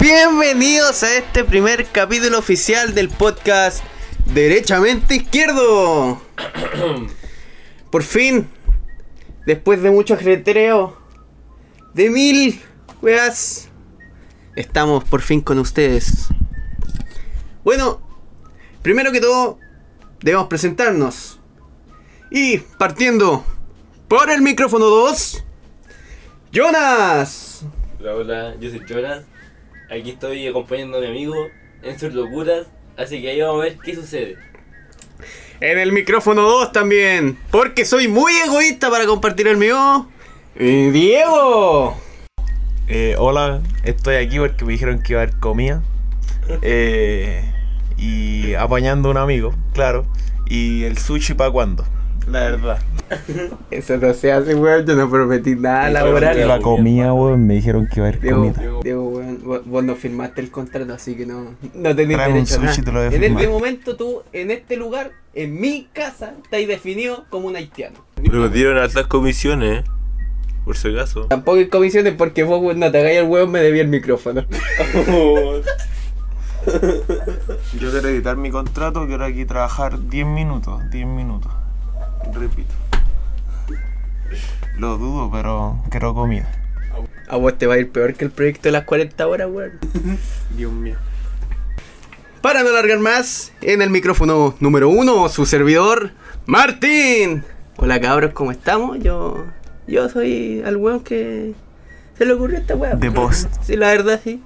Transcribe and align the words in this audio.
Bienvenidos 0.00 1.02
a 1.04 1.16
este 1.16 1.44
primer 1.44 1.86
capítulo 1.86 2.38
oficial 2.38 2.94
del 2.94 3.08
podcast 3.08 3.84
Derechamente 4.34 5.14
Izquierdo. 5.14 6.20
Por 7.90 8.02
fin, 8.02 8.48
después 9.46 9.82
de 9.82 9.90
mucho 9.90 10.14
ajetreo, 10.14 10.96
de 11.94 12.10
mil 12.10 12.60
weas, 13.02 13.68
estamos 14.56 15.04
por 15.04 15.22
fin 15.22 15.40
con 15.40 15.58
ustedes. 15.60 16.26
Bueno, 17.62 18.00
primero 18.82 19.12
que 19.12 19.20
todo, 19.20 19.58
debemos 20.20 20.48
presentarnos. 20.48 21.38
Y 22.30 22.58
partiendo 22.58 23.44
por 24.08 24.28
el 24.30 24.42
micrófono 24.42 24.86
2, 24.86 25.44
Jonas. 26.50 27.64
Hola, 28.00 28.14
hola, 28.16 28.54
yo 28.60 28.70
soy 28.70 28.82
Jonas. 28.88 29.24
Aquí 29.90 30.10
estoy 30.10 30.46
acompañando 30.46 30.98
a 30.98 31.00
mi 31.00 31.08
amigo 31.08 31.48
en 31.82 31.98
sus 31.98 32.14
locuras. 32.14 32.66
Así 32.96 33.20
que 33.20 33.30
ahí 33.30 33.40
vamos 33.40 33.60
a 33.60 33.64
ver 33.64 33.78
qué 33.84 33.94
sucede. 33.94 34.36
En 35.60 35.78
el 35.78 35.92
micrófono 35.92 36.42
2 36.42 36.72
también, 36.72 37.38
porque 37.50 37.84
soy 37.84 38.08
muy 38.08 38.32
egoísta 38.44 38.90
para 38.90 39.06
compartir 39.06 39.46
el 39.48 39.56
mío. 39.56 40.08
Diego. 40.56 41.96
Eh, 42.86 43.16
hola, 43.18 43.62
estoy 43.82 44.16
aquí 44.16 44.38
porque 44.38 44.64
me 44.64 44.72
dijeron 44.72 45.02
que 45.02 45.12
iba 45.14 45.20
a 45.20 45.24
haber 45.24 45.36
comida. 45.36 45.82
Eh, 46.60 47.42
y 47.96 48.52
apañando 48.52 49.08
a 49.08 49.12
un 49.12 49.16
amigo, 49.16 49.54
claro. 49.72 50.04
Y 50.46 50.84
el 50.84 50.98
sushi 50.98 51.32
para 51.32 51.50
cuándo, 51.50 51.86
la 52.26 52.40
verdad. 52.40 52.78
Eso 53.70 53.96
no 53.98 54.14
se 54.14 54.32
hace, 54.32 54.54
weón. 54.54 54.86
Yo 54.86 54.94
no 54.94 55.10
prometí 55.10 55.56
nada 55.56 55.90
laboral. 55.90 56.46
la 56.46 56.60
comida, 56.60 57.12
weón, 57.12 57.46
me 57.46 57.54
dijeron 57.54 57.86
que 57.86 58.00
iba 58.00 58.06
a 58.06 58.08
haber 58.08 58.20
Diego, 58.20 58.38
comida. 58.38 58.80
Diego, 58.82 59.08
weón, 59.08 59.40
vos, 59.44 59.60
vos 59.64 59.84
no 59.84 59.94
firmaste 59.94 60.40
el 60.40 60.50
contrato, 60.50 60.92
así 60.92 61.14
que 61.14 61.26
no, 61.26 61.54
no 61.74 61.94
tenés 61.94 62.16
un 62.16 62.34
derecho 62.34 62.54
a 62.54 62.68
sushi, 62.68 62.80
nada. 62.80 62.84
te 62.84 62.92
lo 62.92 63.00
a 63.00 63.06
En 63.06 63.24
este 63.24 63.48
momento 63.48 63.96
tú, 63.96 64.22
en 64.32 64.50
este 64.50 64.76
lugar, 64.76 65.12
en 65.34 65.60
mi 65.60 65.88
casa, 65.92 66.34
estáis 66.42 66.66
definido 66.68 67.24
como 67.30 67.48
un 67.48 67.56
haitiano. 67.56 67.98
Pero 68.16 68.40
me 68.40 68.48
dieron 68.48 68.78
altas 68.78 69.06
comisiones, 69.06 69.84
por 70.64 70.76
si 70.76 70.88
acaso. 70.88 71.26
Tampoco 71.26 71.58
hay 71.58 71.68
comisiones 71.68 72.14
porque 72.14 72.42
vos, 72.42 72.60
weón, 72.62 72.80
no 72.80 72.90
te 72.90 72.98
hagáis 72.98 73.18
el 73.18 73.26
weón, 73.26 73.50
me 73.50 73.60
debí 73.60 73.80
el 73.80 73.88
micrófono. 73.88 74.44
Yo 77.78 77.90
quiero 77.90 78.08
editar 78.08 78.38
mi 78.38 78.50
contrato, 78.50 79.06
quiero 79.06 79.26
aquí 79.26 79.44
trabajar 79.44 80.00
10 80.08 80.26
minutos, 80.26 80.80
10 80.90 81.06
minutos. 81.06 81.52
Repito. 82.32 82.72
Lo 84.78 84.98
dudo, 84.98 85.30
pero 85.32 85.82
quiero 85.90 86.14
comida. 86.14 86.50
A 87.28 87.36
vos 87.36 87.56
te 87.56 87.66
va 87.66 87.74
a 87.74 87.78
ir 87.78 87.90
peor 87.90 88.14
que 88.14 88.24
el 88.24 88.30
proyecto 88.30 88.64
de 88.64 88.72
las 88.72 88.84
40 88.84 89.26
horas, 89.26 89.48
weón. 89.50 89.72
Dios 90.56 90.72
mío. 90.72 90.96
Para 92.40 92.62
no 92.62 92.68
alargar 92.68 92.98
más, 92.98 93.52
en 93.62 93.80
el 93.82 93.90
micrófono 93.90 94.54
número 94.60 94.88
uno, 94.88 95.28
su 95.28 95.46
servidor, 95.46 96.10
Martín. 96.46 97.44
Hola 97.76 98.00
cabros, 98.00 98.32
¿cómo 98.34 98.52
estamos? 98.52 98.98
Yo 99.00 99.46
yo 99.86 100.08
soy 100.08 100.62
al 100.64 100.76
weón 100.76 101.00
que 101.00 101.54
se 102.16 102.24
le 102.24 102.32
ocurrió 102.32 102.58
esta 102.58 102.74
weá. 102.74 102.98
The 102.98 103.08
boss. 103.08 103.48
Sí, 103.62 103.76
la 103.76 103.88
verdad, 103.88 104.20
sí. 104.22 104.42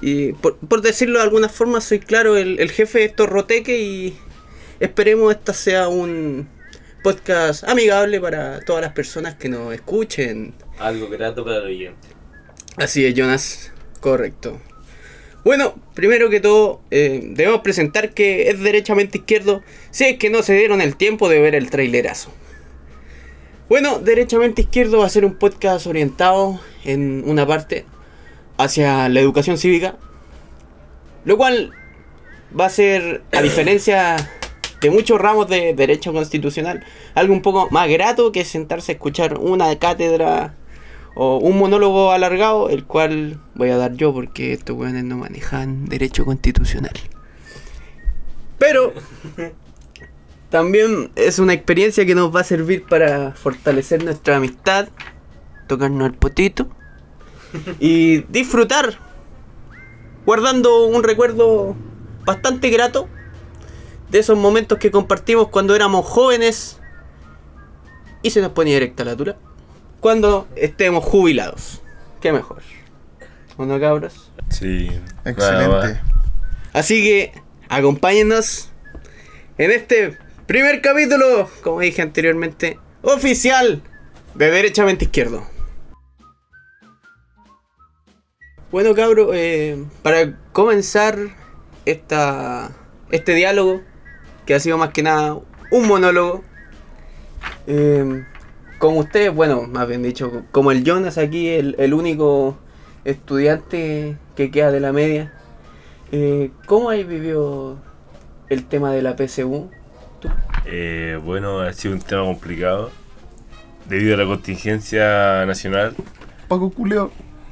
Y 0.00 0.32
por, 0.32 0.56
por 0.56 0.80
decirlo 0.80 1.18
de 1.18 1.24
alguna 1.24 1.48
forma, 1.48 1.80
soy 1.80 1.98
claro 1.98 2.36
el, 2.36 2.58
el 2.60 2.70
jefe 2.70 3.00
de 3.00 3.04
estos 3.06 3.28
roteques 3.28 3.78
y 3.78 4.16
esperemos 4.80 5.32
esta 5.32 5.52
sea 5.52 5.88
un 5.88 6.48
podcast 7.08 7.64
amigable 7.64 8.20
para 8.20 8.60
todas 8.60 8.82
las 8.82 8.92
personas 8.92 9.34
que 9.34 9.48
nos 9.48 9.72
escuchen. 9.72 10.52
Algo 10.78 11.08
grato 11.08 11.42
para 11.42 11.56
el 11.56 11.64
oyente. 11.64 12.08
Así 12.76 13.06
es, 13.06 13.14
Jonas. 13.14 13.72
Correcto. 14.00 14.60
Bueno, 15.42 15.74
primero 15.94 16.28
que 16.28 16.40
todo, 16.40 16.82
eh, 16.90 17.22
debemos 17.30 17.62
presentar 17.62 18.12
que 18.12 18.50
es 18.50 18.60
derechamente 18.60 19.16
izquierdo 19.16 19.62
si 19.90 20.04
es 20.04 20.18
que 20.18 20.28
no 20.28 20.42
se 20.42 20.52
dieron 20.52 20.82
el 20.82 20.96
tiempo 20.96 21.30
de 21.30 21.40
ver 21.40 21.54
el 21.54 21.70
trailerazo. 21.70 22.30
Bueno, 23.70 24.00
derechamente 24.00 24.60
izquierdo 24.60 24.98
va 24.98 25.06
a 25.06 25.08
ser 25.08 25.24
un 25.24 25.38
podcast 25.38 25.86
orientado 25.86 26.60
en 26.84 27.22
una 27.26 27.46
parte 27.46 27.86
hacia 28.58 29.08
la 29.08 29.20
educación 29.20 29.56
cívica, 29.56 29.96
lo 31.24 31.38
cual 31.38 31.72
va 32.58 32.66
a 32.66 32.70
ser, 32.70 33.22
a 33.32 33.40
diferencia 33.40 34.30
de 34.80 34.90
muchos 34.90 35.20
ramos 35.20 35.48
de 35.48 35.74
derecho 35.74 36.12
constitucional, 36.12 36.84
algo 37.14 37.34
un 37.34 37.42
poco 37.42 37.68
más 37.70 37.88
grato 37.88 38.32
que 38.32 38.44
sentarse 38.44 38.92
a 38.92 38.94
escuchar 38.94 39.38
una 39.38 39.76
cátedra 39.78 40.54
o 41.14 41.38
un 41.38 41.58
monólogo 41.58 42.12
alargado, 42.12 42.68
el 42.70 42.84
cual 42.84 43.40
voy 43.54 43.70
a 43.70 43.76
dar 43.76 43.94
yo 43.94 44.12
porque 44.12 44.52
estos 44.52 44.76
weones 44.76 45.04
no 45.04 45.16
manejan 45.16 45.86
derecho 45.86 46.24
constitucional. 46.24 46.92
Pero 48.58 48.92
también 50.50 51.10
es 51.16 51.38
una 51.38 51.54
experiencia 51.54 52.06
que 52.06 52.14
nos 52.14 52.34
va 52.34 52.40
a 52.40 52.44
servir 52.44 52.84
para 52.84 53.32
fortalecer 53.32 54.04
nuestra 54.04 54.36
amistad, 54.36 54.88
tocarnos 55.66 56.06
el 56.06 56.14
potito 56.14 56.68
y 57.80 58.18
disfrutar, 58.28 59.00
guardando 60.24 60.86
un 60.86 61.02
recuerdo 61.02 61.74
bastante 62.24 62.70
grato 62.70 63.08
de 64.10 64.18
esos 64.18 64.38
momentos 64.38 64.78
que 64.78 64.90
compartimos 64.90 65.48
cuando 65.48 65.74
éramos 65.74 66.06
jóvenes 66.06 66.78
y 68.22 68.30
se 68.30 68.40
nos 68.40 68.52
ponía 68.52 68.74
directa 68.74 69.04
la 69.04 69.16
tula 69.16 69.36
cuando 70.00 70.48
estemos 70.56 71.04
jubilados. 71.04 71.82
Qué 72.20 72.32
mejor. 72.32 72.62
¿O 73.56 73.66
no, 73.66 73.78
cabros? 73.80 74.30
Sí. 74.50 74.88
Excelente. 75.24 76.00
Así 76.72 77.02
que 77.02 77.32
acompáñenos 77.68 78.70
en 79.58 79.70
este 79.72 80.16
primer 80.46 80.80
capítulo, 80.80 81.50
como 81.62 81.80
dije 81.80 82.02
anteriormente, 82.02 82.78
oficial 83.02 83.82
de 84.34 84.50
Derechamente 84.50 85.06
Izquierdo. 85.06 85.46
Bueno, 88.70 88.94
cabros, 88.94 89.30
eh, 89.32 89.82
para 90.02 90.38
comenzar 90.52 91.16
esta, 91.86 92.70
este 93.10 93.34
diálogo, 93.34 93.82
que 94.48 94.54
ha 94.54 94.60
sido 94.60 94.78
más 94.78 94.94
que 94.94 95.02
nada 95.02 95.38
un 95.70 95.86
monólogo, 95.86 96.42
eh, 97.66 98.24
como 98.78 99.00
ustedes, 99.00 99.34
bueno, 99.34 99.64
más 99.64 99.86
bien 99.86 100.02
dicho, 100.02 100.42
como 100.52 100.72
el 100.72 100.84
Jonas 100.84 101.18
aquí, 101.18 101.48
el, 101.48 101.76
el 101.78 101.92
único 101.92 102.56
estudiante 103.04 104.16
que 104.36 104.50
queda 104.50 104.70
de 104.70 104.80
la 104.80 104.90
media, 104.90 105.34
eh, 106.12 106.50
¿cómo 106.64 106.88
has 106.88 107.06
vivido 107.06 107.76
el 108.48 108.64
tema 108.64 108.90
de 108.90 109.02
la 109.02 109.16
PSU? 109.18 109.68
Eh, 110.64 111.20
bueno, 111.22 111.60
ha 111.60 111.74
sido 111.74 111.92
un 111.92 112.00
tema 112.00 112.24
complicado. 112.24 112.90
Debido 113.86 114.14
a 114.14 114.16
la 114.16 114.24
contingencia 114.24 115.44
nacional. 115.44 115.94
Paco 116.48 116.70
Culeo. 116.70 117.10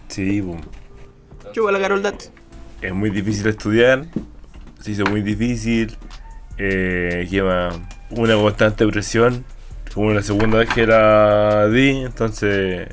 Sí, 0.09 0.41
boom. 0.41 0.63
Chupa 1.53 1.73
la 1.73 1.79
Carol 1.79 2.03
es 2.81 2.95
muy 2.95 3.11
difícil 3.11 3.49
estudiar. 3.49 4.07
Se 4.81 4.93
hizo 4.93 5.05
muy 5.05 5.21
difícil. 5.21 5.95
Eh, 6.59 7.27
lleva 7.31 7.71
una 8.11 8.35
constante 8.35 8.87
presión. 8.87 9.45
Como 9.95 10.13
la 10.13 10.23
segunda 10.23 10.59
vez 10.59 10.69
que 10.69 10.87
la 10.87 11.69
di, 11.69 12.03
entonces 12.03 12.89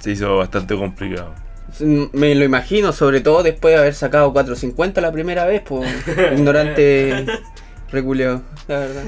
se 0.00 0.10
hizo 0.10 0.36
bastante 0.38 0.76
complicado. 0.76 1.34
Me 1.80 2.34
lo 2.34 2.44
imagino, 2.44 2.92
sobre 2.92 3.20
todo 3.20 3.42
después 3.42 3.74
de 3.74 3.80
haber 3.80 3.94
sacado 3.94 4.32
450 4.32 5.00
la 5.00 5.12
primera 5.12 5.46
vez, 5.46 5.62
pues 5.64 5.88
ignorante 6.32 7.26
reculeado, 7.90 8.42
la 8.68 8.78
verdad. 8.80 9.04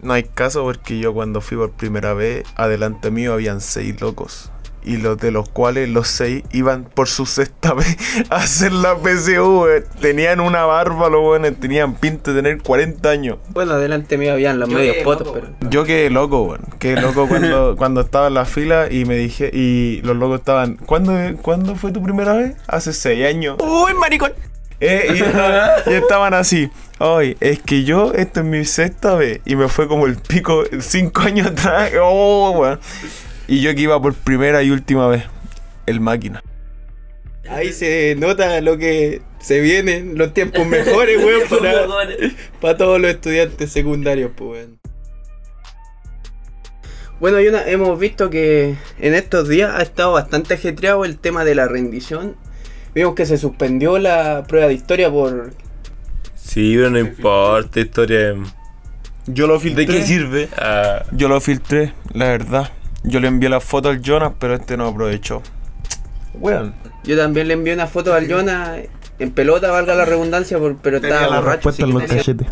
No 0.00 0.12
hay 0.14 0.22
caso 0.22 0.62
porque 0.62 0.98
yo 0.98 1.12
cuando 1.12 1.40
fui 1.40 1.58
por 1.58 1.72
primera 1.72 2.14
vez, 2.14 2.44
adelante 2.54 3.10
mío 3.10 3.34
habían 3.34 3.60
seis 3.60 4.00
locos. 4.00 4.50
Y 4.82 4.96
los 4.96 5.18
de 5.18 5.30
los 5.30 5.48
cuales 5.48 5.88
los 5.88 6.08
seis 6.08 6.44
iban 6.52 6.84
por 6.84 7.08
su 7.08 7.26
sexta 7.26 7.74
vez 7.74 7.96
a 8.30 8.36
hacer 8.36 8.72
la 8.72 8.96
PSU, 8.96 9.62
weón. 9.62 9.84
Tenían 10.00 10.40
una 10.40 10.64
barba, 10.64 11.08
los 11.08 11.22
buenos, 11.22 11.54
tenían 11.60 11.94
pinta 11.94 12.32
de 12.32 12.42
tener 12.42 12.62
40 12.62 13.08
años. 13.08 13.38
Bueno, 13.50 13.72
adelante 13.72 14.16
mío 14.18 14.32
habían 14.32 14.58
los 14.58 14.68
Yo 14.68 14.76
medios 14.76 14.96
potos, 15.04 15.26
loco, 15.26 15.40
pero. 15.40 15.70
Yo 15.70 15.84
quedé 15.84 16.10
loco, 16.10 16.42
weón. 16.42 16.66
Quedé 16.78 17.00
loco 17.00 17.28
cuando, 17.28 17.76
cuando 17.78 18.00
estaba 18.00 18.28
en 18.28 18.34
la 18.34 18.44
fila 18.44 18.88
y 18.90 19.04
me 19.04 19.16
dije, 19.16 19.50
y 19.52 20.00
los 20.02 20.16
locos 20.16 20.40
estaban, 20.40 20.76
¿cuándo, 20.76 21.12
¿cuándo 21.42 21.76
fue 21.76 21.92
tu 21.92 22.02
primera 22.02 22.34
vez? 22.34 22.56
Hace 22.66 22.92
seis 22.92 23.26
años. 23.26 23.56
¡Uy, 23.60 23.94
maricón! 23.94 24.32
Eh, 24.80 25.14
y, 25.14 25.90
y 25.90 25.94
estaban 25.94 26.34
así. 26.34 26.70
Ay, 26.98 27.36
es 27.40 27.60
que 27.60 27.84
yo, 27.84 28.12
esto 28.14 28.40
es 28.40 28.46
mi 28.46 28.64
sexta 28.64 29.14
vez. 29.14 29.40
Y 29.44 29.56
me 29.56 29.68
fue 29.68 29.88
como 29.88 30.06
el 30.06 30.16
pico 30.16 30.64
cinco 30.80 31.22
años 31.22 31.48
atrás. 31.48 31.92
Oh, 32.00 32.52
weón. 32.52 32.80
Y 33.50 33.60
yo 33.62 33.74
que 33.74 33.80
iba 33.80 34.00
por 34.00 34.14
primera 34.14 34.62
y 34.62 34.70
última 34.70 35.08
vez. 35.08 35.24
El 35.86 35.98
máquina. 35.98 36.40
Ahí 37.48 37.72
se 37.72 38.14
nota 38.16 38.60
lo 38.60 38.78
que 38.78 39.22
se 39.40 39.60
vienen, 39.60 40.16
los 40.16 40.32
tiempos 40.32 40.64
mejores, 40.68 41.18
weón, 41.24 41.42
para, 41.48 41.84
para 42.60 42.76
todos 42.76 43.00
los 43.00 43.10
estudiantes 43.10 43.72
secundarios, 43.72 44.30
pues, 44.36 44.50
weón. 44.68 44.78
Bueno, 47.18 47.40
Yona, 47.40 47.66
hemos 47.68 47.98
visto 47.98 48.30
que 48.30 48.76
en 49.00 49.14
estos 49.14 49.48
días 49.48 49.72
ha 49.74 49.82
estado 49.82 50.12
bastante 50.12 50.54
ajetreado 50.54 51.04
el 51.04 51.18
tema 51.18 51.44
de 51.44 51.56
la 51.56 51.66
rendición. 51.66 52.36
Vimos 52.94 53.16
que 53.16 53.26
se 53.26 53.36
suspendió 53.36 53.98
la 53.98 54.44
prueba 54.46 54.68
de 54.68 54.74
historia 54.74 55.10
por... 55.10 55.52
Sí, 56.36 56.74
pero 56.76 56.88
no 56.90 57.00
importa, 57.00 57.80
historia. 57.80 58.36
Yo 59.26 59.48
lo 59.48 59.54
¿De 59.54 59.60
filtré. 59.60 59.86
qué 59.86 60.02
sirve? 60.04 60.48
Ah, 60.56 61.04
Yo 61.10 61.28
lo 61.28 61.40
filtré, 61.40 61.92
la 62.14 62.26
verdad. 62.26 62.70
Yo 63.02 63.20
le 63.20 63.28
envié 63.28 63.48
la 63.48 63.60
foto 63.60 63.88
al 63.88 64.00
Jonas, 64.02 64.32
pero 64.38 64.54
este 64.54 64.76
no 64.76 64.88
aprovechó. 64.88 65.42
Weón. 66.34 66.74
Yo 67.04 67.16
también 67.16 67.48
le 67.48 67.54
envié 67.54 67.72
una 67.74 67.86
foto 67.86 68.12
al 68.14 68.28
Yona 68.28 68.76
en 69.18 69.30
pelota, 69.32 69.70
valga 69.70 69.94
la 69.94 70.04
redundancia, 70.04 70.58
por- 70.58 70.76
pero 70.76 71.00
Tenía 71.00 71.16
estaba 71.16 71.34
la 71.34 71.40
borracho. 71.40 71.70
en 71.70 71.76
que 71.76 71.86
los 71.86 72.02
tenía- 72.06 72.16
cachetes. 72.18 72.46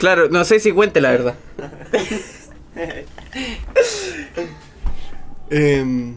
Claro, 0.00 0.28
no 0.30 0.44
sé 0.44 0.60
si 0.60 0.72
cuente 0.72 1.00
la 1.00 1.10
verdad. 1.10 1.34
Em, 5.50 6.14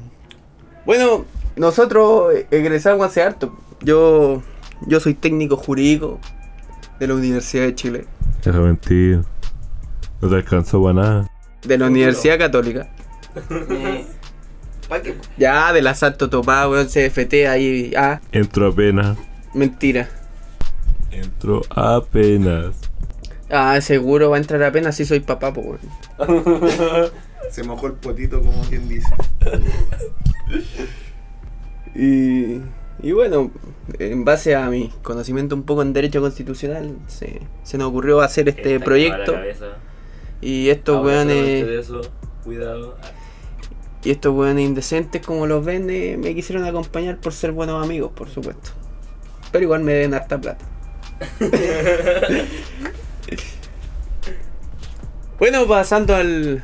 bueno, 0.85 1.25
nosotros 1.55 2.33
egresamos 2.51 3.05
hace 3.05 3.21
harto. 3.21 3.55
Yo, 3.81 4.41
yo 4.87 4.99
soy 4.99 5.13
técnico 5.13 5.57
jurídico 5.57 6.19
de 6.99 7.07
la 7.07 7.13
Universidad 7.15 7.63
de 7.65 7.75
Chile, 7.75 8.05
deja 8.43 8.57
mentir. 8.59 9.21
No 10.21 10.29
te 10.29 10.35
alcanzó 10.35 10.81
para 10.81 10.93
nada. 10.93 11.31
de 11.63 11.77
la 11.77 11.87
Universidad 11.87 12.39
Católica. 12.39 12.89
¿Para 14.89 15.01
qué? 15.03 15.15
Ya, 15.37 15.73
de 15.73 15.81
la 15.81 15.95
Santo 15.95 16.29
Tomás, 16.29 16.67
weón, 16.67 16.87
CFT, 16.87 17.47
ahí, 17.47 17.93
ah, 17.97 18.19
Entró 18.31 18.67
apenas. 18.67 19.17
mentira. 19.53 20.09
Entró 21.11 21.61
apenas. 21.69 22.75
Ah, 23.49 23.79
seguro 23.81 24.29
va 24.31 24.37
a 24.37 24.39
entrar 24.39 24.61
apenas 24.63 24.95
si 24.95 25.05
soy 25.05 25.19
papá, 25.21 25.53
pues, 25.53 25.65
weón. 26.19 27.11
Se 27.51 27.63
mojó 27.63 27.87
el 27.87 27.93
potito, 27.93 28.41
como 28.41 28.61
quien 28.63 28.87
dice. 28.89 29.09
Y, 31.95 32.61
y 33.01 33.11
bueno, 33.11 33.51
en 33.97 34.23
base 34.23 34.55
a 34.55 34.69
mi 34.69 34.89
conocimiento 35.01 35.55
un 35.55 35.63
poco 35.63 35.81
en 35.81 35.93
derecho 35.93 36.21
constitucional, 36.21 36.95
se, 37.07 37.41
se 37.63 37.77
nos 37.77 37.89
ocurrió 37.89 38.21
hacer 38.21 38.49
este 38.49 38.75
Esta 38.75 38.85
proyecto. 38.85 39.33
Y 40.41 40.69
estos 40.69 40.97
Ahora 40.97 41.07
weones, 41.07 41.65
de 41.65 41.79
eso, 41.79 42.01
cuidado. 42.43 42.95
Y 44.07 44.11
estos 44.11 44.33
weones 44.33 44.65
indecentes 44.65 45.21
como 45.21 45.45
los 45.47 45.65
ven, 45.65 45.89
eh, 45.89 46.15
me 46.17 46.33
quisieron 46.33 46.63
acompañar 46.63 47.17
por 47.17 47.33
ser 47.33 47.51
buenos 47.51 47.83
amigos, 47.83 48.13
por 48.15 48.29
supuesto. 48.29 48.69
Pero 49.51 49.65
igual 49.65 49.83
me 49.83 49.91
den 49.91 50.13
harta 50.13 50.39
plata. 50.39 50.63
bueno, 55.37 55.67
pasando 55.67 56.15
al... 56.15 56.63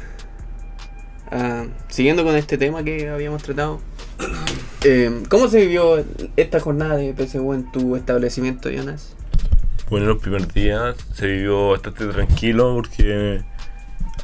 siguiendo 1.90 2.24
con 2.24 2.38
este 2.38 2.58
tema 2.58 2.82
que 2.82 3.10
habíamos 3.10 3.44
tratado. 3.44 3.82
eh, 4.86 5.24
¿Cómo 5.28 5.50
se 5.50 5.66
vivió 5.66 6.02
esta 6.38 6.62
jornada 6.62 6.96
de 6.96 7.14
PSU 7.14 7.52
en 7.52 7.70
tu 7.74 7.98
establecimiento, 7.98 8.70
Jonas? 8.70 9.18
Bueno, 9.90 10.06
los 10.06 10.22
primeros 10.22 10.48
días 10.54 10.96
se 11.14 11.28
vivió 11.28 11.72
bastante 11.72 12.06
tranquilo 12.06 12.76
porque 12.76 13.42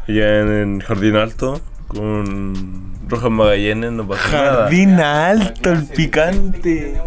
allá 0.07 0.39
en 0.39 0.75
el 0.77 0.83
Jardín 0.83 1.17
Alto 1.17 1.59
con 1.89 3.09
Rojas 3.09 3.31
Magallanes 3.31 3.91
no 3.91 4.07
pasó 4.07 4.31
nada. 4.31 4.63
Jardín 4.63 4.99
alto, 4.99 5.71
el 5.71 5.85
picante. 5.85 7.01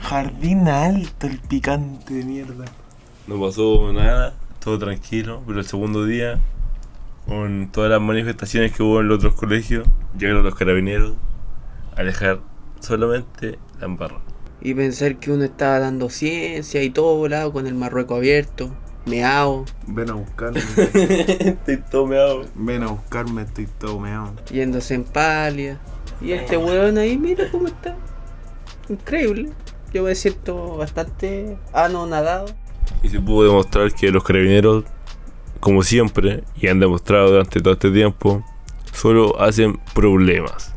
Jardín 0.00 0.68
alto, 0.68 1.26
el 1.26 1.38
picante 1.38 2.14
de 2.14 2.24
mierda. 2.24 2.64
No 3.26 3.40
pasó 3.40 3.92
nada, 3.92 4.34
todo 4.60 4.78
tranquilo, 4.78 5.42
pero 5.46 5.58
el 5.58 5.66
segundo 5.66 6.04
día, 6.04 6.38
con 7.26 7.70
todas 7.72 7.90
las 7.90 8.00
manifestaciones 8.00 8.72
que 8.72 8.82
hubo 8.82 9.00
en 9.00 9.08
los 9.08 9.18
otros 9.18 9.34
colegios, 9.34 9.86
llegaron 10.16 10.44
los 10.44 10.54
carabineros 10.54 11.14
a 11.96 12.04
dejar 12.04 12.38
solamente 12.80 13.58
la 13.80 13.86
embarra. 13.86 14.20
Y 14.60 14.74
pensar 14.74 15.16
que 15.16 15.32
uno 15.32 15.44
estaba 15.44 15.80
dando 15.80 16.08
ciencia 16.08 16.82
y 16.82 16.90
todo 16.90 17.16
volado 17.16 17.52
con 17.52 17.66
el 17.66 17.74
Marruecos 17.74 18.18
abierto, 18.18 18.70
meao, 19.06 19.64
Ven 19.86 20.10
a 20.10 20.14
buscarme. 20.14 20.60
Estoy 21.40 21.78
todo 21.90 22.06
meado. 22.06 22.44
Ven 22.54 22.82
a 22.82 22.88
buscarme, 22.88 23.42
estoy 23.42 23.66
todo 23.78 23.98
meado. 23.98 24.34
yéndose 24.50 24.94
en 24.94 25.04
palia. 25.04 25.78
Y 26.20 26.32
este 26.32 26.56
weón 26.56 26.98
ahí, 26.98 27.16
mira 27.16 27.50
cómo 27.50 27.68
está. 27.68 27.96
Increíble. 28.88 29.50
Yo 29.92 30.02
me 30.02 30.14
siento 30.14 30.76
bastante 30.76 31.56
anonadado. 31.72 32.46
Y 33.02 33.08
se 33.08 33.20
pudo 33.20 33.44
demostrar 33.44 33.92
que 33.92 34.10
los 34.10 34.24
carabineros, 34.24 34.84
como 35.60 35.82
siempre, 35.82 36.44
y 36.56 36.66
han 36.68 36.80
demostrado 36.80 37.30
durante 37.30 37.60
todo 37.60 37.74
este 37.74 37.90
tiempo, 37.90 38.44
solo 38.92 39.40
hacen 39.40 39.78
problemas. 39.94 40.74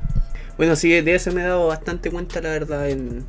Bueno, 0.57 0.75
sí, 0.75 0.89
de 1.01 1.15
eso 1.15 1.31
me 1.31 1.41
he 1.41 1.45
dado 1.45 1.67
bastante 1.67 2.11
cuenta, 2.11 2.39
la 2.41 2.49
verdad, 2.49 2.89
en, 2.89 3.25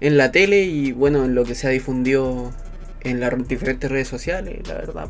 en 0.00 0.16
la 0.16 0.32
tele 0.32 0.62
y 0.62 0.92
bueno, 0.92 1.24
en 1.24 1.34
lo 1.34 1.44
que 1.44 1.54
se 1.54 1.66
ha 1.66 1.70
difundido 1.70 2.50
en 3.02 3.20
las 3.20 3.48
diferentes 3.48 3.90
redes 3.90 4.08
sociales, 4.08 4.66
la 4.66 4.74
verdad. 4.74 5.08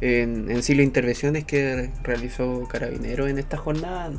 En, 0.00 0.50
en 0.50 0.62
sí, 0.62 0.74
las 0.74 0.84
intervenciones 0.84 1.44
que 1.44 1.90
realizó 2.02 2.68
Carabineros 2.68 3.30
en 3.30 3.38
esta 3.38 3.56
jornada 3.56 4.12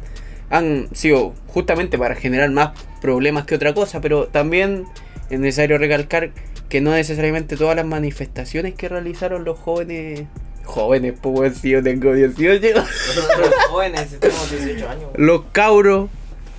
han 0.50 0.88
sido 0.96 1.34
justamente 1.48 1.98
para 1.98 2.16
generar 2.16 2.50
más 2.52 2.72
problemas 3.02 3.46
que 3.46 3.56
otra 3.56 3.74
cosa, 3.74 4.02
pero 4.02 4.28
también 4.28 4.86
es 5.30 5.40
necesario 5.40 5.78
recalcar 5.78 6.32
que 6.70 6.82
no 6.82 6.92
necesariamente 6.92 7.58
todas 7.58 7.76
las 7.76 7.86
manifestaciones 7.86 8.76
que 8.76 8.90
realizaron 8.90 9.44
los 9.44 9.58
jóvenes. 9.60 10.24
Jóvenes, 10.64 11.14
pues 11.22 11.58
si 11.58 11.70
yo 11.70 11.82
tengo 11.82 12.14
18. 12.14 12.84
Jóvenes, 13.70 14.20
tenemos 14.20 14.52
18 14.52 14.90
años. 14.90 15.10
Los 15.16 15.44
cabros 15.52 16.10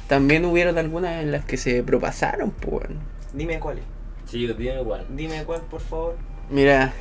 también 0.06 0.44
hubieron 0.46 0.78
algunas 0.78 1.22
en 1.22 1.32
las 1.32 1.44
que 1.44 1.58
se 1.58 1.82
propasaron, 1.82 2.50
pues. 2.50 2.88
Dime 3.34 3.58
cuál. 3.58 3.78
Sí, 4.26 4.46
dime 4.46 4.82
cuál. 4.84 5.06
Dime 5.10 5.44
cuál, 5.44 5.60
por 5.62 5.80
favor. 5.80 6.16
Mira, 6.50 6.92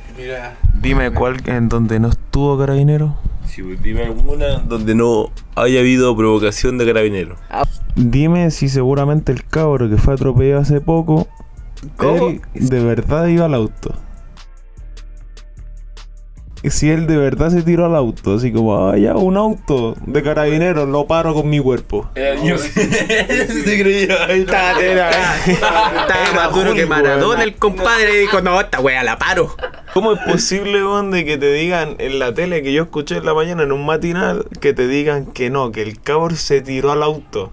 Dime 0.80 1.10
cuál 1.10 1.36
en 1.46 1.68
donde 1.68 2.00
no 2.00 2.08
estuvo 2.08 2.58
carabinero. 2.58 3.16
Si 3.46 3.62
dime 3.62 4.02
alguna 4.02 4.58
donde 4.58 4.94
no 4.94 5.30
haya 5.54 5.80
habido 5.80 6.16
provocación 6.16 6.76
de 6.76 6.86
carabineros. 6.86 7.38
Dime 7.94 8.50
si 8.50 8.68
seguramente 8.68 9.32
el 9.32 9.44
cabro 9.44 9.88
que 9.88 9.96
fue 9.96 10.14
atropellado 10.14 10.60
hace 10.60 10.80
poco, 10.80 11.26
¿Cómo? 11.96 12.28
él 12.28 12.40
de 12.54 12.84
verdad 12.84 13.26
iba 13.26 13.46
al 13.46 13.54
auto. 13.54 13.94
Si 16.64 16.90
él 16.90 17.06
de 17.06 17.16
verdad 17.16 17.50
se 17.50 17.62
tiró 17.62 17.86
al 17.86 17.94
auto, 17.94 18.34
así 18.34 18.52
como, 18.52 18.88
ah, 18.88 18.98
ya, 18.98 19.14
un 19.16 19.36
auto 19.36 19.94
de 20.06 20.22
carabineros, 20.22 20.88
lo 20.88 21.06
paro 21.06 21.32
con 21.34 21.48
mi 21.48 21.60
cuerpo. 21.60 22.08
se 22.14 23.80
creía. 23.82 24.26
estaba, 24.26 24.72
estaba 24.80 26.32
más 26.34 26.54
duro 26.54 26.74
que 26.74 26.84
Maradona, 26.86 27.44
el 27.44 27.54
compadre 27.56 28.18
dijo, 28.20 28.40
no, 28.40 28.60
esta 28.60 28.80
wea 28.80 29.02
la 29.04 29.18
paro. 29.18 29.54
¿Cómo 29.94 30.12
es 30.12 30.20
posible, 30.20 30.82
weón, 30.84 31.10
de 31.10 31.24
que 31.24 31.38
te 31.38 31.52
digan 31.52 31.94
en 31.98 32.18
la 32.18 32.34
tele 32.34 32.62
que 32.62 32.72
yo 32.72 32.82
escuché 32.82 33.16
en 33.18 33.24
la 33.24 33.34
mañana 33.34 33.62
en 33.62 33.72
un 33.72 33.86
matinal 33.86 34.44
que 34.60 34.72
te 34.72 34.86
digan 34.86 35.26
que 35.26 35.50
no, 35.50 35.72
que 35.72 35.82
el 35.82 36.00
cabro 36.00 36.34
se 36.36 36.60
tiró 36.60 36.92
al 36.92 37.02
auto? 37.02 37.52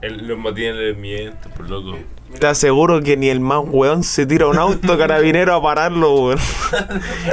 El- 0.00 0.26
Los 0.26 0.38
matines 0.38 0.74
les 0.76 0.96
mienten, 0.96 1.52
por 1.52 1.68
loco. 1.70 1.98
Te 2.38 2.46
aseguro 2.46 3.02
que 3.02 3.16
ni 3.16 3.28
el 3.28 3.40
más 3.40 3.62
weón 3.66 4.02
se 4.04 4.26
tira 4.26 4.46
un 4.46 4.58
auto 4.58 4.96
carabinero 4.98 5.54
a 5.54 5.62
pararlo, 5.62 6.14
weón. 6.26 6.38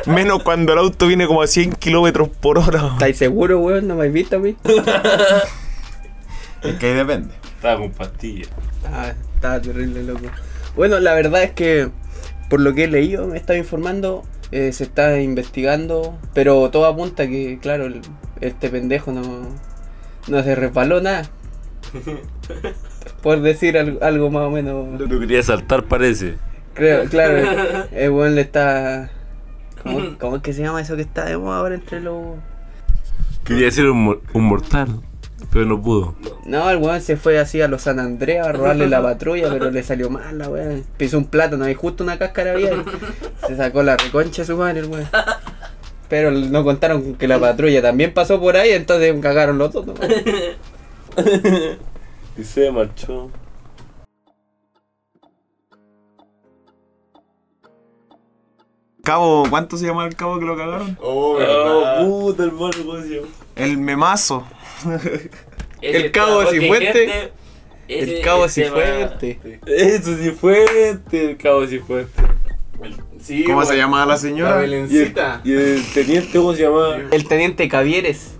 Menos 0.05 0.43
cuando 0.43 0.73
el 0.73 0.79
auto 0.79 1.07
viene 1.07 1.27
como 1.27 1.41
a 1.41 1.47
100 1.47 1.73
kilómetros 1.73 2.29
por 2.29 2.57
hora. 2.57 2.89
¿Estáis 2.93 3.17
seguros, 3.17 3.61
weón? 3.61 3.87
¿No 3.87 3.95
me 3.95 4.01
habéis 4.01 4.13
visto 4.13 4.35
a 4.37 4.39
mí? 4.39 4.55
Es 6.63 6.75
que 6.75 6.85
ahí 6.87 6.93
depende. 6.93 7.33
Estaba 7.55 7.79
con 7.81 7.91
pastillas. 7.91 8.49
Ah, 8.85 9.13
estaba 9.35 9.61
terrible, 9.61 10.03
loco. 10.03 10.25
Bueno, 10.75 10.99
la 10.99 11.13
verdad 11.13 11.43
es 11.43 11.51
que, 11.51 11.89
por 12.49 12.59
lo 12.61 12.73
que 12.73 12.85
he 12.85 12.87
leído, 12.87 13.27
me 13.27 13.37
estaba 13.37 13.57
informando, 13.57 14.23
eh, 14.51 14.71
se 14.71 14.85
está 14.85 15.19
investigando, 15.19 16.17
pero 16.33 16.69
todo 16.69 16.85
apunta 16.85 17.27
que, 17.27 17.59
claro, 17.61 17.85
el- 17.85 18.01
este 18.41 18.69
pendejo 18.69 19.11
no, 19.11 19.21
no 20.27 20.43
se 20.43 20.55
resbaló 20.55 21.01
nada. 21.01 21.29
Por 23.21 23.41
decir 23.41 23.77
algo, 23.77 24.03
algo 24.03 24.29
más 24.29 24.43
o 24.43 24.49
menos. 24.51 24.99
Lo 24.99 25.19
quería 25.19 25.41
saltar, 25.43 25.83
parece. 25.85 26.35
Creo, 26.73 27.05
claro, 27.05 27.37
el- 27.91 28.09
weón 28.11 28.35
le 28.35 28.41
está. 28.41 29.11
¿cómo, 29.83 29.99
cómo 30.19 30.35
es 30.37 30.41
que 30.41 30.53
se 30.53 30.61
llama 30.63 30.81
eso 30.81 30.95
que 30.95 31.03
está 31.03 31.25
de 31.25 31.37
moda 31.37 31.59
ahora 31.59 31.75
entre 31.75 31.99
los.? 32.01 32.37
Quería 33.43 33.69
ser 33.71 33.89
un, 33.89 34.05
mor- 34.05 34.21
un 34.33 34.43
mortal, 34.45 35.01
pero 35.51 35.65
no 35.65 35.81
pudo. 35.81 36.15
No, 36.45 36.69
el 36.69 36.77
weón 36.77 37.01
se 37.01 37.15
fue 37.17 37.37
así 37.39 37.61
a 37.61 37.67
los 37.67 37.81
San 37.83 37.99
Andreas 37.99 38.47
a 38.47 38.51
robarle 38.53 38.87
la 38.87 39.01
patrulla, 39.01 39.49
pero 39.51 39.69
le 39.69 39.83
salió 39.83 40.09
mal 40.09 40.37
la 40.37 40.49
weón. 40.49 40.83
Pisó 40.97 41.17
un 41.17 41.25
plátano 41.25 41.69
y 41.69 41.73
justo 41.75 42.03
una 42.03 42.17
cáscara 42.17 42.53
había 42.53 42.73
y 42.73 42.83
se 43.47 43.55
sacó 43.57 43.83
la 43.83 43.97
reconcha 43.97 44.43
su 44.45 44.57
madre 44.57 44.79
el 44.79 44.85
weón. 44.87 45.07
Pero 46.09 46.31
no 46.31 46.63
contaron 46.63 47.15
que 47.15 47.27
la 47.27 47.39
patrulla 47.39 47.81
también 47.81 48.13
pasó 48.13 48.39
por 48.39 48.55
ahí, 48.55 48.71
entonces 48.71 49.13
cagaron 49.21 49.57
los 49.57 49.71
dos. 49.73 49.85
¿no? 49.87 49.93
Y 52.37 52.43
se 52.43 52.71
marchó. 52.71 53.29
Cabo, 59.03 59.43
¿cuánto 59.49 59.75
se 59.75 59.85
llama 59.85 60.05
el 60.05 60.15
cabo 60.15 60.39
que 60.39 60.45
lo 60.45 60.55
cagaron? 60.55 60.97
Oh, 61.01 61.37
puta, 61.99 62.43
hermano, 62.43 62.71
¿cómo 62.85 63.01
se 63.01 63.09
llama? 63.15 63.27
El 63.55 63.77
memazo. 63.77 64.47
Ese 65.81 66.05
El 66.05 66.11
Cabo 66.11 66.39
que 66.49 66.59
Cifuente. 66.61 67.31
El 67.89 68.21
cabo 68.21 68.45
es 68.45 68.53
tema- 68.53 68.77
Cifuente. 68.77 69.59
Eso 69.65 70.15
Cifuente, 70.15 71.31
el 71.31 71.37
Cabo 71.37 71.67
Cifuente. 71.67 72.11
Sí, 73.19 73.43
¿Cómo 73.43 73.63
se 73.65 73.75
llama 73.75 74.05
la 74.05 74.17
señora? 74.17 74.61
La 74.61 74.67
Y 74.67 74.97
el, 74.97 75.13
y 75.43 75.53
el 75.53 75.83
teniente, 75.93 76.37
¿cómo 76.37 76.53
se 76.53 76.63
llama? 76.63 76.95
El 77.11 77.27
teniente 77.27 77.67
Cavieres. 77.67 78.37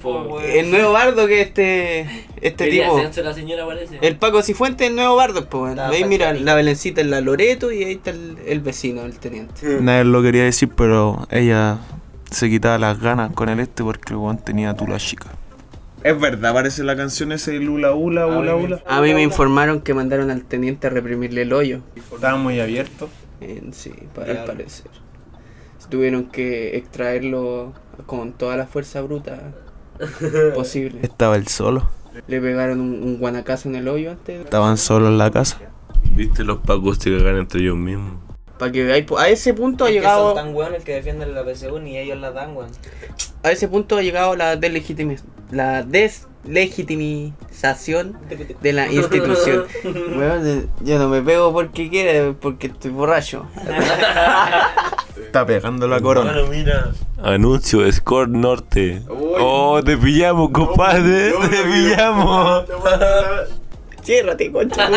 Po. 0.00 0.40
El 0.40 0.70
nuevo 0.70 0.92
bardo 0.92 1.26
que 1.26 1.40
este 1.40 2.00
este 2.40 2.64
Quería 2.64 2.88
tipo. 2.88 3.22
la 3.22 3.32
señora 3.32 3.64
parece. 3.64 3.98
El 4.00 4.16
Paco 4.16 4.42
Cifuente, 4.42 4.86
el 4.86 4.96
nuevo 4.96 5.14
bardo, 5.14 5.48
pues. 5.48 5.76
Veis, 5.90 6.06
mira, 6.06 6.32
la 6.32 6.54
Belencita 6.54 7.00
en 7.00 7.10
la 7.10 7.20
Loreto 7.20 7.70
y 7.70 7.84
ahí 7.84 7.92
está 7.92 8.10
el, 8.10 8.36
el 8.44 8.60
vecino, 8.60 9.02
el 9.02 9.18
teniente. 9.18 9.78
Nadie 9.80 10.04
lo 10.04 10.22
quería 10.22 10.44
decir, 10.44 10.70
pero 10.76 11.26
ella 11.30 11.78
se 12.30 12.50
quitaba 12.50 12.78
las 12.78 12.98
ganas 13.00 13.32
con 13.32 13.48
el 13.48 13.60
este 13.60 13.84
porque 13.84 14.12
el 14.12 14.16
weón 14.16 14.38
tenía 14.38 14.74
tula 14.74 14.96
chica. 14.98 15.30
Es 16.02 16.18
verdad, 16.18 16.52
parece 16.52 16.82
la 16.82 16.96
canción 16.96 17.30
ese 17.30 17.52
Lula 17.60 17.94
Ula, 17.94 18.26
Ula 18.26 18.56
Ula. 18.56 18.82
A 18.86 19.00
mí 19.00 19.14
me 19.14 19.22
informaron 19.22 19.80
que 19.80 19.94
mandaron 19.94 20.32
al 20.32 20.42
teniente 20.44 20.88
a 20.88 20.90
reprimirle 20.90 21.42
el 21.42 21.52
hoyo. 21.52 21.80
Estaba 21.94 22.36
muy 22.36 22.58
abierto. 22.58 23.08
Eh, 23.40 23.62
sí, 23.72 23.92
para 24.14 24.40
al 24.40 24.44
parecer. 24.44 24.90
Tuvieron 25.92 26.24
que 26.24 26.78
extraerlo 26.78 27.74
con 28.06 28.32
toda 28.32 28.56
la 28.56 28.66
fuerza 28.66 29.02
bruta 29.02 29.52
posible. 30.54 31.00
Estaba 31.02 31.36
él 31.36 31.48
solo. 31.48 31.86
Le 32.26 32.40
pegaron 32.40 32.80
un, 32.80 33.02
un 33.02 33.18
guanacazo 33.18 33.68
en 33.68 33.74
el 33.74 33.88
hoyo 33.88 34.12
antes. 34.12 34.42
Estaban 34.42 34.78
solos 34.78 35.10
en 35.10 35.18
la 35.18 35.30
casa. 35.30 35.58
¿Viste 36.16 36.44
los 36.44 36.60
pacos 36.60 36.96
se 36.96 37.14
cagan 37.14 37.36
entre 37.36 37.60
ellos 37.60 37.76
mismos? 37.76 38.14
Para 38.62 38.70
que 38.70 38.84
veáis, 38.84 39.06
a 39.18 39.28
ese 39.28 39.54
punto 39.54 39.86
ha 39.86 39.88
Es 39.88 39.94
que 39.94 39.98
llegado. 39.98 40.36
son 40.36 40.44
tan 40.44 40.54
weones 40.54 40.84
que 40.84 40.92
defienden 40.94 41.34
la 41.34 41.42
PSU 41.42 41.80
ni 41.80 41.98
ellos 41.98 42.16
la 42.20 42.30
dan, 42.30 42.56
weón. 42.56 42.70
A 43.42 43.50
ese 43.50 43.66
punto 43.66 43.96
ha 43.96 44.02
llegado 44.02 44.36
la 44.36 44.54
deslegitimi- 44.56 45.18
la 45.50 45.82
deslegitimización 45.82 48.16
de 48.60 48.72
la 48.72 48.86
institución. 48.86 49.64
Weón, 50.16 50.70
yo 50.80 50.96
no 51.00 51.08
me 51.08 51.22
pego 51.22 51.52
porque 51.52 51.90
quiere, 51.90 52.34
porque 52.34 52.68
estoy 52.68 52.92
borracho. 52.92 53.48
Está 55.16 55.44
pegando 55.44 55.88
la 55.88 55.98
corona. 56.00 56.32
mira. 56.48 56.92
Anuncio, 57.20 57.90
Score 57.90 58.28
Norte. 58.28 59.02
Oh, 59.08 59.80
te 59.84 59.96
pillamos, 59.96 60.50
compadre. 60.52 61.32
Te 61.50 61.62
pillamos. 61.64 62.64
Ciérrate, 64.04 64.52
concha. 64.52 64.88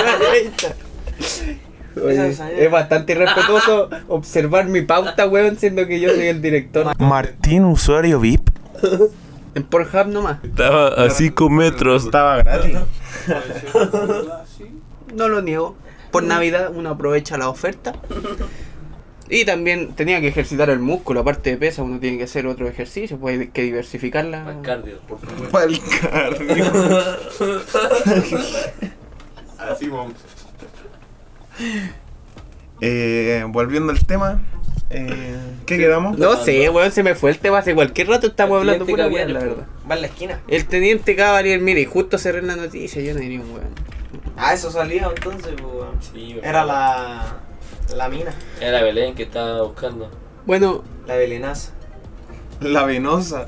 Oye, 2.03 2.29
es 2.29 2.71
bastante 2.71 3.13
irrespetuoso 3.13 3.89
observar 4.07 4.67
mi 4.67 4.81
pauta, 4.81 5.27
weón, 5.27 5.57
siendo 5.57 5.87
que 5.87 5.99
yo 5.99 6.09
soy 6.09 6.27
el 6.27 6.41
director. 6.41 6.99
Martín, 6.99 7.65
usuario 7.65 8.19
VIP. 8.19 8.49
En 9.55 9.63
Pornhub 9.63 10.07
nomás. 10.07 10.43
Estaba 10.43 10.87
a 10.89 11.09
5 11.09 11.49
metros. 11.49 12.05
Estaba 12.05 12.37
gratis. 12.37 12.77
No 15.13 15.27
lo 15.29 15.41
niego. 15.41 15.75
Por 16.11 16.23
Navidad 16.23 16.71
uno 16.73 16.89
aprovecha 16.89 17.37
la 17.37 17.49
oferta. 17.49 17.93
Y 19.27 19.43
también 19.45 19.93
tenía 19.93 20.21
que 20.21 20.27
ejercitar 20.27 20.69
el 20.69 20.79
músculo, 20.79 21.21
aparte 21.21 21.49
de 21.49 21.57
pesa, 21.57 21.81
uno 21.81 21.99
tiene 21.99 22.17
que 22.19 22.25
hacer 22.25 22.45
otro 22.45 22.67
ejercicio, 22.67 23.17
pues 23.17 23.39
hay 23.39 23.47
que 23.47 23.63
diversificarla. 23.63 24.43
Más 24.43 24.57
cardio. 24.61 24.99
Pa'l 25.51 25.79
cardio. 26.01 26.65
Así 29.57 29.87
vamos. 29.87 30.13
Eh, 32.81 33.45
volviendo 33.47 33.91
al 33.91 34.05
tema, 34.05 34.41
eh, 34.89 35.35
¿qué 35.65 35.77
quedamos? 35.77 36.17
No 36.17 36.35
sé, 36.37 36.69
weón, 36.69 36.91
se 36.91 37.03
me 37.03 37.15
fue 37.15 37.31
el 37.31 37.39
tema 37.39 37.59
hace 37.59 37.73
cualquier 37.73 38.07
rato, 38.09 38.27
estamos 38.27 38.55
El 38.55 38.69
hablando 38.69 38.85
pura 38.85 39.05
Cavalier, 39.05 39.29
la 39.31 39.39
verdad. 39.39 39.65
Va 39.89 39.95
en 39.95 40.01
la 40.01 40.07
esquina. 40.07 40.41
El 40.47 40.65
teniente 40.65 41.15
Cavalier, 41.15 41.61
mire, 41.61 41.81
y 41.81 41.85
justo 41.85 42.17
cerré 42.17 42.41
la 42.41 42.55
noticia, 42.55 43.01
yo 43.01 43.13
no 43.13 43.19
diría 43.19 43.39
un 43.41 43.51
weón. 43.51 43.69
Ah, 44.37 44.53
eso 44.53 44.69
salía 44.71 45.09
entonces, 45.15 45.53
pues, 45.53 45.73
weón. 45.73 45.97
Sí, 46.01 46.39
Era 46.43 46.65
la. 46.65 47.37
La 47.95 48.09
mina. 48.09 48.33
Era 48.59 48.81
Belén 48.83 49.15
que 49.15 49.23
estaba 49.23 49.61
buscando. 49.61 50.09
Bueno, 50.45 50.83
La 51.07 51.15
belenaza. 51.15 51.71
La 52.61 52.83
venosa. 52.85 53.47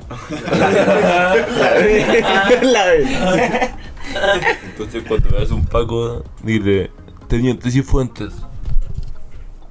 la 2.62 2.84
verdad. 2.84 3.70
Entonces, 4.64 5.02
cuando 5.08 5.30
veas 5.30 5.50
un 5.50 5.64
Paco, 5.64 6.24
dile: 6.42 6.90
Teniente 7.28 7.70
Cifuentes. 7.70 8.32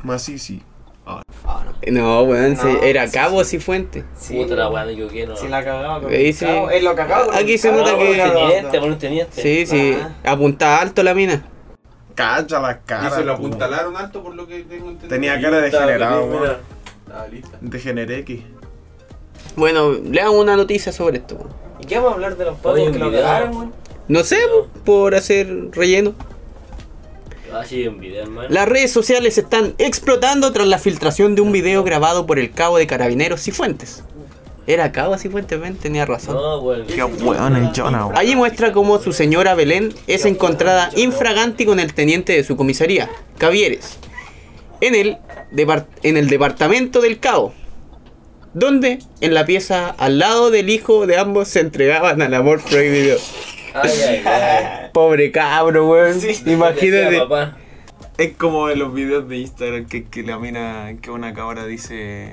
Más 0.04 0.22
sí, 0.24 0.38
sí. 0.38 0.62
Ah, 1.06 1.22
no. 1.88 1.92
No, 1.92 2.24
weón, 2.24 2.54
No, 2.56 2.62
se- 2.62 2.90
era 2.90 3.08
sí, 3.08 3.14
Cabo 3.14 3.44
sí. 3.44 3.52
Cifuente. 3.58 4.04
Sí, 4.16 4.36
Puta 4.36 4.56
la 4.56 4.70
weá, 4.70 4.90
equivoqué, 4.92 5.26
no. 5.26 5.36
Si 5.38 5.48
la 5.48 5.64
cagaba 5.64 6.02
con 6.02 6.12
sí. 6.12 6.34
Cabo. 6.40 6.70
Él 6.70 6.84
lo 6.84 6.96
cagaba. 6.96 7.26
con 7.28 7.36
Aquí 7.36 7.58
se 7.58 7.72
nota 7.72 7.92
No, 7.94 7.98
que- 7.98 8.06
por 8.06 8.12
un 8.14 8.18
cagaba. 8.18 8.48
teniente, 8.50 8.80
por 8.80 8.90
un 8.90 9.00
teniente. 9.00 9.42
Sí, 9.42 9.66
sí, 9.66 9.98
Ah. 10.02 10.32
apuntaba 10.32 10.78
alto 10.82 11.02
la 11.04 11.14
mina. 11.14 11.46
Cacha 12.14 12.60
la 12.60 12.72
Y 12.74 12.76
cara. 12.88 13.10
se 13.12 13.24
lo 13.24 13.34
apuntalaron 13.34 13.96
alto 13.96 14.22
por 14.24 14.36
lo 14.36 14.48
que 14.48 14.64
tengo 14.64 14.88
entendido. 14.90 15.08
Tenía 15.10 15.40
cara 15.40 15.60
de 15.62 15.68
Estaba 15.68 15.86
generado, 15.86 16.22
feliz, 16.22 16.32
weón. 16.32 16.42
mira. 16.44 16.60
Estaba 17.06 17.28
lista. 17.28 17.58
Degeneré 17.62 18.20
X. 18.20 18.42
Bueno, 19.56 19.92
lean 19.94 20.30
una 20.32 20.56
noticia 20.56 20.92
sobre 20.92 21.18
esto. 21.18 21.36
weón. 21.36 21.50
¿Y 21.80 21.86
qué 21.86 21.96
vamos 21.98 22.12
a 22.12 22.16
hablar 22.16 22.36
de 22.38 22.46
los 22.46 22.56
pacos 22.58 22.74
Oye, 22.74 22.92
que 22.92 23.00
lo 23.00 23.12
cagaron, 23.12 23.56
weón? 23.56 23.74
No 24.10 24.24
sé, 24.24 24.38
po, 24.52 24.68
por 24.84 25.16
hacer 25.16 25.48
relleno. 25.72 26.14
Ah, 27.54 27.64
sí, 27.66 27.88
un 27.88 28.00
video, 28.00 28.24
hermano. 28.24 28.50
Las 28.50 28.68
redes 28.68 28.92
sociales 28.92 29.38
están 29.38 29.74
explotando 29.78 30.52
tras 30.52 30.68
la 30.68 30.78
filtración 30.78 31.36
de 31.36 31.42
un 31.42 31.52
video 31.52 31.84
grabado 31.84 32.26
por 32.26 32.40
el 32.40 32.52
cabo 32.52 32.78
de 32.78 32.88
carabineros 32.88 33.42
Cifuentes. 33.42 34.04
Era 34.68 34.92
cabo 34.92 35.18
Cifuentes, 35.18 35.60
ven, 35.60 35.78
tenía 35.78 36.06
razón. 36.06 36.36
No, 36.36 36.60
bueno. 36.60 36.86
Qué 36.88 37.02
Jonah, 37.02 38.06
weón. 38.06 38.18
Allí 38.18 38.36
muestra 38.36 38.74
cómo 38.74 39.00
su 39.00 39.14
señora 39.14 39.56
Belén 39.56 39.94
es 40.08 40.26
encontrada 40.26 40.90
infraganti 40.98 41.66
con 41.66 41.80
el 41.80 41.94
teniente 41.94 42.34
de 42.34 42.44
su 42.44 42.58
comisaría, 42.58 43.10
Cavieres, 43.38 43.98
en 44.82 44.96
el, 44.96 45.18
en 46.04 46.18
el 46.18 46.28
departamento 46.28 47.00
del 47.00 47.20
cabo, 47.20 47.54
donde 48.54 49.00
en 49.22 49.34
la 49.34 49.46
pieza 49.46 49.88
al 49.98 50.20
lado 50.20 50.52
del 50.52 50.70
hijo 50.70 51.08
de 51.08 51.18
ambos 51.18 51.48
se 51.48 51.62
entregaban 51.62 52.22
al 52.22 52.34
amor 52.34 52.62
prohibido. 52.62 53.18
Ay, 53.84 53.92
ay, 54.08 54.24
ay. 54.26 54.90
Pobre 54.94 55.32
cabro, 55.32 55.88
weón. 55.90 56.20
Decía, 56.20 56.54
Imagínate. 56.54 57.20
papá. 57.20 57.58
Es 58.18 58.36
como 58.36 58.70
en 58.70 58.80
los 58.80 58.94
videos 58.94 59.28
de 59.30 59.38
Instagram 59.38 59.86
que, 59.86 60.06
que 60.06 60.24
la 60.24 60.40
mina, 60.40 60.96
que 61.02 61.12
una 61.12 61.34
cabra 61.34 61.66
dice, 61.66 62.32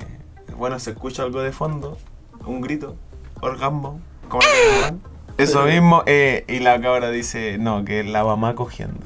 bueno, 0.57 0.79
se 0.79 0.91
escucha 0.91 1.23
algo 1.23 1.41
de 1.41 1.51
fondo, 1.51 1.97
un 2.45 2.61
grito, 2.61 2.95
orgasmo, 3.41 3.99
como 4.27 4.41
que 4.41 4.47
se 4.47 4.81
van. 4.81 5.01
Eso 5.37 5.63
mismo, 5.65 6.01
eh, 6.05 6.43
y 6.47 6.59
la 6.59 6.79
cabra 6.81 7.11
dice, 7.11 7.57
no, 7.59 7.85
que 7.85 7.99
es 7.99 8.07
la 8.07 8.23
mamá 8.23 8.55
cogiendo. 8.55 9.05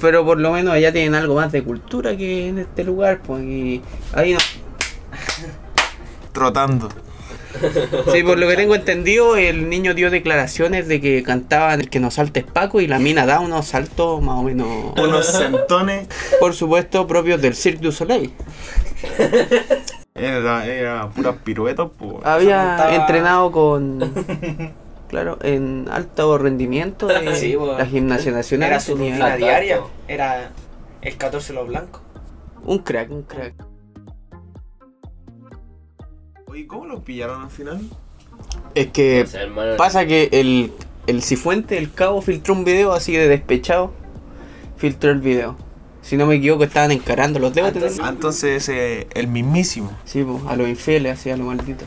Pero 0.00 0.24
por 0.24 0.38
lo 0.38 0.52
menos 0.52 0.72
allá 0.72 0.92
tienen 0.92 1.14
algo 1.14 1.34
más 1.34 1.52
de 1.52 1.62
cultura 1.62 2.16
que 2.16 2.48
en 2.48 2.58
este 2.58 2.84
lugar, 2.84 3.20
pues. 3.26 3.42
Y 3.42 3.82
ahí 4.14 4.32
no. 4.34 4.38
Trotando. 6.32 6.88
Sí, 8.12 8.22
por 8.22 8.38
lo 8.38 8.48
que 8.48 8.56
tengo 8.56 8.74
entendido, 8.74 9.36
el 9.36 9.68
niño 9.68 9.94
dio 9.94 10.10
declaraciones 10.10 10.88
de 10.88 11.00
que 11.00 11.22
cantaban 11.22 11.80
el 11.80 11.90
que 11.90 12.00
nos 12.00 12.14
saltes 12.14 12.44
Paco 12.44 12.80
y 12.80 12.86
la 12.86 12.98
mina 12.98 13.26
da 13.26 13.40
unos 13.40 13.66
saltos 13.68 14.22
más 14.22 14.38
o 14.38 14.42
menos, 14.42 14.68
Unos 14.98 15.26
centones. 15.26 16.08
por 16.40 16.54
supuesto, 16.54 17.06
propios 17.06 17.40
del 17.42 17.54
Cirque 17.54 17.82
du 17.82 17.92
Soleil. 17.92 18.32
Era, 20.14 20.66
era 20.66 21.08
puras 21.10 21.36
piruetas, 21.44 21.88
pues. 21.98 22.14
Había 22.24 22.64
montaba- 22.68 22.94
entrenado 22.94 23.52
con, 23.52 23.98
claro, 25.08 25.38
en 25.42 25.88
alto 25.90 26.38
rendimiento 26.38 27.06
de 27.06 27.34
Sí, 27.36 27.54
bueno. 27.54 27.76
la 27.78 27.86
gimnasia 27.86 28.32
nacional. 28.32 28.68
Era 28.70 28.80
su 28.80 28.96
rutina 28.96 29.36
diaria. 29.36 29.80
Era 30.08 30.50
el 31.02 31.16
14 31.16 31.52
los 31.52 31.68
blancos. 31.68 32.00
un 32.64 32.78
crack, 32.78 33.10
un 33.10 33.22
crack. 33.24 33.54
Oye, 36.56 36.66
¿cómo 36.66 36.86
lo 36.86 37.02
pillaron 37.02 37.42
al 37.42 37.50
final? 37.50 37.82
Es 38.74 38.86
que 38.86 39.24
O 39.24 39.26
sea, 39.26 39.42
hermano. 39.42 39.76
Pasa 39.76 40.06
que 40.06 40.30
el, 40.32 40.72
el 41.06 41.22
Cifuente, 41.22 41.76
el 41.76 41.92
cabo, 41.92 42.22
filtró 42.22 42.54
un 42.54 42.64
video 42.64 42.94
así 42.94 43.12
de 43.12 43.28
despechado. 43.28 43.92
Filtró 44.78 45.10
el 45.10 45.20
video. 45.20 45.54
Si 46.00 46.16
no 46.16 46.24
me 46.24 46.36
equivoco, 46.36 46.64
estaban 46.64 46.92
encarando 46.92 47.38
los 47.40 47.52
dedos. 47.52 47.74
Entonces- 47.74 48.00
Ah, 48.02 48.08
entonces 48.08 48.66
eh, 48.70 49.06
el 49.12 49.28
mismísimo. 49.28 49.92
Sí, 50.06 50.24
pues, 50.24 50.44
a 50.48 50.56
los 50.56 50.66
infieles, 50.66 51.18
así 51.18 51.28
a 51.28 51.36
los 51.36 51.46
malditos. 51.46 51.86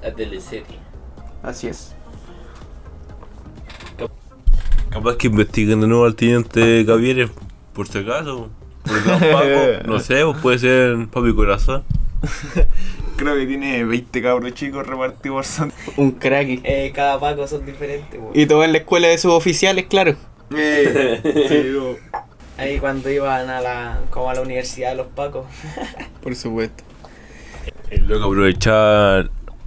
La 0.00 0.14
teleserie. 0.14 0.78
Así 1.42 1.66
es. 1.66 1.96
Capaz 4.90 5.16
que 5.16 5.26
investiguen 5.26 5.80
de 5.80 5.88
nuevo 5.88 6.04
al 6.04 6.14
teniente 6.14 6.84
Cavieres, 6.86 7.30
por 7.72 7.88
si 7.88 7.98
acaso. 7.98 8.48
Por 8.84 8.96
el 8.96 9.02
Paco. 9.02 9.86
No 9.88 9.98
sé, 9.98 10.24
pues 10.24 10.38
puede 10.40 10.58
ser 10.60 11.08
Papi 11.08 11.34
Corazón. 11.34 11.82
Creo 13.16 13.36
que 13.36 13.46
tiene 13.46 13.84
20 13.84 14.22
cabros 14.22 14.54
chicos 14.54 14.86
repartidos 14.86 15.34
por 15.34 15.44
San... 15.44 15.72
Un 15.96 16.12
crack. 16.12 16.60
Eh, 16.64 16.92
cada 16.94 17.18
paco 17.20 17.46
son 17.46 17.64
diferentes, 17.66 18.18
weón. 18.18 18.32
Y 18.34 18.46
todo 18.46 18.64
en 18.64 18.72
la 18.72 18.78
escuela 18.78 19.08
de 19.08 19.18
sus 19.18 19.32
oficiales, 19.32 19.86
claro. 19.86 20.16
Eh, 20.56 21.96
Ahí 22.58 22.78
cuando 22.78 23.10
iban 23.10 23.48
a 23.48 23.60
la, 23.60 24.00
como 24.10 24.30
a 24.30 24.34
la 24.34 24.42
universidad 24.42 24.90
de 24.90 24.96
los 24.96 25.06
pacos. 25.08 25.46
Por 26.22 26.34
supuesto. 26.34 26.84
El 27.90 28.06
loco 28.06 28.26
aprovechaba 28.26 29.24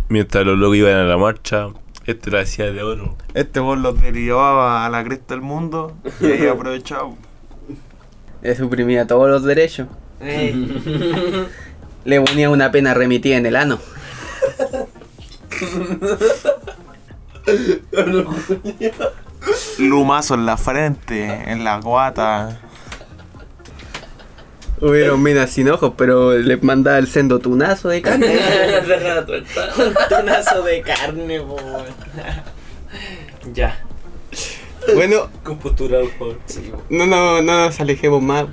Mientras 0.08 0.46
los 0.46 0.58
locos 0.58 0.78
iban 0.78 0.94
a 0.94 1.04
la 1.04 1.18
marcha, 1.18 1.70
este 2.06 2.30
lo 2.30 2.40
hacía 2.40 2.72
de 2.72 2.84
oro. 2.84 3.16
Este 3.34 3.60
vos 3.60 3.78
los 3.80 4.00
derivaba 4.00 4.86
a 4.86 4.90
la 4.90 5.04
cresta 5.04 5.34
del 5.34 5.42
mundo 5.42 5.96
y 6.22 6.26
ahí 6.28 6.48
aprovechaba. 6.48 7.10
Le 8.44 8.56
suprimía 8.56 9.08
todos 9.08 9.30
los 9.30 9.44
derechos. 9.44 9.88
Le 12.06 12.22
ponía 12.22 12.50
una 12.50 12.72
pena 12.72 12.94
remitida 12.94 13.38
en 13.38 13.46
el 13.48 13.56
ano. 13.56 13.80
Lumazo 19.80 20.36
en 20.36 20.46
la 20.46 20.58
frente, 20.58 21.24
en 21.52 21.64
la 21.64 21.80
guata. 21.80 22.60
Hubieron 24.82 25.24
minas 25.24 25.52
sin 25.52 25.70
ojos, 25.70 25.94
pero 25.98 26.38
les 26.38 26.62
mandaba 26.62 26.98
el 26.98 27.08
sendo 27.08 27.40
tunazo 27.40 27.90
de 27.90 28.02
carne. 28.02 28.38
Tunazo 30.10 30.64
de 30.64 30.82
carne, 30.82 31.40
po. 31.42 31.58
Ya. 33.54 33.80
bueno, 34.94 35.30
Con 35.44 35.58
postura, 35.60 36.00
por 36.00 36.10
favor. 36.10 36.38
no, 36.90 37.06
no, 37.06 37.42
no 37.42 37.66
nos 37.66 37.80
alejemos 37.80 38.22
más. 38.22 38.46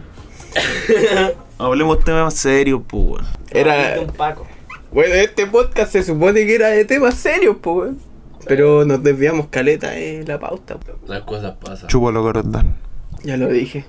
Hablemos 1.62 2.02
temas 2.02 2.35
serios, 2.35 2.83
pues. 2.88 3.04
weón. 3.04 3.25
Era. 3.50 3.97
Bueno, 4.90 5.14
este 5.14 5.47
podcast 5.47 5.92
se 5.92 6.02
supone 6.02 6.45
que 6.45 6.57
era 6.57 6.69
de 6.69 6.85
temas 6.85 7.14
serios, 7.14 7.57
pues, 7.61 7.76
weón. 7.76 8.00
Pero 8.47 8.85
nos 8.85 9.00
desviamos 9.02 9.47
caleta 9.47 9.97
en 9.97 10.26
la 10.26 10.40
pauta. 10.40 10.75
po. 10.76 10.92
Las 11.07 11.23
cosas 11.23 11.54
pasan. 11.64 11.88
Chúpalo, 11.88 12.23
Corondán. 12.23 12.75
Ya 13.23 13.37
lo 13.37 13.47
dije. 13.47 13.85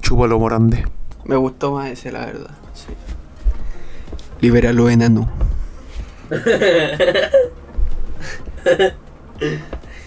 Chúpalo, 0.00 0.38
Morandé. 0.38 0.86
Me 1.24 1.36
gustó 1.36 1.72
más 1.72 1.90
ese, 1.90 2.10
la 2.12 2.24
verdad. 2.24 2.50
Sí. 2.72 2.86
Libéralo, 4.40 4.88
enano. 4.88 5.30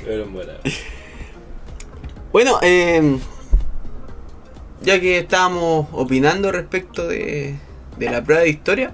Pero. 0.04 0.28
Bueno, 2.32 2.58
eh, 2.64 3.20
ya 4.84 5.00
que 5.00 5.20
estábamos 5.20 5.88
opinando 5.92 6.52
respecto 6.52 7.08
de, 7.08 7.56
de 7.98 8.10
la 8.10 8.24
prueba 8.24 8.44
de 8.44 8.50
historia, 8.50 8.92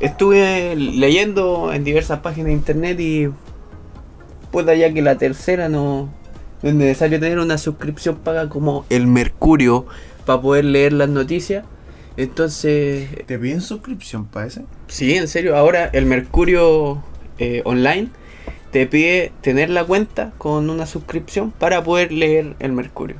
estuve 0.00 0.74
leyendo 0.76 1.72
en 1.72 1.84
diversas 1.84 2.20
páginas 2.20 2.46
de 2.46 2.52
internet 2.52 3.00
y 3.00 3.28
puta 4.50 4.74
ya 4.74 4.92
que 4.92 5.02
la 5.02 5.18
tercera 5.18 5.68
no, 5.68 6.08
no 6.62 6.68
es 6.68 6.74
necesario 6.74 7.20
tener 7.20 7.38
una 7.38 7.58
suscripción 7.58 8.16
paga 8.16 8.48
como 8.48 8.84
el 8.90 9.06
Mercurio 9.06 9.86
para 10.26 10.40
poder 10.40 10.64
leer 10.64 10.92
las 10.92 11.08
noticias. 11.08 11.64
Entonces, 12.16 13.08
¿Te 13.26 13.38
piden 13.38 13.60
suscripción 13.60 14.26
para 14.26 14.46
ese? 14.46 14.64
Sí, 14.88 15.14
en 15.14 15.28
serio, 15.28 15.56
ahora 15.56 15.88
el 15.92 16.06
Mercurio 16.06 17.02
eh, 17.38 17.62
Online 17.64 18.08
te 18.72 18.86
pide 18.86 19.32
tener 19.40 19.70
la 19.70 19.84
cuenta 19.84 20.32
con 20.38 20.70
una 20.70 20.86
suscripción 20.86 21.50
para 21.50 21.82
poder 21.82 22.12
leer 22.12 22.54
el 22.58 22.72
Mercurio. 22.72 23.16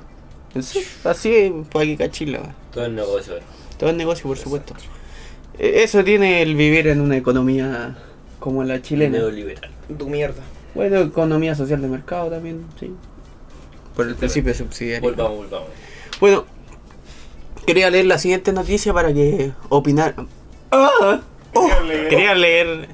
Serio, 0.58 0.88
Así, 1.04 1.52
para 1.72 1.84
que 1.84 1.96
cachila. 1.96 2.54
Todo 2.72 2.84
el 2.86 2.94
negocio. 2.94 3.34
Todo 3.78 3.90
el 3.90 3.96
negocio, 3.96 4.26
por 4.26 4.36
supuesto. 4.38 4.74
Eh, 5.58 5.82
Eso 5.82 6.02
tiene 6.04 6.42
el 6.42 6.54
vivir 6.56 6.88
en 6.88 7.00
una 7.00 7.16
economía 7.16 7.96
como 8.38 8.64
la 8.64 8.82
chilena. 8.82 9.18
Neoliberal. 9.18 9.70
Tu 9.98 10.08
mierda. 10.08 10.42
Bueno, 10.74 11.00
economía 11.00 11.54
social 11.54 11.80
de 11.82 11.88
mercado 11.88 12.30
también, 12.30 12.64
sí. 12.78 12.92
Por 13.94 14.08
el 14.08 14.14
principio 14.14 14.54
subsidiario. 14.54 15.08
Volvamos, 15.08 15.36
volvamos. 15.36 15.68
Bueno, 16.20 16.44
quería 17.66 17.90
leer 17.90 18.06
la 18.06 18.18
siguiente 18.18 18.52
noticia 18.52 18.92
para 18.92 19.12
que 19.12 19.52
opinar. 19.68 20.14
¡Ah! 20.70 21.20
Oh, 21.54 21.68
quería 22.08 22.34
leer. 22.34 22.88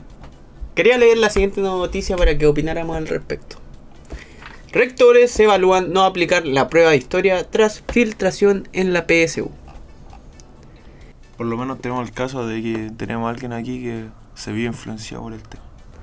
Quería 0.75 0.98
leer 0.98 1.18
la 1.18 1.30
siguiente 1.30 1.60
noticia 1.60 2.16
para 2.16 2.36
que 2.36 2.46
opináramos 2.46 2.96
al 2.96 3.06
respecto. 3.06 3.55
Rectores 4.76 5.41
evalúan 5.41 5.91
no 5.95 6.02
aplicar 6.04 6.47
la 6.47 6.69
prueba 6.69 6.91
de 6.91 6.99
historia 6.99 7.49
tras 7.49 7.82
filtración 7.91 8.69
en 8.75 8.93
la 8.93 9.06
PSU. 9.06 9.50
Por 11.39 11.47
lo 11.47 11.56
menos 11.56 11.80
tenemos 11.80 12.06
el 12.06 12.12
caso 12.15 12.47
de 12.47 12.60
que 12.60 12.91
tenemos 12.95 13.26
a 13.26 13.30
alguien 13.30 13.54
aquí 13.54 13.82
que 13.82 14.04
se 14.34 14.52
vio 14.52 14.67
influenciado 14.67 15.23
por 15.23 15.32
el 15.32 15.41
tema. 15.43 15.62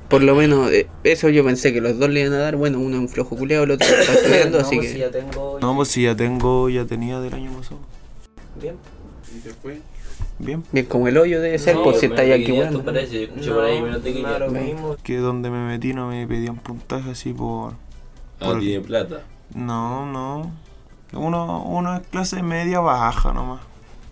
Por 0.09 0.23
lo 0.23 0.33
menos, 0.33 0.71
eh, 0.71 0.87
eso 1.03 1.29
yo 1.29 1.45
pensé 1.45 1.71
que 1.71 1.81
los 1.81 1.99
dos 1.99 2.09
le 2.09 2.21
iban 2.21 2.33
a 2.33 2.37
dar. 2.39 2.55
Bueno, 2.55 2.79
uno 2.79 2.95
es 2.95 3.01
un 3.01 3.09
flojo 3.09 3.35
culeado, 3.37 3.63
el 3.65 3.71
otro 3.71 3.87
está 3.87 4.11
estudiando, 4.19 4.59
No, 4.59 4.65
así 4.65 4.75
pues 4.77 4.87
que. 4.87 4.93
si 4.93 4.99
ya 5.01 5.11
tengo. 5.11 5.59
No, 5.61 5.75
pues 5.75 5.89
si 5.89 6.03
ya 6.05 6.15
tengo, 6.15 6.67
ya 6.69 6.85
tenía 6.85 7.19
del 7.19 7.35
año 7.35 7.51
pasado. 7.51 7.79
Bien. 8.59 8.73
Y 9.37 9.39
se 9.41 9.53
fue. 9.53 9.81
Bien. 10.39 10.63
Bien, 10.71 10.87
como 10.87 11.07
el 11.07 11.17
hoyo 11.19 11.41
debe 11.41 11.59
ser, 11.59 11.75
No, 11.75 11.83
por 11.83 11.93
si 11.93 12.07
menos 12.07 12.19
está 12.19 12.21
de 12.23 12.29
ya 12.29 12.35
aquí 12.35 12.45
500 12.45 12.73
bueno. 12.73 12.85
parece, 12.91 13.13
yo 13.13 13.21
escuché 13.21 13.51
por 13.51 13.63
ahí 13.65 13.81
menos 13.83 14.03
no, 14.03 14.09
no, 14.09 14.47
500. 14.47 14.51
mismo. 14.51 14.95
Que 15.03 15.17
donde 15.17 15.51
me 15.51 15.67
metí 15.67 15.93
no 15.93 16.07
me 16.09 16.25
pedían 16.25 16.55
puntaje 16.55 17.11
así 17.11 17.33
por... 17.33 17.73
Ah, 18.43 18.57
tiene 18.59 18.81
plata. 18.81 19.21
No, 19.53 20.05
no. 20.05 20.51
Uno, 21.13 21.63
uno 21.63 21.97
es 21.97 22.07
clase 22.07 22.41
media 22.43 22.79
baja 22.79 23.33
nomás. 23.33 23.61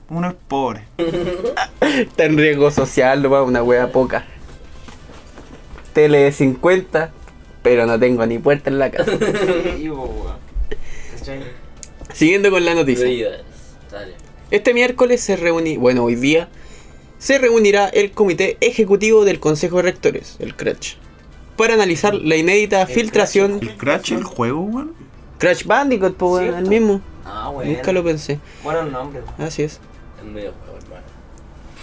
Uno 0.09 0.29
es 0.29 0.35
pobre. 0.47 0.83
Está 1.81 2.25
en 2.25 2.37
riesgo 2.37 2.69
social, 2.71 3.21
nomás, 3.21 3.47
una 3.47 3.63
wea 3.63 3.91
poca. 3.91 4.25
Tele 5.93 6.19
de 6.19 6.31
50, 6.31 7.11
pero 7.63 7.85
no 7.85 7.99
tengo 7.99 8.25
ni 8.25 8.39
puerta 8.39 8.69
en 8.69 8.79
la 8.79 8.91
casa. 8.91 9.11
Siguiendo 12.13 12.51
con 12.51 12.65
la 12.65 12.75
noticia. 12.75 13.07
Este 14.51 14.73
miércoles 14.73 15.21
se 15.21 15.37
reúne, 15.37 15.77
bueno, 15.77 16.03
hoy 16.03 16.15
día, 16.15 16.49
se 17.17 17.37
reunirá 17.37 17.87
el 17.87 18.11
Comité 18.11 18.57
Ejecutivo 18.61 19.23
del 19.25 19.39
Consejo 19.39 19.77
de 19.77 19.83
Rectores, 19.83 20.35
el 20.39 20.55
CRACH, 20.55 20.97
para 21.61 21.75
analizar 21.75 22.15
la 22.15 22.35
inédita 22.37 22.87
filtración. 22.87 23.59
¿El 23.61 23.77
Crash 23.77 24.13
el 24.13 24.23
juego, 24.23 24.61
weón? 24.61 24.93
Crash 25.37 25.63
Bandicoot, 25.63 26.15
pues, 26.17 26.41
¿Cierto? 26.41 26.57
el 26.57 26.67
mismo. 26.67 27.01
Ah, 27.23 27.49
bueno. 27.53 27.71
Nunca 27.71 27.91
lo 27.91 28.03
pensé. 28.03 28.39
Bueno, 28.63 28.79
el 28.81 28.91
nombre. 28.91 29.21
weón. 29.21 29.47
Así 29.47 29.61
es. 29.61 29.79
Medio 30.25 30.53
juego, 30.53 30.77
hermano. 30.83 31.03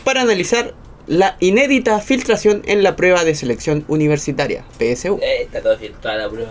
Para 0.05 0.23
analizar 0.23 0.75
la 1.07 1.37
inédita 1.39 2.01
filtración 2.01 2.63
en 2.67 2.83
la 2.83 2.97
prueba 2.97 3.23
de 3.23 3.37
selección 3.37 3.85
universitaria, 3.87 4.65
PSU. 4.79 5.21
Eh, 5.23 5.43
está 5.43 5.63
todo 5.63 5.79
filtrada 5.79 6.25
la 6.25 6.29
prueba. 6.29 6.51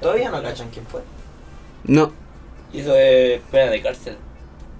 Todavía 0.00 0.30
no 0.30 0.40
cachan 0.40 0.68
quién 0.70 0.86
fue. 0.86 1.00
No, 1.84 2.12
Y 2.72 2.78
eso 2.80 2.94
es 2.96 3.40
pena 3.50 3.72
de 3.72 3.82
cárcel. 3.82 4.16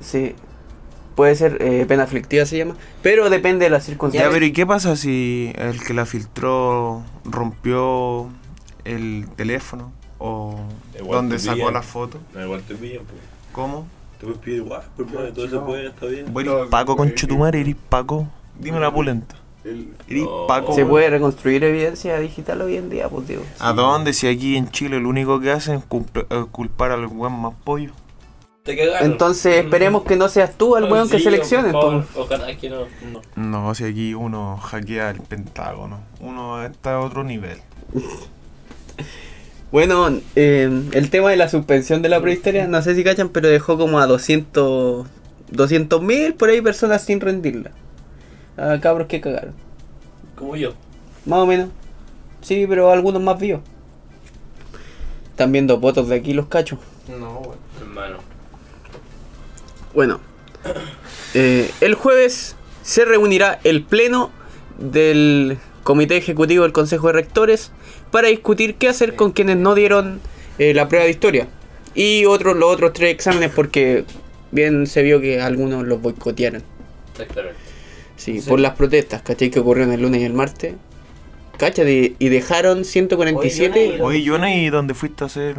sí. 0.01 0.37
Puede 1.15 1.35
ser 1.35 1.59
eh, 1.61 1.85
pena 1.87 2.05
aflictiva 2.05 2.47
se 2.47 2.59
llama, 2.59 2.75
pero 3.03 3.29
depende 3.31 3.65
de 3.67 3.71
las 3.71 3.83
Ya, 3.85 3.87
circunstancias. 3.91 4.33
pero 4.33 4.47
¿y 4.47 4.53
qué 4.53 4.67
pasa 4.67 4.97
si 4.97 5.53
el 5.57 5.83
que 5.85 5.93
la 5.95 6.07
filtró 6.07 7.03
rompió 7.25 8.29
el 8.85 9.27
teléfono? 9.37 9.93
¿O 10.19 10.57
te 11.29 11.39
sacó 11.39 11.57
pillan. 11.57 11.75
la 11.75 11.83
foto? 11.83 12.19
No, 12.35 12.43
igual 12.43 12.63
te 12.63 12.75
pillan, 12.75 13.03
pues. 13.05 13.21
¿Cómo? 13.53 13.87
Te 14.19 14.27
puedes 14.27 14.41
pedir 14.41 14.57
igual, 14.59 14.83
pero 14.97 15.09
bueno, 15.09 15.33
todo 15.33 15.49
se 15.49 15.59
puede, 15.59 15.89
está 15.89 16.07
bien. 16.07 16.27
Eres 16.37 16.69
Paco 16.71 16.97
con 16.97 17.13
Chetumare, 17.15 17.61
eres 17.61 17.75
Paco. 17.89 18.29
Dime 18.59 18.79
la 18.81 18.93
pulenta. 18.93 19.35
El, 19.65 19.89
Eres 20.09 20.25
No. 20.25 20.47
Paco. 20.47 20.75
Se 20.75 20.85
puede 20.87 21.11
reconstruir 21.11 21.63
evidencia 21.65 22.19
digital 22.19 22.63
hoy 22.63 22.77
en 22.77 22.89
día, 22.91 23.09
pues 23.09 23.27
digo. 23.29 23.43
¿A 23.59 23.73
dónde? 23.73 24.13
Si 24.13 24.27
aquí 24.29 24.57
en 24.57 24.71
Chile 24.71 25.01
lo 25.01 25.09
único 25.09 25.41
que 25.41 25.51
hacen 25.51 25.77
es 25.77 25.85
eh, 26.31 26.45
culpar 26.51 26.93
al 26.93 27.07
weón 27.07 27.41
más 27.41 27.55
pollo. 27.65 27.93
Te 28.65 28.77
cagaron. 28.77 29.11
Entonces 29.11 29.65
esperemos 29.65 30.05
que 30.05 30.17
no 30.17 30.29
seas 30.29 30.57
tú 30.57 30.77
el 30.77 30.85
weón 30.85 31.09
que 31.11 31.19
Sí, 31.19 31.25
seleccionen. 31.25 31.73
por 31.73 32.05
favor. 32.05 32.05
Ojalá 32.17 32.57
que 32.57 32.71
no. 32.71 32.87
no. 33.37 33.63
No, 33.65 33.75
si 33.75 33.85
aquí 33.85 34.15
uno 34.15 34.57
hackea 34.57 35.11
el 35.11 35.21
Pentágono. 35.21 35.99
Uno 36.21 36.65
está 36.65 36.95
a 36.95 37.01
otro 37.01 37.25
nivel. 37.25 37.59
Bueno, 39.73 40.07
eh, 40.37 40.69
el 40.93 41.09
tema 41.09 41.31
de 41.31 41.39
la 41.39 41.49
suspensión 41.49 42.03
de 42.03 42.11
la 42.11 42.21
prehistoria, 42.21 42.69
no 42.69 42.83
sé 42.83 42.95
si 42.95 43.03
cachan, 43.03 43.31
pero 43.31 43.49
dejó 43.49 43.79
como 43.79 44.01
a 44.01 44.07
200 44.07 45.07
mil 46.03 46.35
por 46.35 46.51
ahí 46.51 46.61
personas 46.61 47.03
sin 47.03 47.23
rendirla. 47.23 47.71
A 48.59 48.79
cabros 48.81 49.07
que 49.09 49.23
cagaron. 49.23 49.55
Como 50.37 50.57
yo. 50.57 50.75
Más 51.25 51.39
o 51.39 51.47
menos. 51.47 51.71
Sí, 52.43 52.67
pero 52.69 52.91
algunos 52.91 53.23
más 53.23 53.39
vivos. 53.41 53.63
Están 55.31 55.51
viendo 55.53 55.79
votos 55.79 56.07
de 56.07 56.17
aquí 56.17 56.35
los 56.35 56.49
cachos. 56.49 56.79
No, 57.09 57.39
weón. 57.39 57.57
Hermano. 57.81 58.19
Bueno, 59.95 60.21
eh, 61.35 61.71
el 61.81 61.95
jueves 61.95 62.57
se 62.83 63.05
reunirá 63.05 63.61
el 63.65 63.83
pleno 63.83 64.31
del 64.79 65.59
Comité 65.83 66.17
Ejecutivo 66.17 66.63
del 66.63 66.73
Consejo 66.73 67.09
de 67.09 67.15
Rectores 67.15 67.73
para 68.11 68.29
discutir 68.29 68.77
qué 68.77 68.89
hacer 68.89 69.17
con 69.17 69.33
quienes 69.33 69.57
no 69.57 69.75
dieron 69.75 70.21
eh, 70.59 70.73
la 70.75 70.89
prueba 70.89 71.05
de 71.05 71.11
historia 71.11 71.49
y 71.95 72.25
otros 72.25 72.57
los 72.57 72.73
otros 72.73 72.93
tres 72.95 73.13
exámenes 73.13 73.51
porque 73.55 74.05
bien 74.51 74.87
se 74.87 75.03
vio 75.03 75.21
que 75.21 75.41
algunos 75.41 75.87
los 75.87 76.01
boicotearon. 76.01 76.63
Exactamente. 77.13 77.59
Sí, 78.17 78.41
por 78.47 78.61
las 78.61 78.77
protestas, 78.77 79.23
¿cachai? 79.23 79.51
Que 79.51 79.61
ocurrieron 79.61 79.93
el 79.93 80.01
lunes 80.01 80.21
y 80.21 80.25
el 80.25 80.33
martes. 80.33 80.75
¿Cachai? 81.59 82.17
Y 82.19 82.29
dejaron 82.29 82.85
147. 82.85 83.99
Oye, 84.03 84.25
Jonah, 84.27 84.53
¿y 84.55 84.69
dónde 84.71 84.95
fuiste 84.95 85.25
a 85.25 85.27
hacer 85.29 85.57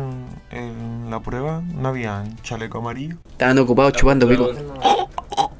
el- 0.52 1.10
la 1.10 1.20
prueba? 1.22 1.62
¿No 1.76 1.90
había 1.90 2.24
chaleco 2.42 2.80
amarillo? 2.80 3.16
Estaban 3.32 3.58
ocupados 3.60 3.94
chupando 3.94 4.28
pico. 4.28 4.50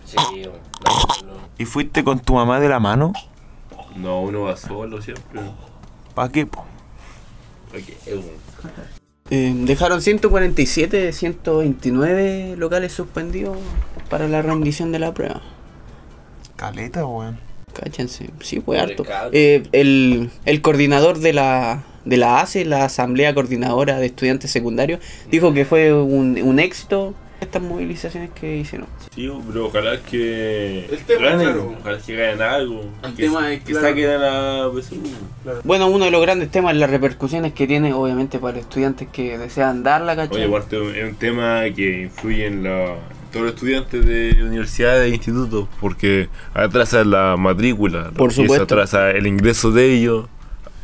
Sí, 0.06 0.18
no, 0.44 1.28
no. 1.28 1.34
¿Y 1.58 1.66
fuiste 1.66 2.04
con 2.04 2.20
tu 2.20 2.34
mamá 2.34 2.60
de 2.60 2.68
la 2.68 2.80
mano? 2.80 3.14
No, 3.96 4.22
uno 4.22 4.42
va 4.42 4.58
solo 4.58 5.02
siempre. 5.02 5.40
¿Pa' 6.16 6.30
qué, 6.30 6.46
po? 6.46 6.66
Eh, 9.30 9.54
dejaron 9.56 10.02
147 10.02 10.98
de 10.98 11.14
129 11.14 12.56
locales 12.58 12.92
suspendidos 12.92 13.58
para 14.10 14.28
la 14.28 14.42
rendición 14.42 14.92
de 14.92 15.00
la 15.00 15.14
prueba. 15.14 15.42
Caleta, 16.56 17.06
weón. 17.06 17.40
Cáchense, 17.74 18.30
sí, 18.42 18.62
fue 18.62 18.80
harto. 18.80 19.06
Eh, 19.32 19.64
el, 19.72 20.30
el 20.46 20.62
coordinador 20.62 21.20
de 21.20 21.34
la, 21.34 21.84
de 22.06 22.18
la 22.18 22.42
ACE, 22.42 22.66
la 22.66 22.86
Asamblea 22.86 23.34
Coordinadora 23.34 24.00
de 24.00 24.06
Estudiantes 24.06 24.52
Secundarios, 24.52 25.00
dijo 25.30 25.54
que 25.54 25.66
fue 25.66 25.94
un, 25.94 26.40
un 26.42 26.60
éxito 26.60 27.16
estas 27.44 27.62
movilizaciones 27.62 28.32
que 28.32 28.58
hicieron. 28.58 28.88
Sí, 29.14 29.30
pero 29.48 29.68
ojalá 29.68 30.00
que 30.02 30.86
El 30.86 31.00
tema, 31.06 31.30
ganen, 31.30 31.48
claro. 31.48 31.76
ojalá 31.80 31.98
que 32.00 32.16
ganen 32.16 32.42
algo. 32.42 32.82
El 33.04 33.14
que, 33.16 33.24
tema 33.24 33.54
es, 33.54 33.64
que 33.64 33.72
claro. 33.74 33.88
saquen 33.88 34.10
a 34.10 34.18
la 34.18 34.72
PSU. 34.74 34.96
Bueno, 35.64 35.88
uno 35.88 36.06
de 36.06 36.12
los 36.12 36.22
grandes 36.22 36.50
temas 36.50 36.74
es 36.74 36.80
las 36.80 36.90
repercusiones 36.90 37.54
que 37.54 37.68
tiene, 37.68 37.94
obviamente, 37.94 38.40
para 38.40 38.54
los 38.58 38.64
estudiantes 38.64 39.10
que 39.12 39.38
desean 39.38 39.84
darla, 39.84 40.16
¿cachai? 40.16 40.38
Oye, 40.38 40.46
aparte 40.46 41.00
es 41.00 41.04
un 41.10 41.16
tema 41.16 41.64
que 41.76 42.04
influye 42.04 42.48
en 42.48 42.64
la, 42.64 42.96
todos 43.34 43.46
los 43.48 43.56
estudiantes 43.56 44.06
de 44.06 44.38
universidades 44.44 45.12
e 45.12 45.16
institutos, 45.16 45.68
porque 45.82 46.30
atrasa 46.54 47.04
la 47.04 47.36
matrícula, 47.38 48.12
Por 48.16 48.30
y 48.30 48.34
eso 48.34 48.42
supuesto. 48.44 48.64
atrasa 48.64 49.12
el 49.12 49.28
ingreso 49.28 49.72
de 49.72 49.92
ellos, 49.94 50.28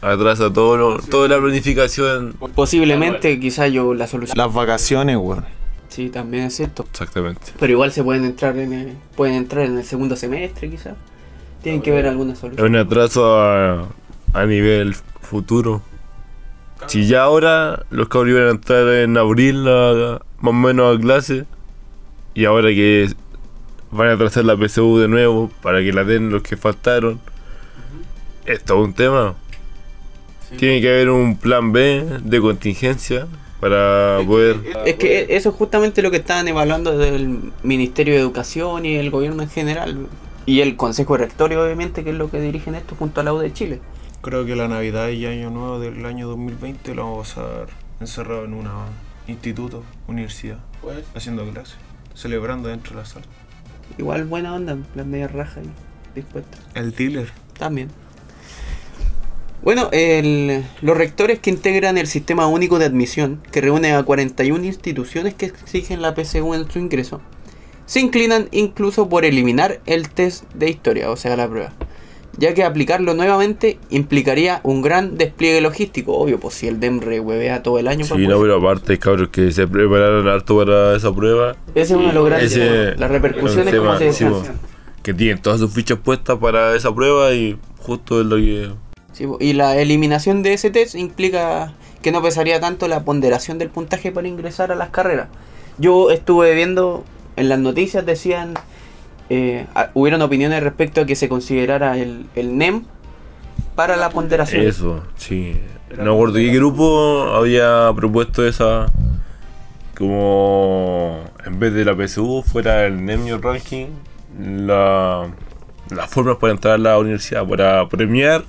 atrasa 0.02 0.52
todo 0.52 0.76
lo- 0.76 0.98
toda 1.00 1.28
la 1.30 1.40
planificación. 1.40 2.34
Posiblemente, 2.56 3.40
quizá 3.40 3.68
yo 3.68 3.94
la 3.94 4.08
solución. 4.08 4.38
Las 4.38 4.54
vacaciones, 4.54 5.16
weón. 5.18 5.46
Sí, 5.90 6.10
también 6.10 6.46
es 6.46 6.56
cierto. 6.56 6.86
Exactamente. 6.90 7.42
Pero 7.60 7.72
igual 7.74 7.92
se 7.92 8.04
pueden 8.04 8.26
entrar 8.26 8.58
en 8.58 8.74
el, 8.74 8.94
pueden 9.16 9.36
entrar 9.36 9.66
en 9.66 9.78
el 9.78 9.84
segundo 9.84 10.16
semestre, 10.16 10.70
quizá. 10.70 10.96
Tienen 11.64 11.82
que 11.82 11.92
ver 11.92 12.08
alguna 12.08 12.34
Es 12.34 12.40
solución. 12.40 12.68
un 12.68 12.76
atraso 12.76 13.40
a, 13.40 13.88
a 14.34 14.46
nivel 14.46 14.96
futuro. 15.22 15.82
Si 16.88 17.08
ya 17.08 17.24
ahora 17.24 17.84
los 17.90 18.08
cabros 18.08 18.30
iban 18.32 18.48
a 18.48 18.52
entrar 18.52 18.88
en 18.88 19.18
abril 19.18 19.68
a- 19.68 20.22
más 20.40 20.50
o 20.52 20.54
menos 20.54 20.96
a 20.98 21.00
clase, 21.02 21.46
y 22.40 22.46
ahora 22.46 22.70
que 22.70 23.10
van 23.92 24.08
a 24.08 24.14
atrasar 24.14 24.46
la 24.46 24.56
PSU 24.56 24.98
de 24.98 25.10
nuevo 25.10 25.52
para 25.62 25.82
que 25.82 25.92
la 25.92 26.06
den 26.06 26.30
los 26.30 26.42
que 26.42 26.56
faltaron, 26.56 27.20
es 28.46 28.64
todo 28.64 28.82
un 28.82 28.94
tema. 28.94 29.36
Tiene 30.58 30.80
que 30.80 30.88
haber 30.88 31.10
un 31.10 31.36
plan 31.36 31.74
B 31.74 32.06
de 32.24 32.40
contingencia 32.40 33.28
para 33.60 34.22
poder... 34.26 34.56
Es 34.86 34.96
que 34.96 35.28
eso 35.36 35.50
es 35.50 35.56
justamente 35.56 36.02
lo 36.02 36.12
que 36.12 36.18
estaban 36.18 36.48
evaluando 36.48 36.98
desde 36.98 37.18
el 37.18 37.52
Ministerio 37.64 38.14
de 38.14 38.22
Educación 38.22 38.86
y 38.86 38.96
el 38.96 39.10
gobierno 39.10 39.44
en 39.44 39.50
general. 39.50 40.08
Y 40.46 40.62
el 40.62 40.78
Consejo 40.78 41.18
de 41.18 41.26
Rectorio, 41.26 41.62
obviamente, 41.62 42.06
que 42.06 42.12
es 42.12 42.16
lo 42.16 42.32
que 42.32 42.40
dirigen 42.40 42.74
esto 42.76 42.96
junto 42.98 43.20
a 43.20 43.26
la 43.26 43.34
U 43.34 43.40
de 43.40 43.52
Chile. 43.52 43.82
Creo 44.22 44.46
que 44.46 44.56
la 44.56 44.70
Navidad 44.70 45.10
y 45.10 45.26
Año 45.26 45.50
Nuevo 45.50 45.82
del 45.82 46.06
año 46.06 46.30
2020 46.30 46.96
lo 46.96 47.04
vamos 47.04 47.38
a 47.38 47.42
pasar 47.42 47.68
encerrado 48.00 48.46
en 48.46 48.54
un 48.54 48.66
instituto, 49.28 49.84
universidad, 50.08 50.60
Pues, 50.82 51.04
haciendo 51.14 51.44
clases, 51.52 51.76
celebrando 52.14 52.70
dentro 52.70 52.92
de 52.96 53.02
la 53.02 53.06
sala. 53.06 53.26
Igual 53.98 54.26
buena 54.26 54.54
onda, 54.54 54.78
las 54.96 55.06
medias 55.06 55.32
rajas 55.32 55.58
ahí, 55.58 55.70
dispuestas. 56.16 56.60
El 56.76 56.94
dealer. 56.94 57.32
También. 57.58 57.90
Bueno, 59.62 59.90
el- 59.92 60.64
los 60.82 60.96
rectores 60.96 61.40
que 61.40 61.50
integran 61.50 61.98
el 61.98 62.08
Sistema 62.08 62.48
Único 62.48 62.80
de 62.80 62.86
Admisión, 62.86 63.42
que 63.52 63.60
reúne 63.62 63.94
a 63.94 64.04
41 64.04 64.64
instituciones 64.66 65.34
que 65.34 65.48
exigen 65.48 66.02
la 66.02 66.16
PSU 66.16 66.54
en 66.54 66.70
su 66.72 66.80
ingreso, 66.80 67.20
se 67.86 68.00
inclinan 68.00 68.48
incluso 68.52 69.10
por 69.10 69.26
eliminar 69.26 69.82
el 69.86 70.10
test 70.10 70.46
de 70.54 70.70
historia, 70.70 71.10
o 71.12 71.18
sea, 71.18 71.36
la 71.36 71.50
prueba, 71.50 71.74
ya 72.38 72.54
que 72.54 72.64
aplicarlo 72.64 73.14
nuevamente 73.14 73.80
implicaría 73.90 74.62
un 74.64 74.82
gran 74.82 75.18
despliegue 75.18 75.62
logístico, 75.62 76.18
obvio, 76.18 76.40
pues 76.40 76.56
si 76.56 76.68
el 76.68 76.80
DEMRE 76.80 77.20
huevea 77.20 77.64
todo 77.64 77.80
el 77.80 77.88
año. 77.88 78.06
Sí, 78.06 78.12
para 78.12 78.22
no, 78.24 78.38
poder- 78.38 78.42
pero 78.42 78.56
aparte, 78.58 79.00
cabros, 79.00 79.30
que 79.30 79.52
se 79.52 79.68
prepararon 79.68 80.28
harto 80.28 80.58
para 80.58 80.96
esa 80.96 81.14
prueba. 81.14 81.56
Ese 81.76 81.94
es 81.94 82.00
uno 82.00 82.08
de 82.10 82.14
los 82.14 82.26
grandes 82.26 82.54
temas, 82.54 83.00
las 83.00 83.12
repercusiones 83.12 83.76
como 83.76 83.98
se 83.98 84.14
sí, 84.14 84.24
descansan. 84.26 84.60
que 85.04 85.14
tienen 85.14 85.42
todas 85.42 85.60
sus 85.60 85.74
fichas 85.74 85.98
puestas 85.98 86.38
para 86.38 86.76
esa 86.76 86.94
prueba 86.94 87.34
y 87.34 87.58
justo 87.80 88.22
es 88.22 88.26
lo 88.28 88.36
que... 88.38 88.70
Sí, 89.12 89.26
y 89.40 89.54
la 89.54 89.76
eliminación 89.78 90.44
de 90.44 90.54
ese 90.54 90.70
test 90.70 90.96
implica 90.96 91.74
que 92.02 92.12
no 92.12 92.22
pesaría 92.22 92.60
tanto 92.62 92.88
la 92.88 93.04
ponderación 93.04 93.58
del 93.58 93.70
puntaje 93.70 94.12
para 94.12 94.28
ingresar 94.28 94.72
a 94.72 94.76
las 94.76 94.90
carreras. 94.90 95.28
Yo 95.78 96.12
estuve 96.12 96.54
viendo 96.56 97.04
en 97.36 97.50
las 97.50 97.60
noticias, 97.60 98.06
decían, 98.06 98.54
eh, 99.30 99.66
hubieron 99.94 100.22
opiniones 100.22 100.64
respecto 100.64 101.02
a 101.02 101.06
que 101.06 101.16
se 101.16 101.30
considerara 101.30 101.98
el, 101.98 102.26
el 102.36 102.58
NEM 102.58 102.84
para 103.76 103.96
la 103.96 104.10
ponderación. 104.10 104.66
Eso, 104.66 105.04
sí. 105.16 105.60
No 105.98 106.14
acuerdo 106.14 106.36
qué 106.36 106.52
grupo 106.52 107.34
había 107.36 107.92
propuesto 107.96 108.46
esa... 108.48 108.88
Como 109.98 111.26
en 111.46 111.60
vez 111.60 111.74
de 111.74 111.84
la 111.84 111.94
PSU 111.94 112.42
fuera 112.42 112.86
el 112.86 113.04
NEMIO 113.04 113.40
Ranking, 113.40 113.88
la, 114.40 115.30
las 115.90 116.10
formas 116.10 116.38
para 116.38 116.54
entrar 116.54 116.76
a 116.76 116.78
la 116.78 116.98
universidad, 116.98 117.46
para 117.46 117.86
premiar 117.90 118.46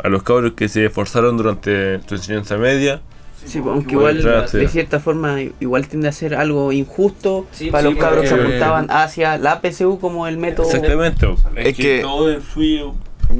a 0.00 0.08
los 0.08 0.22
cabros 0.22 0.52
que 0.52 0.68
se 0.68 0.86
esforzaron 0.86 1.36
durante 1.36 2.00
su 2.06 2.14
enseñanza 2.14 2.58
media. 2.58 3.00
Sí, 3.44 3.58
aunque 3.58 3.92
Igual 3.94 4.22
de 4.52 4.68
cierta 4.68 5.00
forma 5.00 5.36
igual 5.60 5.86
tiende 5.86 6.08
a 6.08 6.12
ser 6.12 6.34
algo 6.34 6.72
injusto 6.72 7.46
Sí, 7.52 7.70
para 7.70 7.88
sí, 7.88 7.94
los 7.94 8.02
cabros 8.02 8.24
que 8.24 8.30
porque- 8.30 8.44
apuntaban 8.46 8.90
hacia 8.90 9.38
la 9.38 9.60
PSU 9.60 9.98
como 10.00 10.26
el 10.26 10.38
método. 10.38 10.66
Exactamente. 10.66 11.26
Es, 11.56 11.66
Es 11.66 11.76
que, 11.76 11.82
que- 11.82 12.00
todo 12.02 12.32
influye. 12.32 12.84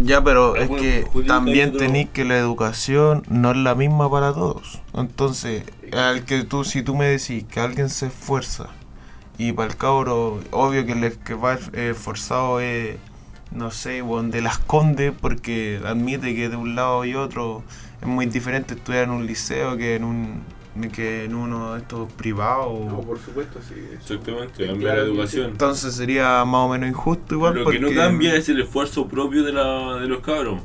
Ya, 0.02 0.24
pero 0.24 0.56
es 0.56 0.68
que 0.70 1.04
también 1.26 1.76
tenéis 1.76 2.08
que 2.12 2.24
la 2.24 2.36
educación 2.38 3.22
no 3.28 3.50
es 3.52 3.56
la 3.58 3.74
misma 3.74 4.10
para 4.10 4.32
todos. 4.32 4.80
Entonces, 4.94 5.62
al 5.92 6.24
que 6.24 6.42
tú, 6.42 6.64
si 6.64 6.82
tú 6.82 6.96
me 6.96 7.06
decís 7.06 7.44
que 7.44 7.60
alguien 7.60 7.88
se 7.90 8.06
esfuerza 8.06 8.68
y 9.38 9.52
para 9.52 9.70
el 9.70 9.76
cabro, 9.76 10.40
obvio 10.50 10.86
que 10.86 10.92
el 10.92 11.18
que 11.18 11.34
va 11.34 11.58
eh, 11.74 11.90
esforzado 11.90 12.60
es, 12.60 12.96
no 13.52 13.70
sé, 13.70 14.00
weón, 14.02 14.30
de 14.30 14.40
las 14.40 14.58
condes, 14.58 15.12
porque 15.20 15.80
admite 15.86 16.34
que 16.34 16.48
de 16.48 16.56
un 16.56 16.74
lado 16.74 17.04
y 17.04 17.14
otro 17.14 17.62
es 18.04 18.08
muy 18.08 18.26
diferente 18.26 18.74
estudiar 18.74 19.04
en 19.04 19.10
un 19.10 19.26
liceo 19.26 19.76
que 19.76 19.96
en 19.96 20.04
un 20.04 20.42
que 20.92 21.24
en 21.24 21.34
uno 21.36 21.74
de 21.74 21.78
estos 21.80 22.12
privados. 22.14 22.80
no, 22.86 23.00
por 23.00 23.16
supuesto, 23.20 23.60
sí. 23.66 23.74
Exactamente, 23.94 24.66
cambia 24.66 24.88
la 24.88 24.94
claro, 24.96 25.02
educación. 25.08 25.50
Entonces 25.52 25.94
sería 25.94 26.44
más 26.44 26.66
o 26.66 26.68
menos 26.68 26.88
injusto 26.88 27.34
igual. 27.36 27.54
Lo 27.54 27.70
que 27.70 27.78
no 27.78 27.86
porque- 27.86 28.00
cambia 28.00 28.34
es 28.34 28.48
el 28.48 28.60
esfuerzo 28.60 29.06
propio 29.06 29.44
de, 29.44 29.52
la, 29.52 29.96
de 30.00 30.08
los 30.08 30.18
cabros. 30.20 30.60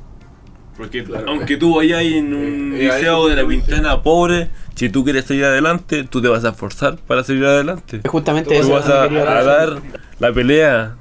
Porque 0.75 1.03
Claro. 1.03 1.25
aunque 1.29 1.57
tú 1.57 1.75
vayas 1.75 2.01
en 2.01 2.33
un 2.33 2.73
Eh, 2.73 2.85
eh, 2.87 2.91
liceo 2.91 3.27
de 3.27 3.35
la 3.35 3.47
Pintana 3.47 4.01
pobre, 4.01 4.49
si 4.75 4.89
tú 4.89 5.03
quieres 5.03 5.25
salir 5.25 5.45
adelante, 5.45 6.05
tú 6.05 6.21
te 6.23 6.27
vas 6.27 6.43
a 6.43 6.49
esforzar 6.49 6.97
para 6.97 7.23
salir 7.23 7.45
adelante. 7.45 7.99
Es 8.03 8.09
justamente 8.09 8.55
Tú 8.55 8.61
eso. 8.61 8.71
vas 8.71 8.87
a, 8.89 9.07
dar 9.07 9.79
la 10.19 10.33
pelea. 10.33 10.95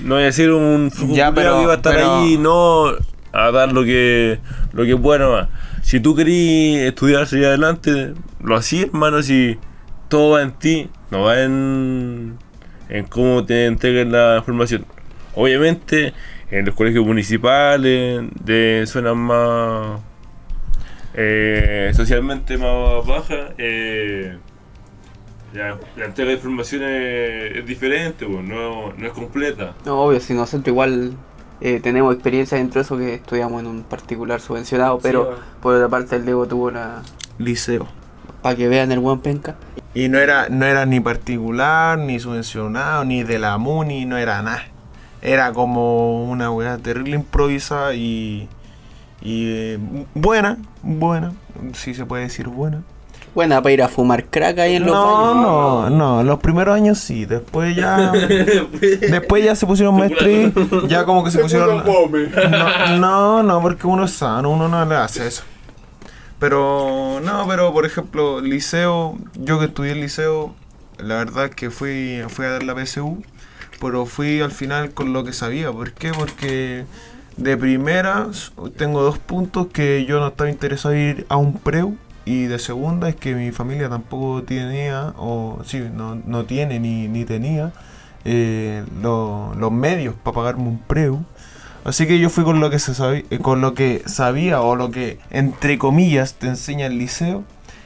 No 0.00 0.14
voy 0.16 0.22
a 0.24 0.26
decir 0.26 0.50
un 0.50 0.90
Ya, 0.90 0.96
culiao 1.30 1.34
pero- 1.34 1.56
que 1.58 1.62
iba 1.62 1.72
a 1.74 1.76
estar 1.76 1.94
pero- 1.94 2.16
ahí, 2.16 2.38
no 2.38 2.92
a 3.36 3.50
dar 3.50 3.72
lo 3.72 3.84
que 3.84 4.38
lo 4.72 4.84
que 4.84 4.96
pueda. 4.96 5.48
Si 5.82 6.00
tú 6.00 6.14
querías 6.14 6.82
estudiar, 6.82 7.26
salir 7.26 7.46
adelante, 7.46 8.14
lo 8.42 8.56
hacías, 8.56 8.86
hermano, 8.86 9.22
si 9.22 9.58
todo 10.08 10.32
va 10.32 10.42
en 10.42 10.52
ti, 10.52 10.90
no 11.10 11.22
va 11.22 11.42
en, 11.42 12.38
en 12.88 13.04
cómo 13.06 13.44
te 13.44 13.66
entreguen 13.66 14.12
la 14.12 14.36
información. 14.38 14.84
Obviamente, 15.34 16.12
en 16.50 16.64
los 16.64 16.74
colegios 16.74 17.04
municipales, 17.04 18.24
de 18.44 18.84
zonas 18.86 19.16
más 19.16 20.00
eh, 21.18 21.92
socialmente 21.94 22.58
más 22.58 23.06
bajas, 23.06 23.52
eh, 23.56 24.36
la, 25.54 25.78
entrega 26.04 26.30
de 26.30 26.36
información 26.36 26.82
es, 26.84 27.64
diferente, 27.64 28.26
pues, 28.26 28.44
no, 28.44 28.92
no 28.92 29.06
es 29.06 29.12
completa. 29.12 29.74
No, 29.86 30.02
obvio, 30.02 30.20
si 30.20 30.34
nosotros 30.34 30.68
igual 30.68 31.14
eh, 31.60 31.80
tenemos 31.80 32.14
experiencia 32.14 32.58
dentro 32.58 32.80
de 32.80 32.84
eso 32.84 32.96
que 32.98 33.14
estudiamos 33.14 33.60
en 33.60 33.66
un 33.66 33.82
particular 33.82 34.40
subvencionado, 34.40 34.98
pero 34.98 35.36
por 35.60 35.74
otra 35.74 35.88
parte 35.88 36.16
el 36.16 36.24
Diego 36.24 36.46
tuvo 36.46 36.70
la... 36.70 37.02
Liceo. 37.38 37.86
para 38.42 38.56
que 38.56 38.68
vean 38.68 38.92
el 38.92 39.00
buen 39.00 39.20
penca. 39.20 39.56
Y 39.94 40.08
no 40.08 40.18
era, 40.18 40.48
no 40.50 40.66
era 40.66 40.84
ni 40.84 41.00
particular, 41.00 41.98
ni 41.98 42.20
subvencionado, 42.20 43.04
ni 43.04 43.22
de 43.22 43.38
la 43.38 43.56
MUNI, 43.56 44.04
no 44.04 44.18
era 44.18 44.42
nada. 44.42 44.64
Era 45.22 45.52
como 45.52 46.24
una 46.24 46.50
weá 46.50 46.76
terrible 46.76 47.16
improvisada 47.16 47.94
y, 47.94 48.48
y 49.22 49.48
eh, 49.48 49.78
buena, 50.14 50.58
buena, 50.82 51.32
si 51.72 51.94
se 51.94 52.04
puede 52.04 52.24
decir 52.24 52.48
buena. 52.48 52.82
Buena 53.36 53.62
para 53.62 53.72
ir 53.74 53.82
a 53.82 53.88
fumar 53.88 54.24
crack 54.24 54.58
ahí 54.60 54.76
en 54.76 54.86
los 54.86 54.94
No, 54.94 55.04
baños. 55.04 55.36
no, 55.36 55.90
no, 55.90 56.22
los 56.24 56.40
primeros 56.40 56.74
años 56.74 56.98
sí, 56.98 57.26
después 57.26 57.76
ya, 57.76 58.10
después 59.10 59.44
ya 59.44 59.54
se 59.54 59.66
pusieron 59.66 59.94
maestri, 59.96 60.52
ya 60.88 61.04
como 61.04 61.22
que 61.22 61.30
se 61.30 61.38
pusieron... 61.40 61.84
No, 62.50 62.96
no, 62.98 63.42
no, 63.42 63.60
porque 63.62 63.86
uno 63.86 64.06
es 64.06 64.12
sano, 64.12 64.50
uno 64.50 64.68
no 64.68 64.84
le 64.86 64.96
hace 64.96 65.26
eso. 65.26 65.44
Pero, 66.38 67.20
no, 67.22 67.46
pero 67.46 67.72
por 67.72 67.86
ejemplo, 67.86 68.40
liceo, 68.40 69.16
yo 69.34 69.58
que 69.58 69.66
estudié 69.66 69.92
el 69.92 70.00
liceo, 70.00 70.54
la 70.98 71.16
verdad 71.16 71.46
es 71.46 71.54
que 71.54 71.70
fui, 71.70 72.22
fui 72.28 72.46
a 72.46 72.50
dar 72.52 72.62
la 72.62 72.74
PSU, 72.74 73.22
pero 73.80 74.06
fui 74.06 74.40
al 74.40 74.50
final 74.52 74.92
con 74.92 75.12
lo 75.12 75.24
que 75.24 75.32
sabía. 75.34 75.70
¿Por 75.72 75.92
qué? 75.92 76.12
Porque 76.12 76.86
De 77.36 77.56
primera, 77.58 78.28
tengo 78.78 79.02
dos 79.02 79.18
puntos 79.18 79.66
que 79.68 80.06
yo 80.06 80.20
no 80.20 80.28
estaba 80.28 80.48
interesado 80.50 80.94
en 80.94 81.00
ir 81.18 81.26
a 81.28 81.36
un 81.36 81.58
preu. 81.58 81.96
Y 82.26 82.44
de 82.46 82.58
segunda 82.58 83.08
es 83.08 83.16
que 83.16 83.34
mi 83.34 83.52
familia 83.52 83.88
tampoco 83.88 84.42
tenía, 84.42 85.14
o 85.16 85.60
sí, 85.64 85.82
no, 85.94 86.16
no 86.26 86.44
tiene 86.44 86.80
ni, 86.80 87.08
ni 87.08 87.24
tenía 87.24 87.72
eh, 88.24 88.84
lo- 89.00 89.54
los 89.56 89.72
medios 89.72 90.14
para 90.22 90.34
pagarme 90.34 90.64
un 90.68 90.78
preu. 90.78 91.24
Así 91.84 92.06
que 92.08 92.18
yo 92.18 92.28
fui 92.30 92.42
con 92.44 92.58
lo 92.60 92.68
que 92.70 92.80
se 92.80 92.94
sabía, 92.94 93.22
con 93.42 93.60
lo 93.60 93.74
que 93.74 94.02
sabía 94.06 94.60
o 94.60 94.74
lo 94.76 94.90
que 94.90 95.20
entre 95.30 95.78
comillas 95.78 96.34
te 96.34 96.48
enseña 96.48 96.86
el 96.86 96.98
liceo, 96.98 97.44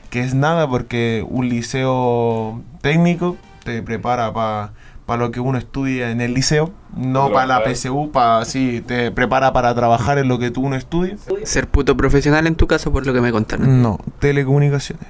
que 0.08 0.20
es 0.20 0.34
nada 0.34 0.68
porque 0.68 1.24
un 1.28 1.48
liceo 1.50 2.62
técnico 2.80 3.36
te 3.64 3.82
prepara 3.82 4.32
para 4.32 4.72
lo 5.16 5.30
que 5.30 5.40
uno 5.40 5.58
estudia 5.58 6.10
en 6.10 6.20
el 6.20 6.34
liceo, 6.34 6.72
no 6.96 7.32
para 7.32 7.46
la. 7.46 7.64
PSU, 7.64 8.10
para 8.12 8.44
sí, 8.44 8.82
te 8.86 9.10
prepara 9.10 9.52
para 9.52 9.74
trabajar 9.74 10.18
en 10.18 10.28
lo 10.28 10.38
que 10.38 10.50
tú 10.50 10.62
uno 10.62 10.76
estudia. 10.76 11.16
Ser 11.44 11.66
puto 11.66 11.96
profesional 11.96 12.46
en 12.46 12.54
tu 12.54 12.66
caso, 12.66 12.92
por 12.92 13.06
lo 13.06 13.12
que 13.12 13.20
me 13.20 13.32
contaron. 13.32 13.82
No, 13.82 13.98
telecomunicaciones. 14.18 15.06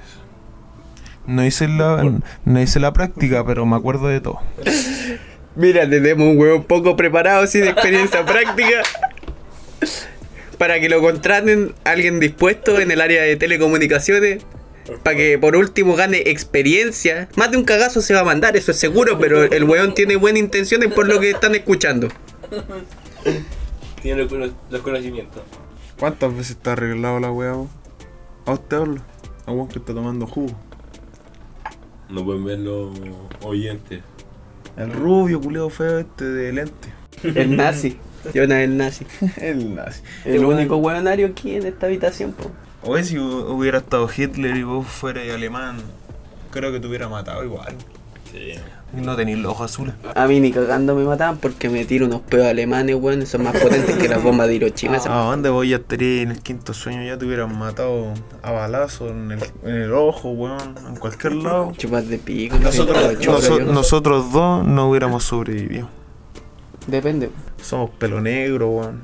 No 1.27 1.45
hice 1.45 1.67
la, 1.67 2.03
no 2.45 2.61
hice 2.61 2.79
la 2.79 2.93
práctica, 2.93 3.45
pero 3.45 3.65
me 3.65 3.75
acuerdo 3.75 4.07
de 4.07 4.21
todo. 4.21 4.39
Mira, 5.55 5.89
tenemos 5.89 6.27
un 6.27 6.39
huevo 6.39 6.63
poco 6.63 6.95
preparado, 6.95 7.45
sin 7.47 7.65
experiencia 7.65 8.25
práctica. 8.25 8.81
Para 10.57 10.79
que 10.79 10.89
lo 10.89 11.01
contraten 11.01 11.73
alguien 11.83 12.19
dispuesto 12.19 12.79
en 12.79 12.91
el 12.91 13.01
área 13.01 13.21
de 13.23 13.35
telecomunicaciones. 13.35 14.45
Para 15.03 15.15
que 15.17 15.37
por 15.39 15.55
último 15.55 15.95
gane 15.95 16.17
experiencia. 16.27 17.29
Más 17.35 17.51
de 17.51 17.57
un 17.57 17.63
cagazo 17.63 18.01
se 18.01 18.13
va 18.13 18.21
a 18.21 18.23
mandar, 18.23 18.55
eso 18.57 18.71
es 18.71 18.77
seguro, 18.77 19.17
pero 19.19 19.43
el 19.43 19.63
weón 19.63 19.93
tiene 19.93 20.15
buenas 20.15 20.39
intenciones 20.41 20.93
por 20.93 21.07
lo 21.07 21.19
que 21.19 21.31
están 21.31 21.55
escuchando. 21.55 22.07
Tiene 24.01 24.23
los, 24.23 24.31
cono- 24.31 24.51
los 24.69 24.81
conocimientos. 24.81 25.43
¿Cuántas 25.99 26.31
veces 26.35 26.51
está 26.51 26.73
arreglado 26.73 27.19
la 27.19 27.31
weá? 27.31 27.53
vos? 27.53 27.69
A 28.45 28.53
usted 28.53 28.77
hablo. 28.77 29.01
A 29.45 29.51
vos 29.51 29.69
que 29.71 29.79
está 29.79 29.93
tomando 29.93 30.25
jugo. 30.25 30.53
No 32.09 32.25
pueden 32.25 32.43
ver 32.43 32.59
los 32.59 32.89
oyentes. 33.43 34.01
El 34.77 34.91
rubio, 34.91 35.39
culeo 35.39 35.69
feo 35.69 35.99
este 35.99 36.25
de 36.25 36.51
lente. 36.53 36.89
El 37.23 37.55
nazi. 37.55 37.97
Jonas 38.33 38.59
el 38.59 38.77
nazi. 38.77 39.05
El 39.37 39.75
nazi. 39.75 40.01
El 40.25 40.45
único 40.45 40.77
hueonario 40.77 41.27
aquí 41.27 41.55
en 41.55 41.65
esta 41.65 41.85
habitación, 41.87 42.33
po. 42.33 42.51
Oye, 42.83 43.03
si 43.03 43.15
hu- 43.17 43.45
hubiera 43.49 43.79
estado 43.79 44.09
Hitler 44.15 44.55
y 44.57 44.63
vos 44.63 44.87
fueras 44.87 45.29
alemán, 45.29 45.77
creo 46.51 46.71
que 46.71 46.79
te 46.79 46.87
hubiera 46.87 47.07
matado 47.09 47.43
igual. 47.43 47.75
Sí. 48.31 48.53
No 48.93 49.15
tenéis 49.15 49.37
los 49.37 49.51
ojos 49.53 49.71
azules. 49.71 49.93
A 50.15 50.27
mí 50.27 50.39
ni 50.41 50.51
cagando 50.51 50.95
me 50.95 51.03
mataban 51.05 51.37
porque 51.37 51.69
me 51.69 51.85
tiro 51.85 52.07
unos 52.07 52.21
peos 52.21 52.45
alemanes, 52.45 52.95
weón. 52.99 53.25
Son 53.25 53.43
más 53.43 53.55
potentes 53.57 53.95
que 53.97 54.09
las 54.09 54.21
bombas 54.21 54.47
de 54.47 54.55
Hiroshima. 54.55 54.97
¿A 54.97 55.23
dónde 55.29 55.49
voy? 55.49 55.69
Ya 55.69 55.77
estaría 55.77 56.23
en 56.23 56.31
el 56.31 56.39
quinto 56.41 56.73
sueño, 56.73 57.01
ya 57.03 57.17
te 57.17 57.25
hubieran 57.25 57.57
matado 57.57 58.13
a 58.41 58.51
balazo 58.51 59.07
en 59.09 59.31
el, 59.31 59.39
en 59.63 59.75
el 59.75 59.93
ojo, 59.93 60.31
weón, 60.31 60.75
en 60.89 60.95
cualquier 60.97 61.33
lado. 61.35 61.71
Chupas 61.77 62.07
de 62.09 62.17
pico. 62.17 62.57
Nosotros, 62.57 63.19
chupa 63.19 63.37
noso- 63.37 63.59
yo. 63.59 63.65
nosotros 63.71 64.31
dos 64.33 64.65
no 64.65 64.89
hubiéramos 64.89 65.23
sobrevivido. 65.23 65.87
Depende. 66.87 67.29
Somos 67.61 67.91
pelo 67.91 68.19
negro, 68.19 68.69
weón. 68.71 69.01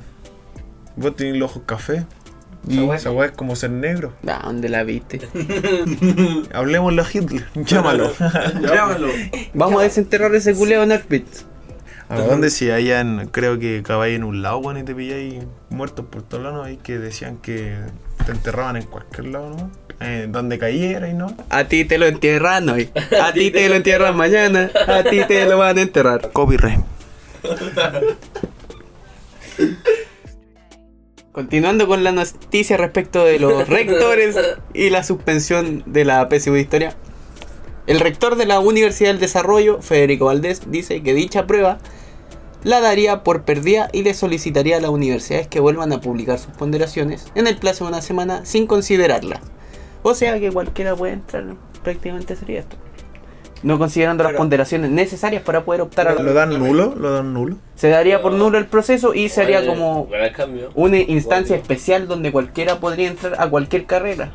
Vos 0.97 1.15
tenés 1.15 1.37
los 1.37 1.51
ojos 1.51 1.63
café. 1.65 2.05
Esa 2.69 2.73
Y 2.81 2.85
weá- 2.85 2.95
esa 2.95 3.11
weá 3.11 3.27
es 3.27 3.31
como 3.33 3.55
ser 3.55 3.71
negro. 3.71 4.13
¿A 4.27 4.39
dónde 4.45 4.69
la 4.69 4.83
viste? 4.83 5.21
Hablemosle 6.53 7.01
a 7.01 7.05
Hitler, 7.11 7.45
llámalo. 7.55 8.11
Llámalo. 8.61 9.07
Vamos 9.53 9.79
a 9.81 9.83
desenterrar 9.83 10.33
ese 10.35 10.53
culeo 10.53 10.83
en 10.83 10.91
Auschwitz. 10.91 11.45
¿A 12.09 12.19
dónde 12.21 12.49
si 12.49 12.71
allá 12.71 13.01
en, 13.01 13.27
creo 13.27 13.59
que 13.59 13.79
acabáis 13.79 14.15
en 14.15 14.23
un 14.23 14.41
lado, 14.41 14.59
weón, 14.59 14.77
y 14.77 14.83
te 14.83 14.95
pilláis 14.95 15.43
muertos 15.69 16.05
por 16.09 16.23
todos 16.23 16.41
lados, 16.41 16.65
ahí 16.65 16.77
que 16.77 16.97
decían 16.99 17.35
que 17.37 17.75
te 18.25 18.31
enterraban 18.31 18.77
en 18.77 18.83
cualquier 18.83 19.25
lado, 19.27 19.49
¿no? 19.49 19.71
Eh, 19.99 20.27
donde 20.29 20.57
cayera 20.57 21.09
y 21.09 21.13
no. 21.13 21.35
A 21.49 21.65
ti 21.65 21.83
te 21.83 21.97
lo 21.97 22.05
entierran 22.05 22.69
hoy. 22.69 22.89
A 23.21 23.33
ti 23.33 23.51
te 23.51 23.67
lo 23.67 23.75
entierran 23.75 24.15
mañana. 24.15 24.69
A 24.87 25.03
ti 25.03 25.21
te 25.27 25.45
lo 25.47 25.57
van 25.57 25.77
a 25.79 25.81
enterrar. 25.81 26.31
Copyright. 26.31 26.79
Continuando 31.37 31.85
con 31.85 32.03
la 32.03 32.11
noticia 32.11 32.77
respecto 32.77 33.23
de 33.23 33.37
los 33.37 33.69
rectores 33.69 34.35
y 34.73 34.89
la 34.89 35.03
suspensión 35.03 35.83
de 35.85 36.03
la 36.03 36.27
PSU 36.27 36.53
de 36.53 36.61
Historia. 36.61 36.95
El 37.85 37.99
rector 37.99 38.37
de 38.37 38.47
la 38.47 38.59
Universidad 38.59 39.11
del 39.11 39.19
Desarrollo, 39.19 39.79
Federico 39.83 40.25
Valdés, 40.25 40.63
dice 40.71 41.03
que 41.03 41.13
dicha 41.13 41.45
prueba 41.45 41.77
la 42.63 42.81
daría 42.81 43.23
por 43.23 43.43
perdida 43.43 43.87
y 43.93 44.01
le 44.01 44.15
solicitaría 44.15 44.77
a 44.77 44.81
las 44.81 44.89
universidades 44.89 45.47
que 45.47 45.59
vuelvan 45.59 45.93
a 45.93 46.01
publicar 46.01 46.39
sus 46.39 46.55
ponderaciones 46.55 47.27
en 47.35 47.45
el 47.45 47.57
plazo 47.57 47.83
de 47.83 47.89
una 47.89 48.01
semana 48.01 48.43
sin 48.43 48.65
considerarla. 48.65 49.39
O 50.01 50.15
sea 50.15 50.39
que 50.39 50.51
cualquiera 50.51 50.95
puede 50.95 51.13
entrar, 51.13 51.45
prácticamente 51.83 52.35
sería 52.35 52.61
esto. 52.61 52.77
No 53.67 53.77
considerando 53.77 54.23
las 54.23 54.31
ponderaciones 54.33 54.89
necesarias 54.91 55.43
para 55.43 55.65
poder 55.65 55.81
optar 55.81 56.07
a 56.07 56.13
¿Lo 56.15 56.33
dan 56.33 56.57
nulo? 56.57 56.95
¿Lo 56.95 57.11
dan 57.11 57.33
nulo? 57.33 57.57
Se 57.75 57.89
daría 57.89 58.21
por 58.21 58.31
nulo 58.31 58.57
el 58.57 58.65
proceso 58.67 59.13
y 59.13 59.27
se 59.27 59.41
haría 59.41 59.65
como 59.67 60.07
una 60.73 60.97
instancia 60.99 61.57
especial 61.57 62.07
donde 62.07 62.31
cualquiera 62.31 62.79
podría 62.79 63.09
entrar 63.09 63.35
a 63.41 63.49
cualquier 63.49 63.85
carrera. 63.85 64.31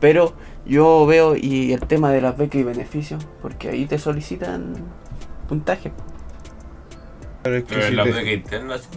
Pero 0.00 0.32
yo 0.66 1.06
veo 1.06 1.36
y 1.36 1.72
el 1.72 1.80
tema 1.80 2.10
de 2.10 2.20
las 2.20 2.36
becas 2.36 2.60
y 2.60 2.64
beneficios, 2.64 3.24
porque 3.40 3.68
ahí 3.68 3.86
te 3.86 3.96
solicitan 3.98 4.74
puntaje. 5.48 5.92
Pero 7.44 7.56
es 7.58 7.62
que 7.62 7.68
Pero 7.76 7.82
si 7.82 7.88
en 7.90 7.96
las 7.96 8.06
te- 8.06 8.12
becas 8.12 8.32
internas, 8.32 8.88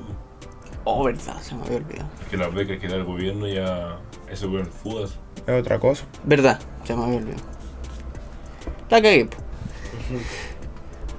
Oh, 0.83 1.03
verdad, 1.03 1.39
se 1.39 1.53
me 1.53 1.61
había 1.63 1.77
olvidado. 1.77 2.09
que 2.31 2.37
las 2.37 2.51
becas 2.51 2.79
que 2.79 2.87
da 2.87 2.95
el 2.95 3.03
gobierno 3.03 3.47
ya. 3.47 3.97
Eso 4.27 4.49
fueron 4.49 4.65
fudas. 4.71 5.19
es 5.45 5.53
otra 5.61 5.77
cosa. 5.77 6.05
Verdad, 6.23 6.59
se 6.83 6.95
me 6.95 7.03
había 7.03 7.17
olvidado. 7.17 7.43
La 8.89 8.99
cagué. 9.01 9.29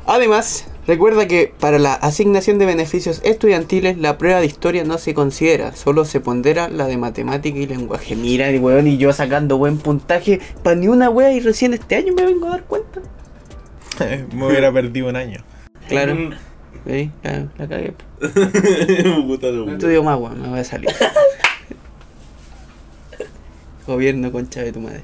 Además, 0.07 0.66
recuerda 0.87 1.29
que 1.29 1.53
para 1.61 1.79
la 1.79 1.95
asignación 1.95 2.59
de 2.59 2.66
beneficios 2.66 3.21
estudiantiles 3.25 3.99
la 3.99 4.18
prueba 4.18 4.40
de 4.40 4.47
historia 4.47 4.85
no 4.85 4.99
se 4.99 5.14
considera, 5.14 5.77
solo 5.77 6.05
se 6.05 6.21
pondera 6.21 6.68
la 6.68 6.87
de 6.87 6.97
matemática 6.97 7.59
y 7.59 7.66
lenguaje. 7.66 8.16
Mira, 8.16 8.49
el 8.49 8.61
weón 8.61 8.88
y 8.88 8.99
yo 8.99 9.12
sacando 9.12 9.59
buen 9.59 9.79
puntaje 9.79 10.40
para 10.62 10.77
ni 10.77 10.88
una 10.88 11.09
wea 11.09 11.33
y 11.33 11.40
recién 11.40 11.75
este 11.75 11.97
año 11.97 12.12
me 12.14 12.25
vengo 12.25 12.49
a 12.49 12.51
dar 12.51 12.64
cuenta. 12.64 13.01
Me 14.35 14.47
hubiera 14.47 14.73
perdido 14.73 15.09
un 15.09 15.16
año. 15.16 15.45
Claro. 15.88 16.16
¿Veis? 16.85 17.11
La, 17.23 17.47
la 17.59 17.68
cagué. 17.68 17.95
Estudio 18.21 20.03
más, 20.03 20.18
weón, 20.18 20.42
me 20.42 20.49
voy 20.49 20.59
a 20.59 20.64
salir. 20.64 20.90
Gobierno 23.87 24.33
concha 24.33 24.62
de 24.62 24.73
tu 24.73 24.81
madre. 24.81 25.03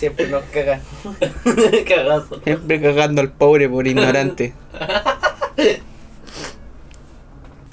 Siempre 0.00 0.28
nos 0.28 0.42
cagan. 0.44 0.80
Cagazo. 1.88 2.40
Siempre 2.42 2.80
cagando 2.80 3.20
al 3.20 3.30
pobre 3.32 3.68
por 3.68 3.86
ignorante. 3.86 4.54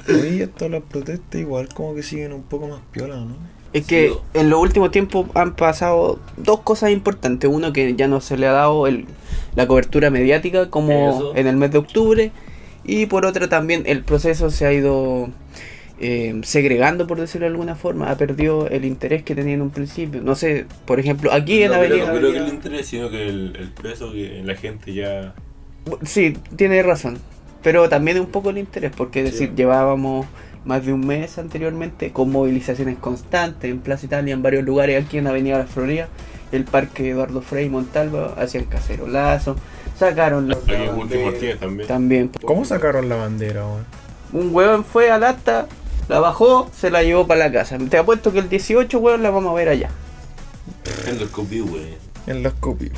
Oye, 0.09 0.43
esto 0.43 0.67
las 0.67 0.83
protestas 0.83 1.39
igual 1.39 1.69
como 1.73 1.95
que 1.95 2.03
siguen 2.03 2.33
un 2.33 2.43
poco 2.43 2.67
más 2.67 2.79
piola, 2.91 3.15
¿no? 3.15 3.35
Es 3.71 3.85
que 3.85 4.09
Sí. 4.09 4.17
en 4.33 4.49
los 4.49 4.59
últimos 4.61 4.91
tiempos 4.91 5.27
han 5.35 5.55
pasado 5.55 6.19
dos 6.35 6.61
cosas 6.61 6.91
importantes. 6.91 7.49
Uno 7.49 7.71
que 7.71 7.95
ya 7.95 8.09
no 8.09 8.19
se 8.19 8.37
le 8.37 8.47
ha 8.47 8.51
dado 8.51 8.87
el- 8.87 9.05
la 9.55 9.65
cobertura 9.67 10.09
mediática 10.09 10.69
como 10.69 11.09
Eso. 11.09 11.35
en 11.35 11.47
el 11.47 11.55
mes 11.55 11.71
de 11.71 11.77
octubre. 11.77 12.31
Y 12.83 13.05
por 13.05 13.25
otra 13.25 13.47
también 13.47 13.83
el 13.85 14.03
proceso 14.03 14.49
se 14.49 14.65
ha 14.65 14.73
ido 14.73 15.29
eh, 15.99 16.39
segregando, 16.43 17.07
por 17.07 17.19
decirlo 17.19 17.45
de 17.45 17.51
alguna 17.51 17.75
forma. 17.75 18.09
Ha 18.11 18.17
perdido 18.17 18.67
el 18.69 18.85
interés 18.85 19.23
que 19.23 19.35
tenía 19.35 19.53
en 19.55 19.61
un 19.61 19.69
principio. 19.71 20.21
No 20.21 20.35
sé, 20.35 20.65
por 20.85 20.99
ejemplo, 20.99 21.31
aquí 21.33 21.63
en 21.63 21.69
no, 21.71 21.75
Avenida... 21.77 22.05
pero 22.05 22.13
no 22.13 22.19
creo 22.19 22.31
que 22.31 22.37
Avenida- 22.39 22.47
el 22.49 22.53
interés, 22.55 22.85
sino 22.87 23.09
que 23.09 23.27
el, 23.27 23.55
el 23.59 23.69
peso 23.71 24.11
que 24.11 24.41
la 24.43 24.55
gente 24.55 24.93
ya. 24.93 25.33
Sí, 26.03 26.37
tiene 26.55 26.83
razón. 26.83 27.17
Pero 27.63 27.89
también 27.89 28.19
un 28.19 28.27
poco 28.27 28.49
el 28.51 28.57
interés, 28.57 28.91
porque 28.95 29.21
es 29.23 29.29
Sí. 29.31 29.31
decir, 29.31 29.55
llevábamos 29.55 30.25
más 30.65 30.85
de 30.85 30.93
un 30.93 31.05
mes 31.05 31.37
anteriormente 31.37 32.11
con 32.11 32.29
movilizaciones 32.31 32.97
constantes 32.97 33.71
en 33.71 33.79
Plaza 33.79 34.05
Italia, 34.05 34.33
en 34.33 34.43
varios 34.43 34.63
lugares 34.65 35.03
aquí 35.03 35.17
en 35.17 35.27
Avenida 35.27 35.57
La 35.57 35.65
Florida, 35.65 36.09
el 36.51 36.65
Parque 36.65 37.09
Eduardo 37.09 37.41
Frei 37.41 37.65
y 37.65 37.69
Montalva, 37.69 38.35
hacían 38.37 38.65
cacerolazo, 38.65 39.55
sacaron 39.97 40.49
la- 40.49 40.55
Aquí 40.55 40.73
en 40.73 40.89
Último 40.95 41.25
Martínez 41.25 41.59
también. 41.59 41.87
también. 41.87 42.31
¿Cómo 42.43 42.65
sacaron 42.65 43.07
la 43.09 43.15
bandera, 43.15 43.65
weón? 43.65 43.85
Un 44.33 44.53
huevón 44.53 44.83
fue 44.83 45.09
al 45.09 45.23
acta, 45.23 45.67
la 46.07 46.19
bajó, 46.19 46.69
se 46.73 46.89
la 46.89 47.03
llevó 47.03 47.27
para 47.27 47.39
la 47.39 47.51
casa. 47.51 47.77
Te 47.77 47.97
apuesto 47.97 48.31
que 48.31 48.39
el 48.39 48.49
18, 48.49 48.97
huevón, 48.99 49.23
la 49.23 49.29
vamos 49.29 49.51
a 49.51 49.55
ver 49.55 49.69
allá. 49.69 49.89
En 51.05 51.19
los 51.19 51.29
copios, 51.29 51.69
güey. 51.69 51.95
En 52.27 52.43
los 52.43 52.53
copios. 52.53 52.93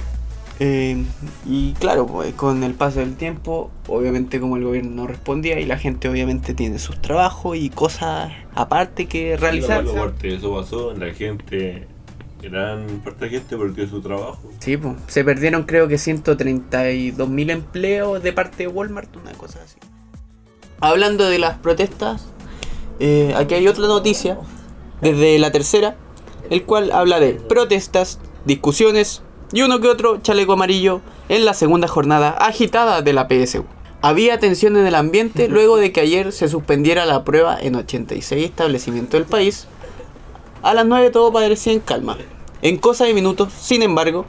Eh, 0.62 1.06
y 1.46 1.72
claro, 1.74 2.06
pues, 2.06 2.34
con 2.34 2.64
el 2.64 2.74
paso 2.74 3.00
del 3.00 3.16
tiempo, 3.16 3.72
obviamente 3.88 4.42
como 4.42 4.58
el 4.58 4.66
gobierno 4.66 4.92
no 4.92 5.08
respondía 5.08 5.60
y 5.60 5.66
la 5.66 5.78
gente 5.78 6.10
obviamente 6.10 6.54
tiene 6.54 6.80
sus 6.80 7.02
trabajos 7.02 7.56
y 7.56 7.70
cosas 7.70 8.34
aparte 8.56 9.08
que 9.08 9.38
realizar. 9.38 9.86
Eso 10.22 10.56
pasó, 10.56 10.94
la 10.94 11.14
gente. 11.14 11.88
Gran 12.42 13.02
parte 13.04 13.26
de 13.26 13.32
la 13.32 13.38
gente 13.40 13.58
porque 13.58 13.84
es 13.84 13.90
su 13.90 14.02
trabajo. 14.02 14.40
Sí, 14.60 14.78
pues, 14.78 14.96
se 15.08 15.24
perdieron 15.24 15.64
creo 15.64 15.88
que 15.88 15.98
132 15.98 17.28
mil 17.28 17.50
empleos 17.50 18.22
de 18.24 18.34
parte 18.34 18.64
de 18.64 18.68
Walmart, 18.68 19.14
una 19.16 19.32
cosa 19.34 19.60
así. 19.64 19.78
Hablando 20.80 21.30
de 21.30 21.40
las 21.40 21.58
protestas, 21.58 22.28
Eh, 23.00 23.34
aquí 23.36 23.56
hay 23.56 23.68
otra 23.68 23.88
noticia, 23.88 24.38
desde 25.02 25.40
la 25.40 25.52
tercera, 25.52 25.96
el 26.50 26.64
cual 26.64 26.92
habla 26.92 27.20
de 27.20 27.34
protestas, 27.34 28.20
discusiones 28.46 29.22
y 29.54 29.62
uno 29.62 29.80
que 29.80 29.88
otro 29.88 30.18
chaleco 30.18 30.54
amarillo 30.54 31.02
en 31.30 31.46
la 31.46 31.54
segunda 31.54 31.88
jornada 31.88 32.30
agitada 32.32 33.02
de 33.02 33.14
la 33.14 33.28
PSU. 33.28 33.66
Había 34.02 34.40
tensión 34.40 34.78
en 34.78 34.88
el 34.88 34.96
ambiente 34.96 35.48
luego 35.50 35.78
de 35.78 35.92
que 35.92 36.00
ayer 36.00 36.32
se 36.32 36.48
suspendiera 36.48 37.06
la 37.06 37.24
prueba 37.24 37.58
en 37.60 37.76
86 37.76 38.46
establecimientos 38.46 39.20
del 39.20 39.26
país. 39.26 39.68
A 40.62 40.74
las 40.74 40.86
9 40.86 41.10
todo 41.10 41.34
parecía 41.34 41.74
en 41.74 41.80
calma. 41.80 42.18
En 42.62 42.78
cosa 42.78 43.06
de 43.06 43.14
minutos, 43.14 43.52
sin 43.54 43.82
embargo, 43.82 44.26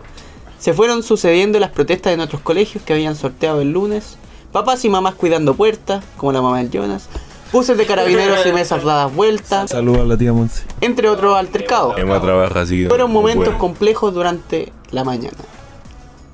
se 0.58 0.74
fueron 0.74 1.02
sucediendo 1.02 1.58
las 1.58 1.70
protestas 1.70 2.12
en 2.12 2.20
otros 2.20 2.40
colegios 2.42 2.84
que 2.84 2.92
habían 2.92 3.16
sorteado 3.16 3.60
el 3.60 3.72
lunes. 3.72 4.16
Papás 4.52 4.84
y 4.84 4.88
mamás 4.88 5.14
cuidando 5.14 5.54
puertas, 5.54 6.04
como 6.16 6.32
la 6.32 6.42
mamá 6.42 6.58
del 6.58 6.70
Jonas. 6.70 7.08
Buses 7.52 7.76
de 7.76 7.84
carabineros 7.86 8.46
y 8.46 8.52
mesas 8.52 8.84
dadas 8.84 9.12
vueltas, 9.14 9.70
Saludos 9.70 10.00
a 10.02 10.04
la 10.04 10.16
tía 10.16 10.32
Monse. 10.32 10.62
entre 10.80 11.08
otros 11.08 11.36
altercados. 11.36 11.98
Emma 11.98 12.20
trabaja 12.20 12.60
así. 12.60 12.86
Fueron 12.86 13.10
momentos 13.12 13.54
complejos 13.56 14.14
durante 14.14 14.72
la 14.92 15.02
mañana. 15.04 15.36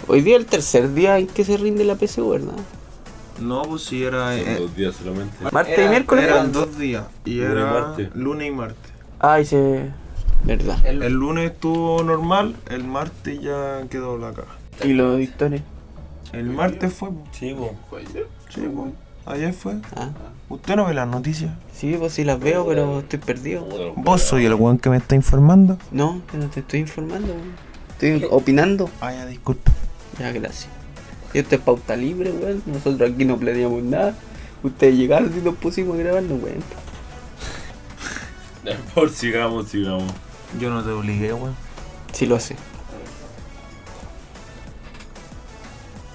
Hoy 0.09 0.20
día 0.20 0.37
el 0.37 0.44
tercer 0.46 0.92
día 0.94 1.18
en 1.18 1.26
que 1.26 1.44
se 1.44 1.57
rinde 1.57 1.85
la 1.85 1.96
PSU, 1.96 2.29
¿verdad? 2.29 2.52
No, 3.40 3.62
pues 3.62 3.83
sí, 3.83 4.05
era. 4.05 4.37
Son 4.37 4.57
dos 4.59 4.76
días 4.76 4.94
solamente. 4.96 5.37
Martes 5.50 5.79
y 5.79 5.88
miércoles. 5.88 6.24
Eran 6.24 6.52
dos 6.52 6.79
días. 6.79 7.05
Y 7.24 7.35
Lunes 7.37 7.48
y 7.48 7.52
era 7.52 7.70
martes. 7.72 8.09
lunes 8.14 8.48
y 8.48 8.50
martes. 8.50 8.92
Ay, 9.18 9.44
se. 9.44 9.90
Verdad. 10.44 10.85
El 10.87 11.12
lunes 11.14 11.50
estuvo 11.50 12.02
normal, 12.02 12.57
el 12.70 12.85
martes 12.85 13.40
ya 13.40 13.83
quedó 13.90 14.16
la 14.18 14.33
caja. 14.33 14.55
Y 14.85 14.92
los 14.92 15.16
dictores. 15.18 15.62
El 16.33 16.50
martes 16.50 16.92
fue. 16.92 17.09
po. 17.09 17.24
Sí, 17.33 17.55
po. 17.55 17.74
Sí, 18.55 18.61
po. 18.62 18.92
Ayer 19.26 19.52
fue. 19.52 19.74
Ah. 19.96 20.10
¿Usted 20.48 20.76
no 20.76 20.86
ve 20.86 20.94
las 20.94 21.08
noticias? 21.08 21.50
Sí, 21.74 21.96
pues 21.98 22.12
sí 22.12 22.22
las 22.22 22.38
veo, 22.38 22.64
pero 22.64 23.00
estoy 23.00 23.18
perdido. 23.18 23.66
¿Vos 23.96 24.22
soy 24.22 24.44
el 24.44 24.54
weón 24.54 24.78
que 24.78 24.88
me 24.88 24.96
está 24.96 25.16
informando? 25.16 25.76
No, 25.90 26.22
yo 26.32 26.38
no 26.38 26.48
te 26.48 26.60
estoy 26.60 26.80
informando. 26.80 27.32
weón. 27.32 27.52
Estoy 27.90 28.28
opinando. 28.30 28.88
Ah, 29.00 29.12
ya, 29.12 29.26
disculpa. 29.26 29.72
Ya, 30.20 30.30
gracias. 30.30 30.68
Y 31.34 31.38
esto 31.38 31.56
es 31.56 31.60
pauta 31.60 31.96
libre, 31.96 32.30
weón. 32.30 32.62
Nosotros 32.66 33.10
aquí 33.10 33.24
no 33.24 33.36
planeamos 33.36 33.82
nada. 33.82 34.14
Ustedes 34.62 34.96
llegaron 34.96 35.32
y 35.36 35.42
nos 35.42 35.56
pusimos 35.56 35.96
a 35.96 35.98
grabar, 35.98 36.22
no, 36.22 36.36
weón. 36.36 36.62
Por 38.94 39.10
sigamos, 39.10 39.68
sigamos. 39.68 40.12
Yo 40.60 40.70
no 40.70 40.84
te 40.84 40.90
obligué, 40.90 41.32
weón. 41.32 41.56
Sí 42.12 42.26
lo 42.26 42.38
sé. 42.38 42.54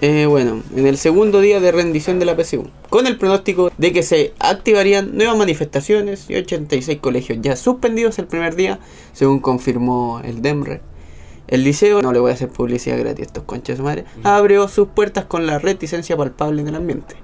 Eh, 0.03 0.25
bueno, 0.25 0.63
en 0.75 0.87
el 0.87 0.97
segundo 0.97 1.41
día 1.41 1.59
de 1.59 1.71
rendición 1.71 2.17
de 2.17 2.25
la 2.25 2.35
PSU, 2.35 2.67
con 2.89 3.05
el 3.05 3.19
pronóstico 3.19 3.71
de 3.77 3.91
que 3.93 4.01
se 4.01 4.33
activarían 4.39 5.15
nuevas 5.15 5.37
manifestaciones 5.37 6.27
y 6.27 6.37
86 6.37 6.99
colegios 6.99 7.37
ya 7.39 7.55
suspendidos 7.55 8.17
el 8.17 8.25
primer 8.25 8.55
día, 8.55 8.79
según 9.13 9.39
confirmó 9.39 10.19
el 10.23 10.41
DEMRE. 10.41 10.81
El 11.47 11.63
liceo, 11.63 12.01
no 12.01 12.13
le 12.13 12.19
voy 12.19 12.31
a 12.31 12.33
hacer 12.33 12.49
publicidad 12.49 12.97
gratis 12.97 13.19
a 13.19 13.27
estos 13.27 13.43
conchas 13.43 13.77
de 13.77 13.83
madre, 13.83 14.05
abrió 14.23 14.67
sus 14.67 14.87
puertas 14.87 15.25
con 15.25 15.45
la 15.45 15.59
reticencia 15.59 16.17
palpable 16.17 16.63
en 16.63 16.69
el 16.69 16.75
ambiente. 16.75 17.17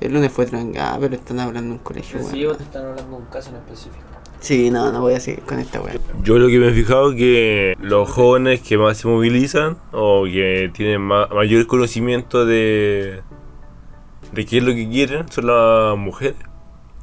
El 0.00 0.14
lunes 0.14 0.32
fue 0.32 0.46
tranquilo, 0.46 0.96
pero 0.98 1.14
están 1.14 1.40
hablando 1.40 1.74
de 1.74 1.78
un 1.78 1.84
colegio. 1.84 2.20
Sí, 2.20 2.46
bueno. 2.46 2.58
están 2.58 2.86
hablando 2.86 3.18
de 3.18 3.22
un 3.22 3.28
caso 3.28 3.50
en 3.50 3.56
específico. 3.56 4.12
Sí, 4.42 4.70
no, 4.70 4.90
no 4.92 5.00
voy 5.00 5.14
a 5.14 5.20
seguir 5.20 5.42
con 5.44 5.58
esta 5.60 5.80
weá. 5.80 5.94
Yo 6.24 6.36
lo 6.38 6.48
que 6.48 6.58
me 6.58 6.68
he 6.68 6.72
fijado 6.72 7.10
es 7.12 7.16
que 7.16 7.76
los 7.80 8.10
jóvenes 8.10 8.60
que 8.60 8.76
más 8.76 8.96
se 8.98 9.06
movilizan 9.06 9.76
o 9.92 10.24
que 10.24 10.68
tienen 10.74 11.00
ma- 11.00 11.28
mayor 11.28 11.66
conocimiento 11.68 12.44
de, 12.44 13.22
de 14.32 14.44
qué 14.44 14.58
es 14.58 14.64
lo 14.64 14.72
que 14.74 14.88
quieren 14.90 15.30
son 15.30 15.46
las 15.46 15.96
mujeres. 15.96 16.34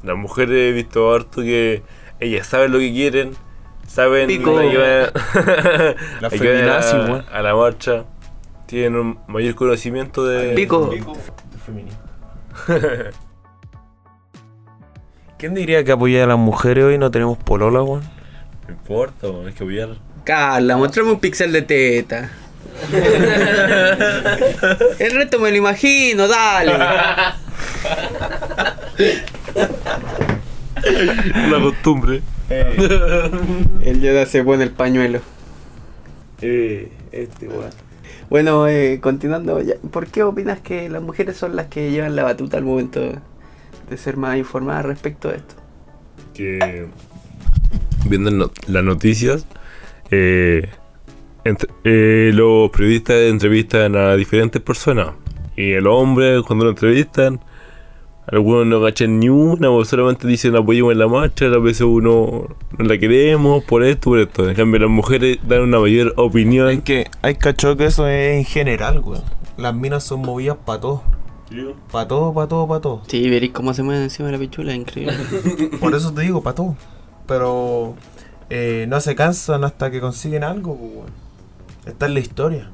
Las 0.03 0.17
mujeres 0.17 0.53
he 0.69 0.71
visto 0.73 1.13
harto 1.13 1.41
que 1.41 1.81
ellas 2.19 2.45
saben 2.45 2.73
lo 2.73 2.79
que 2.79 2.91
quieren, 2.91 3.31
saben 3.87 4.27
Pico. 4.27 4.57
a 4.57 4.61
qué 4.69 4.77
van- 4.77 5.95
La 6.21 6.27
van 6.29 6.31
feminazi, 6.39 6.95
a, 7.31 7.41
la 7.41 7.55
marcha. 7.55 8.03
Tienen 8.65 8.95
un 8.95 9.19
mayor 9.27 9.55
conocimiento 9.55 10.25
de... 10.25 10.53
Pico. 10.55 10.91
¿Quién 15.39 15.53
diría 15.53 15.85
que 15.85 15.93
apoya 15.93 16.25
a 16.25 16.27
las 16.27 16.37
mujeres 16.37 16.83
hoy 16.83 16.97
no 16.97 17.11
tenemos 17.11 17.37
polola, 17.37 17.81
weón? 17.81 18.01
No 18.67 18.73
importa, 18.73 19.29
weón, 19.29 19.47
hay 19.47 19.53
que 19.53 19.63
apoyar. 19.63 19.91
Carla, 20.25 20.75
mostrame 20.75 21.11
un 21.11 21.19
pixel 21.21 21.53
de 21.53 21.61
teta. 21.61 22.29
El 24.99 25.11
resto 25.13 25.39
me 25.39 25.51
lo 25.51 25.55
imagino, 25.55 26.27
dale. 26.27 26.73
Una 31.47 31.61
costumbre. 31.61 32.21
El 32.49 34.01
Yoda 34.01 34.25
se 34.25 34.43
pone 34.43 34.65
el 34.65 34.71
pañuelo. 34.71 35.21
este, 36.41 37.47
weón. 37.47 37.69
Bueno, 38.29 38.67
eh, 38.67 38.99
continuando, 39.01 39.61
¿por 39.89 40.07
qué 40.07 40.23
opinas 40.23 40.59
que 40.59 40.89
las 40.89 41.01
mujeres 41.01 41.37
son 41.37 41.55
las 41.55 41.67
que 41.67 41.91
llevan 41.91 42.17
la 42.17 42.23
batuta 42.23 42.57
al 42.57 42.65
momento 42.65 43.13
de 43.89 43.97
ser 43.97 44.17
más 44.17 44.37
informadas 44.37 44.85
respecto 44.85 45.29
a 45.29 45.33
esto? 45.33 45.55
que 46.33 46.87
viendo 48.05 48.31
no- 48.31 48.51
las 48.67 48.83
noticias, 48.83 49.45
eh, 50.11 50.69
eh, 51.83 52.31
los 52.33 52.69
periodistas 52.71 53.15
entrevistan 53.23 53.95
a 53.95 54.15
diferentes 54.15 54.61
personas. 54.61 55.09
Y 55.57 55.71
el 55.73 55.85
hombre, 55.87 56.41
cuando 56.47 56.63
lo 56.65 56.71
entrevistan, 56.71 57.41
algunos 58.27 58.65
no 58.67 58.81
cachan 58.81 59.19
ni 59.19 59.27
una, 59.27 59.69
o 59.69 59.83
solamente 59.83 60.27
dicen 60.27 60.55
apoyemos 60.55 60.93
en 60.93 60.99
la 60.99 61.07
marcha, 61.07 61.47
a 61.47 61.57
veces 61.57 61.81
uno 61.81 62.47
no 62.77 62.85
la 62.85 62.97
queremos, 62.97 63.63
por 63.65 63.83
esto, 63.83 64.11
por 64.11 64.19
esto. 64.19 64.47
En 64.49 64.55
cambio, 64.55 64.79
las 64.79 64.89
mujeres 64.89 65.39
dan 65.45 65.61
una 65.63 65.79
mayor 65.79 66.13
Hay 66.17 66.23
opinión. 66.25 66.81
que, 66.81 67.05
hay 67.21 67.35
cachado 67.35 67.75
que 67.75 67.85
eso 67.85 68.07
es 68.07 68.37
en 68.37 68.45
general, 68.45 68.99
weón. 69.03 69.23
Las 69.57 69.75
minas 69.75 70.03
son 70.05 70.21
movidas 70.21 70.55
para 70.65 70.79
todo. 70.79 71.03
Para 71.91 72.07
todo, 72.07 72.33
para 72.33 72.47
todo, 72.47 72.67
para 72.67 72.81
todo. 72.81 73.01
Sí, 73.07 73.27
veréis 73.29 73.51
cómo 73.53 73.73
se 73.73 73.81
mueven 73.81 74.03
encima 74.03 74.27
de 74.27 74.33
la 74.33 74.39
pichula, 74.39 74.71
es 74.71 74.77
increíble. 74.77 75.17
Por 75.79 75.95
eso 75.95 76.13
te 76.13 76.21
digo, 76.21 76.43
para 76.43 76.55
todo. 76.55 76.75
Pero 77.27 77.95
eh, 78.49 78.85
no 78.87 78.99
se 79.01 79.15
cansan 79.15 79.63
hasta 79.63 79.89
que 79.89 79.99
consiguen 79.99 80.43
algo, 80.43 80.75
pues, 80.77 80.91
weón. 80.93 81.09
Esta 81.85 82.05
es 82.05 82.11
la 82.11 82.19
historia. 82.19 82.71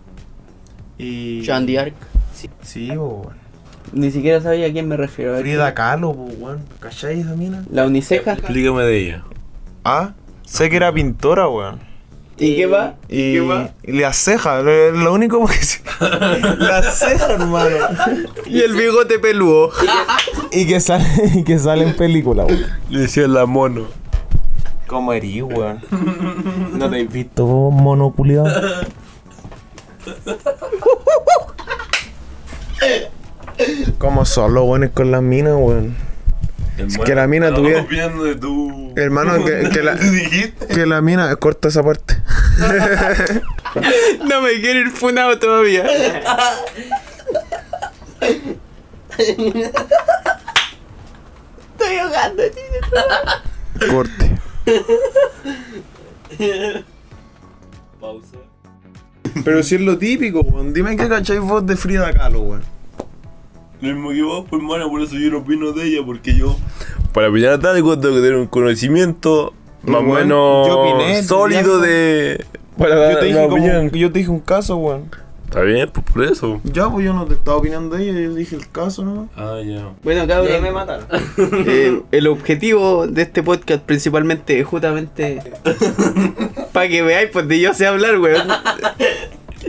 Y. 0.98 1.44
Joan 1.46 1.66
de 1.66 1.80
Arc. 1.80 1.96
Sí, 2.34 2.50
pues, 2.50 2.76
weón. 2.98 3.46
Ni 3.94 4.12
siquiera 4.12 4.42
sabía 4.42 4.68
a 4.68 4.72
quién 4.72 4.88
me 4.88 4.98
refiero. 4.98 5.38
Frida 5.38 5.74
Kahlo, 5.74 6.14
pues, 6.14 6.36
weón. 6.40 6.64
¿Cachai 6.80 7.22
esa 7.22 7.36
mina? 7.36 7.64
La 7.72 7.86
uniceja. 7.86 8.34
Explícame 8.34 8.84
de 8.84 8.98
ella. 8.98 9.24
Ah, 9.86 10.14
sé 10.46 10.70
que 10.70 10.76
era 10.76 10.92
pintora, 10.92 11.48
weón. 11.48 11.80
¿Y 12.38 12.58
qué 12.58 12.66
va? 12.66 12.96
Y, 13.08 13.38
y 13.38 13.92
las 13.94 14.18
cejas, 14.18 14.62
lo, 14.64 14.92
lo 14.92 15.14
único 15.14 15.46
que 15.48 15.54
sí. 15.54 15.80
Las 16.58 17.00
cejas, 17.00 17.30
hermano. 17.30 17.78
Y 18.46 18.60
el 18.62 18.74
bigote 18.74 19.20
peludo. 19.20 19.72
Y 20.52 20.68
que 20.68 20.82
sale, 20.82 21.06
y 21.34 21.44
que 21.44 21.58
sale 21.60 21.86
en 21.86 21.96
película, 21.96 22.46
weón. 22.46 22.66
Le 22.90 23.00
decía 23.02 23.28
la 23.28 23.46
mono. 23.46 23.86
¿Cómo 24.88 25.14
eres, 25.14 25.44
weón? 25.44 25.82
¿No 26.74 26.90
te 26.90 27.02
has 27.02 27.12
visto 27.12 27.46
mono 27.46 28.12
culiao? 28.12 28.46
¿Cómo 33.98 34.26
son 34.26 34.54
los 34.54 34.66
buenos 34.66 34.90
con 34.92 35.12
las 35.12 35.22
minas, 35.22 35.54
weón? 35.58 35.96
Que 37.06 37.16
la 37.16 37.28
mina 37.28 37.54
tuviera- 37.54 37.86
tu... 38.40 38.94
Hermano, 38.96 39.44
que, 39.46 39.70
que 39.70 39.82
la, 39.84 39.98
que 39.98 40.86
la 40.86 41.02
mina, 41.02 41.36
corta 41.38 41.68
esa 41.70 41.84
parte. 41.84 42.18
No 44.26 44.42
me 44.42 44.54
quiero 44.62 44.80
ir 44.80 44.90
funado 44.90 45.38
todavía. 45.38 45.86
Estoy 51.78 51.98
ahogando, 51.98 52.44
Corte. 53.92 54.32
Pausa. 58.00 58.38
Pero 59.44 59.64
si 59.64 59.76
es 59.76 59.82
lo 59.82 59.98
típico, 59.98 60.42
weón. 60.42 60.74
Dime 60.74 60.96
qué 60.96 61.10
cacháis 61.10 61.42
vos 61.42 61.66
de 61.66 61.76
Frida 61.76 62.12
Kahlo, 62.14 62.42
weón. 62.42 62.64
Lo 63.86 63.94
mismo 63.94 64.10
que 64.12 64.22
vos, 64.24 64.46
pues 64.50 64.62
hermano, 64.62 64.90
por 64.90 65.02
eso 65.02 65.16
yo 65.16 65.30
no 65.32 65.40
opino 65.40 65.72
de 65.72 65.86
ella, 65.88 66.00
porque 66.06 66.34
yo. 66.36 66.56
Para 67.14 67.30
opinar 67.30 67.60
de 67.60 67.70
algo 67.70 67.98
tengo 68.00 68.16
que 68.16 68.22
tener 68.22 68.36
un 68.38 68.48
conocimiento 68.48 69.54
más 69.84 70.02
o 70.02 70.04
menos 70.04 70.68
opiné, 70.70 71.24
sólido 71.24 71.80
de. 71.80 72.44
Para 72.78 72.96
dar 72.96 73.14
Yo 73.14 73.20
te, 73.20 73.26
dije 73.28 73.38
como- 73.44 73.54
opinión. 73.54 73.90
yo 73.92 74.12
te 74.12 74.20
dije 74.20 74.32
un 74.32 74.40
caso, 74.42 74.76
weón. 74.78 75.10
Está 75.46 75.62
bien, 75.62 75.90
pues 75.94 76.06
por 76.12 76.24
eso. 76.24 76.60
Ya, 76.66 76.90
pues 76.90 77.06
yo 77.06 77.14
no 77.14 77.26
te 77.26 77.36
estaba 77.36 77.56
opinando 77.58 77.96
de 77.96 78.04
ella, 78.10 78.20
yo 78.20 78.34
dije 78.34 78.56
el 78.58 78.68
caso, 78.70 79.06
¿no? 79.06 79.30
Ah, 79.38 79.60
ya. 79.64 79.90
Bueno, 80.04 80.22
ahí 80.22 80.28
me 80.28 80.34
cabrón. 80.34 80.74
mataron. 80.74 81.06
eh, 81.68 82.02
el 82.12 82.28
objetivo 82.28 83.08
de 83.08 83.22
este 83.22 83.44
podcast 83.44 83.82
principalmente 83.84 84.60
es 84.60 84.66
justamente 84.66 85.42
para 86.74 86.90
que 86.90 87.02
veáis, 87.04 87.30
pues 87.32 87.48
de 87.48 87.60
yo 87.62 87.74
sé 87.74 87.88
hablar, 87.88 88.20
weón. 88.20 88.48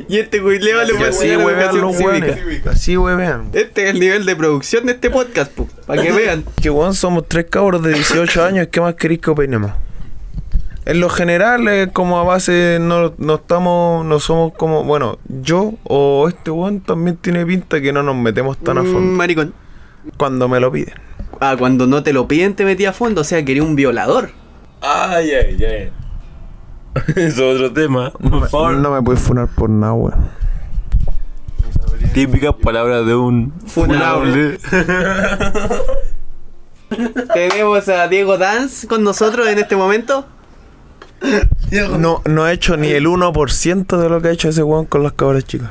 Y 0.08 0.18
este 0.18 0.38
güey 0.40 0.58
le 0.60 0.74
vale 0.74 0.92
Y 0.94 0.96
por 0.96 1.06
así 1.08 1.36
huevean 1.36 1.80
los 1.80 1.98
weones. 2.00 2.38
Así 2.66 2.96
huevean. 2.96 3.50
Este 3.52 3.84
es 3.84 3.90
el 3.90 4.00
nivel 4.00 4.24
de 4.24 4.36
producción 4.36 4.86
de 4.86 4.92
este 4.92 5.10
podcast, 5.10 5.52
pues. 5.52 5.68
para 5.86 6.02
que 6.02 6.12
vean. 6.12 6.44
Que 6.62 6.70
weón, 6.70 6.94
somos 6.94 7.24
tres 7.28 7.46
cabros 7.50 7.82
de 7.82 7.92
18 7.94 8.44
años, 8.44 8.68
¿qué 8.70 8.80
más 8.80 8.94
queréis 8.94 9.20
que 9.20 9.30
opinemos? 9.30 9.72
En 10.84 11.00
lo 11.00 11.08
general, 11.08 11.66
eh, 11.66 11.88
como 11.92 12.20
a 12.20 12.22
base, 12.22 12.78
no, 12.80 13.12
no 13.18 13.34
estamos, 13.34 14.04
no 14.06 14.20
somos 14.20 14.52
como, 14.54 14.84
bueno, 14.84 15.18
yo 15.28 15.74
o 15.82 16.28
este 16.28 16.52
weón 16.52 16.80
también 16.80 17.16
tiene 17.16 17.44
pinta 17.44 17.80
que 17.80 17.92
no 17.92 18.04
nos 18.04 18.14
metemos 18.14 18.56
tan 18.58 18.78
a 18.78 18.82
Mm, 18.84 18.92
fondo. 18.92 19.12
maricón. 19.16 19.54
Cuando 20.16 20.48
me 20.48 20.60
lo 20.60 20.70
piden. 20.70 20.94
Ah, 21.40 21.56
cuando 21.58 21.88
no 21.88 22.04
te 22.04 22.12
lo 22.12 22.28
piden 22.28 22.54
te 22.54 22.64
metí 22.64 22.84
a 22.84 22.92
fondo, 22.92 23.22
o 23.22 23.24
sea, 23.24 23.44
quería 23.44 23.64
un 23.64 23.74
violador. 23.74 24.30
Ay, 24.80 25.32
ay, 25.32 25.64
ay. 25.64 25.90
Eso 27.16 27.52
es 27.52 27.56
otro 27.56 27.72
tema. 27.72 28.10
Por 28.10 28.48
favor. 28.48 28.74
No 28.74 28.90
me 28.92 29.02
puedes 29.02 29.20
funar 29.20 29.48
por 29.48 29.68
nada, 29.70 29.92
weón. 29.92 30.14
Típicas 32.14 32.54
palabras 32.54 33.06
de 33.06 33.14
un 33.14 33.52
Funable. 33.66 34.58
Tenemos 37.34 37.88
a 37.88 38.08
Diego 38.08 38.38
Dance 38.38 38.86
con 38.86 39.04
nosotros 39.04 39.46
en 39.48 39.58
este 39.58 39.76
momento. 39.76 40.26
No, 41.98 42.22
no 42.24 42.44
ha 42.44 42.52
hecho 42.52 42.76
ni 42.76 42.88
el 42.88 43.06
1% 43.06 43.96
de 43.98 44.08
lo 44.08 44.20
que 44.22 44.28
ha 44.28 44.30
hecho 44.30 44.48
ese 44.48 44.62
weón 44.62 44.86
con 44.86 45.02
las 45.02 45.12
cabras 45.12 45.44
chicas. 45.44 45.70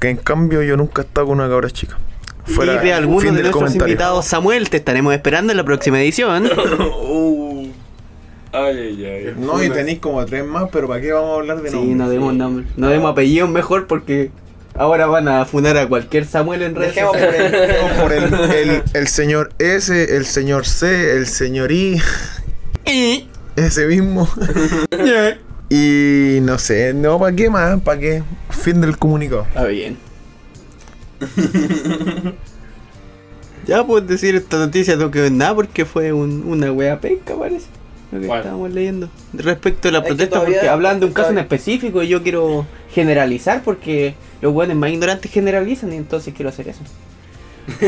Que 0.00 0.10
en 0.10 0.16
cambio 0.16 0.62
yo 0.62 0.76
nunca 0.76 1.02
he 1.02 1.04
estado 1.04 1.26
con 1.28 1.40
una 1.40 1.48
cabra 1.48 1.68
chica. 1.70 1.98
y 2.46 2.84
de 2.84 2.92
algunos 2.94 3.24
de 3.24 3.30
nuestros 3.32 3.54
comentario. 3.54 3.88
invitados, 3.88 4.24
Samuel, 4.26 4.70
te 4.70 4.78
estaremos 4.78 5.12
esperando 5.14 5.52
en 5.52 5.56
la 5.56 5.64
próxima 5.64 6.00
edición. 6.00 6.48
Ay, 8.52 8.76
ay, 8.78 9.04
ay. 9.06 9.34
No, 9.38 9.62
y 9.62 9.70
tenéis 9.70 9.98
como 10.00 10.24
tres 10.26 10.44
más, 10.44 10.68
pero 10.70 10.86
¿para 10.88 11.00
qué 11.00 11.12
vamos 11.12 11.30
a 11.30 11.34
hablar 11.40 11.62
de 11.62 11.70
Sí, 11.70 11.76
nombres? 11.76 11.96
no 11.96 12.08
demos 12.10 12.34
nombre. 12.34 12.66
No 12.76 12.88
demos 12.88 13.10
apellidos 13.12 13.48
mejor 13.48 13.86
porque 13.86 14.30
ahora 14.74 15.06
van 15.06 15.26
a 15.28 15.44
funar 15.46 15.76
a 15.78 15.88
cualquier 15.88 16.26
Samuel 16.26 16.60
en 16.62 16.74
redes 16.74 16.94
Dejemos 16.94 17.16
por 17.16 17.24
sociales. 17.26 17.70
el- 17.70 17.82
Vamos 17.82 18.02
por 18.02 18.12
el, 18.12 18.34
el- 18.70 18.82
el 18.92 19.08
señor 19.08 19.52
S, 19.58 20.16
el 20.16 20.26
señor 20.26 20.66
C, 20.66 21.16
el 21.16 21.26
señor 21.26 21.72
I, 21.72 22.00
Y- 22.86 23.28
ese 23.56 23.86
mismo. 23.86 24.28
Y 25.74 26.40
no 26.42 26.58
sé, 26.58 26.92
no, 26.92 27.18
¿para 27.18 27.34
qué 27.34 27.48
más? 27.48 27.80
¿Para 27.80 27.98
qué? 27.98 28.22
Fin 28.50 28.82
del 28.82 28.98
comunicado. 28.98 29.46
Está 29.46 29.64
bien. 29.64 29.96
ya 33.66 33.82
puedes 33.86 34.06
decir 34.08 34.34
esta 34.34 34.58
noticia 34.58 34.96
no 34.96 35.10
quedó 35.10 35.24
en 35.26 35.38
nada 35.38 35.54
porque 35.54 35.84
fue 35.86 36.12
un- 36.12 36.44
una 36.46 36.70
wea 36.72 37.00
penca 37.00 37.34
parece. 37.38 37.66
Lo 38.12 38.20
que 38.20 38.26
¿Cuál? 38.26 38.40
estábamos 38.40 38.70
leyendo. 38.72 39.08
Respecto 39.32 39.88
a 39.88 39.92
la 39.92 39.98
Es 40.00 40.04
protesta, 40.04 40.34
todavía- 40.36 40.56
porque 40.58 40.68
hablan 40.68 41.00
de 41.00 41.06
un 41.06 41.12
caso 41.12 41.30
en 41.30 41.38
específico 41.38 42.02
y 42.02 42.08
yo 42.08 42.22
quiero 42.22 42.66
generalizar 42.94 43.62
porque 43.64 44.14
los 44.42 44.52
buenos 44.52 44.76
más 44.76 44.90
ignorantes 44.90 45.30
generalizan 45.32 45.92
y 45.92 45.96
entonces 45.96 46.34
quiero 46.34 46.50
hacer 46.50 46.68
eso. 46.68 46.80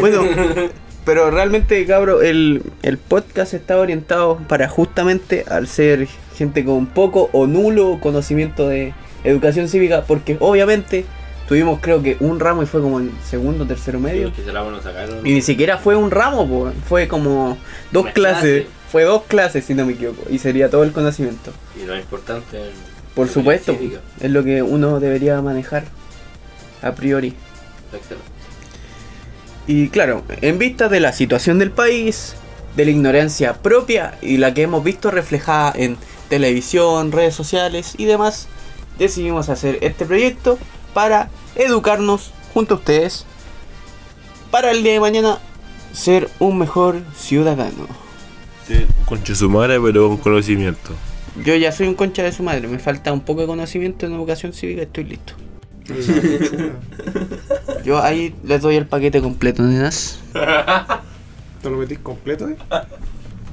Bueno, 0.00 0.22
pero 1.04 1.30
realmente, 1.30 1.84
cabro, 1.86 2.22
el, 2.22 2.62
el 2.82 2.96
podcast 2.98 3.54
está 3.54 3.76
orientado 3.76 4.38
para 4.48 4.68
justamente 4.68 5.44
al 5.48 5.66
ser 5.68 6.08
gente 6.36 6.64
con 6.64 6.86
poco 6.86 7.28
o 7.32 7.46
nulo 7.46 7.98
conocimiento 8.00 8.68
de 8.68 8.94
educación 9.24 9.68
cívica, 9.68 10.04
porque 10.06 10.36
obviamente 10.40 11.04
tuvimos 11.48 11.80
creo 11.80 12.02
que 12.02 12.16
un 12.20 12.40
ramo 12.40 12.62
y 12.62 12.66
fue 12.66 12.80
como 12.80 12.98
en 13.00 13.10
segundo, 13.28 13.66
tercero 13.66 14.00
medio. 14.00 14.32
Que 14.32 14.42
se 14.42 14.52
la. 14.52 14.64
Y 15.24 15.32
ni 15.34 15.42
siquiera 15.42 15.76
fue 15.78 15.96
un 15.96 16.10
ramo, 16.10 16.48
po, 16.48 16.72
fue 16.88 17.08
como 17.08 17.58
dos 17.92 18.06
clases. 18.08 18.62
clase. 18.62 18.66
Fue 18.94 19.02
dos 19.02 19.24
clases, 19.24 19.64
si 19.64 19.74
no 19.74 19.84
me 19.84 19.94
equivoco. 19.94 20.22
Y 20.30 20.38
sería 20.38 20.70
todo 20.70 20.84
el 20.84 20.92
conocimiento. 20.92 21.50
Y 21.76 21.84
lo 21.84 21.98
importante. 21.98 22.60
Por 23.16 23.28
supuesto, 23.28 23.76
es 24.20 24.30
lo 24.30 24.44
que 24.44 24.62
uno 24.62 25.00
debería 25.00 25.42
manejar 25.42 25.82
a 26.80 26.92
priori. 26.92 27.34
Exacto. 27.92 28.14
Y 29.66 29.88
claro, 29.88 30.22
en 30.40 30.60
vista 30.60 30.88
de 30.88 31.00
la 31.00 31.12
situación 31.12 31.58
del 31.58 31.72
país, 31.72 32.36
de 32.76 32.84
la 32.84 32.92
ignorancia 32.92 33.54
propia 33.54 34.16
y 34.22 34.36
la 34.36 34.54
que 34.54 34.62
hemos 34.62 34.84
visto 34.84 35.10
reflejada 35.10 35.72
en 35.74 35.96
televisión, 36.28 37.10
redes 37.10 37.34
sociales 37.34 37.94
y 37.98 38.04
demás, 38.04 38.46
decidimos 38.96 39.48
hacer 39.48 39.78
este 39.80 40.06
proyecto 40.06 40.56
para 40.92 41.30
educarnos 41.56 42.30
junto 42.52 42.74
a 42.74 42.76
ustedes 42.76 43.26
para 44.52 44.70
el 44.70 44.84
día 44.84 44.92
de 44.92 45.00
mañana 45.00 45.40
ser 45.92 46.30
un 46.38 46.58
mejor 46.58 47.02
ciudadano. 47.16 48.03
Sí, 48.66 48.86
concha 49.04 49.34
su 49.34 49.50
madre, 49.50 49.78
pero 49.80 50.08
con 50.08 50.16
conocimiento. 50.18 50.92
Yo 51.44 51.54
ya 51.56 51.72
soy 51.72 51.88
un 51.88 51.94
concha 51.94 52.22
de 52.22 52.32
su 52.32 52.42
madre, 52.42 52.66
me 52.68 52.78
falta 52.78 53.12
un 53.12 53.20
poco 53.20 53.42
de 53.42 53.46
conocimiento 53.46 54.06
en 54.06 54.12
educación 54.12 54.52
cívica, 54.52 54.82
estoy 54.82 55.04
listo. 55.04 55.34
Yo 57.84 58.02
ahí 58.02 58.34
les 58.44 58.62
doy 58.62 58.76
el 58.76 58.86
paquete 58.86 59.20
completo, 59.20 59.62
nenas. 59.62 60.18
¿Te 61.62 61.70
lo 61.70 61.76
metís 61.76 61.98
completo, 61.98 62.48
eh? 62.48 62.56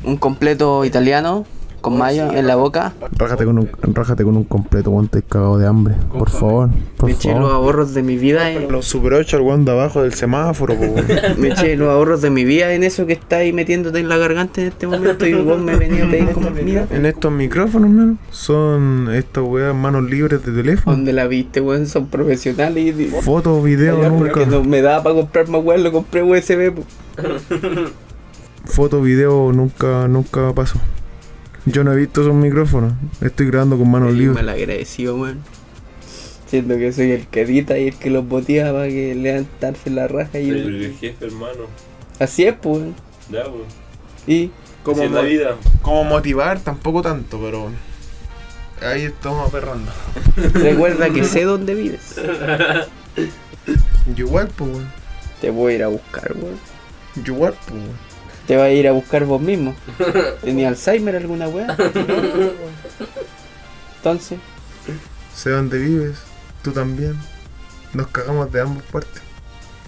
Un 0.04 0.18
completo 0.18 0.86
italiano 0.86 1.46
con 1.82 1.98
mayo 1.98 2.32
en 2.32 2.48
la 2.48 2.56
boca. 2.56 2.94
Rájate 3.18 3.46
con 3.46 3.58
un, 3.58 3.70
rájate 3.94 4.24
con 4.24 4.38
un 4.38 4.44
completo, 4.44 4.92
weón, 4.92 5.06
estoy 5.06 5.24
cagado 5.24 5.58
de 5.58 5.68
hambre. 5.68 5.96
Por 6.12 6.30
favor, 6.30 6.70
por 6.98 7.10
Me 7.10 7.16
eché 7.16 7.36
los 7.36 7.52
ahorros 7.52 7.94
de 7.94 8.04
mi 8.04 8.18
vida 8.18 8.52
en, 8.52 8.72
Los 8.72 8.86
Super 8.86 9.14
8 9.16 9.38
al 9.38 9.44
weón 9.44 9.66
de 9.66 9.72
abajo 9.72 10.04
del 10.04 10.14
semáforo, 10.14 10.76
po, 10.76 10.86
weón. 10.86 11.06
me 11.38 11.50
eché 11.50 11.76
los 11.76 11.90
ahorros 11.90 12.22
de 12.22 12.30
mi 12.30 12.46
vida 12.46 12.74
en 12.74 12.84
eso 12.84 13.06
que 13.06 13.14
está 13.14 13.38
ahí 13.38 13.52
metiéndote 13.52 14.00
en 14.00 14.10
la 14.10 14.18
garganta 14.18 14.62
en 14.62 14.68
este 14.68 14.88
momento 14.88 15.26
y 15.26 15.34
vos 15.34 15.60
me 15.60 15.76
venís 15.76 16.04
a 16.04 16.10
pedir 16.10 16.30
comida. 16.34 16.88
En 16.92 17.06
estos 17.06 17.32
micrófonos, 17.32 17.90
man, 17.90 18.20
son 18.30 19.10
estas 19.14 19.44
weas 19.44 19.76
manos 19.76 20.04
libres 20.04 20.46
de 20.46 20.52
teléfono. 20.52 20.96
¿Dónde 20.96 21.14
la 21.14 21.28
viste, 21.28 21.62
weón? 21.62 21.88
Son 21.88 22.08
profesionales 22.08 22.96
y... 23.00 23.06
Foto, 23.06 23.62
video, 23.62 23.98
Porque 24.18 24.46
nunca. 24.46 24.58
no 24.58 24.64
me 24.64 24.82
daba 24.82 25.04
para 25.04 25.16
comprar 25.16 25.50
más 25.50 25.64
weón, 25.64 25.84
lo 25.84 25.92
compré 25.92 26.22
USB. 26.22 26.74
po. 26.74 26.84
Foto, 28.66 29.02
video, 29.02 29.52
nunca, 29.52 30.08
nunca 30.08 30.54
pasó. 30.54 30.80
Yo 31.66 31.84
no 31.84 31.94
he 31.94 31.96
visto 31.96 32.22
esos 32.22 32.34
micrófonos. 32.34 32.94
Estoy 33.22 33.48
grabando 33.48 33.78
con 33.78 33.90
manos 33.90 34.10
Mal 34.10 34.18
libres. 34.18 34.48
agradecido, 34.48 35.16
weón. 35.16 35.40
Siento 36.48 36.76
que 36.78 36.92
soy 36.92 37.12
el 37.12 37.28
que 37.28 37.42
edita 37.42 37.78
y 37.78 37.90
el 37.90 37.96
que 37.96 38.10
los 38.10 38.26
motiva 38.26 38.72
para 38.74 38.88
que 38.88 39.16
levantarse 39.16 39.90
la 39.90 40.08
raja 40.08 40.40
y... 40.40 40.50
Soy 40.50 40.60
el 40.60 40.98
jefe, 41.00 41.26
hermano. 41.26 41.66
Así 42.20 42.46
es, 42.46 42.56
pues. 42.56 42.78
weón. 42.80 42.96
Ya, 43.30 43.44
pues. 43.44 43.64
Y... 44.28 44.52
Como 44.84 45.04
es 45.04 45.12
la 45.12 45.22
vida. 45.22 45.56
Como 45.84 46.04
motivar, 46.04 46.60
tampoco 46.60 47.04
tanto, 47.04 47.40
pero. 47.40 47.70
Ahí 48.82 49.04
estamos 49.04 49.48
aperrando. 49.48 49.92
Recuerda 50.54 51.12
que 51.12 51.24
sé 51.24 51.44
dónde 51.44 51.76
vives. 51.76 52.16
Yo 54.16 54.26
igual, 54.26 54.50
pues, 54.56 54.72
weón. 54.72 54.92
Te 55.40 55.52
voy 55.52 55.74
a 55.74 55.76
ir 55.76 55.84
a 55.84 55.88
buscar, 55.88 56.36
weón. 56.36 56.58
Yo 57.24 57.36
igual, 57.36 57.54
pues, 57.68 57.74
weón. 57.80 58.11
Te 58.48 58.56
vas 58.58 58.66
a 58.66 58.72
ir 58.72 58.88
a 58.88 58.92
buscar 58.92 59.26
vos 59.26 59.42
mismo. 59.42 59.76
¿Tenía 60.44 60.70
Alzheimer 60.70 61.16
alguna 61.16 61.48
weá? 61.48 61.76
Entonces, 63.98 64.40
Sé 65.36 65.50
dónde 65.52 65.80
vives, 65.80 66.18
tú 66.62 66.72
también. 66.72 67.16
Nos 67.94 68.08
cagamos 68.08 68.52
de 68.52 68.62
ambas 68.62 68.84
partes. 68.92 69.22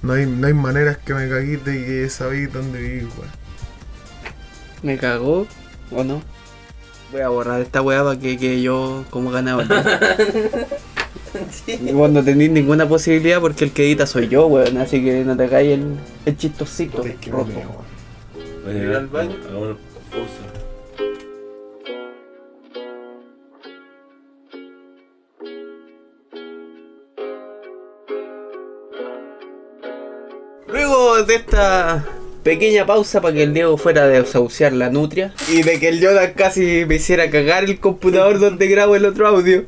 No 0.02 0.14
hay, 0.14 0.26
no 0.26 0.48
hay 0.48 0.54
maneras 0.54 0.98
que 0.98 1.14
me 1.14 1.30
caguís 1.30 1.64
de 1.64 1.86
que 1.86 2.10
sabéis 2.10 2.52
dónde 2.52 2.80
vivís, 2.80 3.04
weón. 3.18 3.44
¿me 4.82 4.98
cagó 4.98 5.48
o 5.92 6.04
no? 6.04 6.22
Voy 7.12 7.22
a 7.22 7.30
borrar 7.30 7.62
esta 7.62 7.82
weá 7.82 8.04
para 8.04 8.20
que 8.20 8.38
quede 8.38 8.62
yo 8.62 9.06
como 9.10 9.32
ganador. 9.32 9.66
Y 11.68 11.92
vos 11.94 12.10
no 12.12 12.24
tenéis 12.24 12.52
ninguna 12.52 12.88
posibilidad 12.88 13.40
porque 13.40 13.66
el 13.66 13.72
que 13.72 13.86
edita 13.86 14.06
soy 14.06 14.28
yo, 14.28 14.48
weón. 14.48 14.78
Así 14.78 15.04
que 15.04 15.24
no 15.24 15.38
te 15.38 15.48
caes 15.48 15.80
el, 15.80 15.96
el 16.26 16.38
chistosito 16.38 17.04
rojo. 17.32 17.83
Voy 18.64 18.76
a 18.76 18.84
Ir 18.84 18.96
al 18.96 19.08
baño. 19.08 19.36
Hagamos 19.48 19.78
pausa. 20.10 20.64
Luego 30.68 31.24
de 31.24 31.36
esta 31.36 32.06
pequeña 32.44 32.86
pausa 32.86 33.22
para 33.22 33.34
que 33.34 33.44
el 33.44 33.54
Diego 33.54 33.78
fuera 33.78 34.04
a 34.04 34.08
desahuciar 34.08 34.74
la 34.74 34.90
nutria 34.90 35.34
y 35.50 35.64
de 35.64 35.80
que 35.80 35.90
el 35.90 36.00
Yoda 36.00 36.34
casi 36.34 36.86
me 36.86 36.96
hiciera 36.96 37.30
cagar 37.30 37.66
el 37.66 37.80
computador 37.80 38.40
donde 38.40 38.68
grabo 38.68 38.96
el 38.96 39.06
otro 39.06 39.28
audio, 39.28 39.66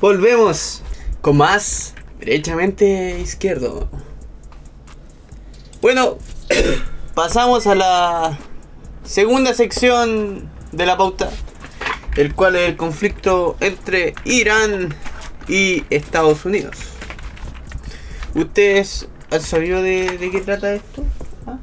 volvemos 0.00 0.82
con 1.20 1.38
más 1.38 1.94
derechamente 2.18 3.18
izquierdo. 3.20 3.88
Bueno, 5.80 6.18
pasamos 7.14 7.66
a 7.66 7.74
la 7.74 8.38
segunda 9.04 9.54
sección 9.54 10.48
de 10.72 10.86
la 10.86 10.96
pauta, 10.96 11.30
el 12.16 12.34
cual 12.34 12.56
es 12.56 12.68
el 12.68 12.76
conflicto 12.76 13.56
entre 13.60 14.14
Irán 14.24 14.94
y 15.48 15.84
Estados 15.90 16.44
Unidos. 16.44 16.76
¿Ustedes 18.34 19.08
han 19.30 19.40
sabido 19.40 19.82
de, 19.82 20.18
de 20.18 20.30
qué 20.30 20.40
trata 20.40 20.74
esto? 20.74 21.04
¿Ah? 21.46 21.58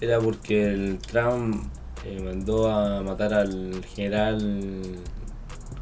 Era 0.00 0.20
porque 0.20 0.70
el 0.70 0.98
Trump 0.98 1.64
eh, 2.04 2.20
mandó 2.24 2.70
a 2.70 3.02
matar 3.02 3.34
al 3.34 3.84
general. 3.94 4.82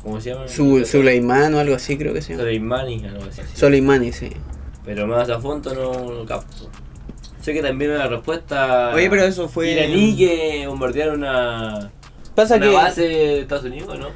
¿Cómo 0.03 0.21
se 0.21 0.31
llama? 0.31 0.49
Su, 0.49 0.85
Suleimán 0.85 1.55
o 1.55 1.59
algo 1.59 1.75
así 1.75 1.99
creo 1.99 2.15
que 2.15 2.23
se 2.23 2.31
llama. 2.33 2.45
Soleimani, 2.45 3.05
algo 3.05 3.25
así. 3.25 3.43
Soleimani, 3.55 4.13
sí. 4.13 4.31
Pero 4.85 5.07
más 5.07 5.29
a 5.29 5.41
fondo 5.41 5.75
no, 5.75 6.15
no 6.15 6.25
capto. 6.25 6.71
Sé 7.47 7.55
que 7.55 7.63
también 7.63 7.93
una 7.93 8.09
respuesta 8.09 8.91
Oye, 8.93 9.09
pero 9.09 9.23
eso 9.23 9.49
fue. 9.49 9.71
iraní 9.71 10.17
que 10.17 10.67
bombardearon 10.67 11.19
una, 11.19 11.93
Pasa 12.35 12.57
una 12.57 12.67
que. 12.67 12.73
base 12.73 13.03
de 13.03 13.41
Estados 13.43 13.67
Unidos, 13.67 13.97
¿no? 14.01 14.09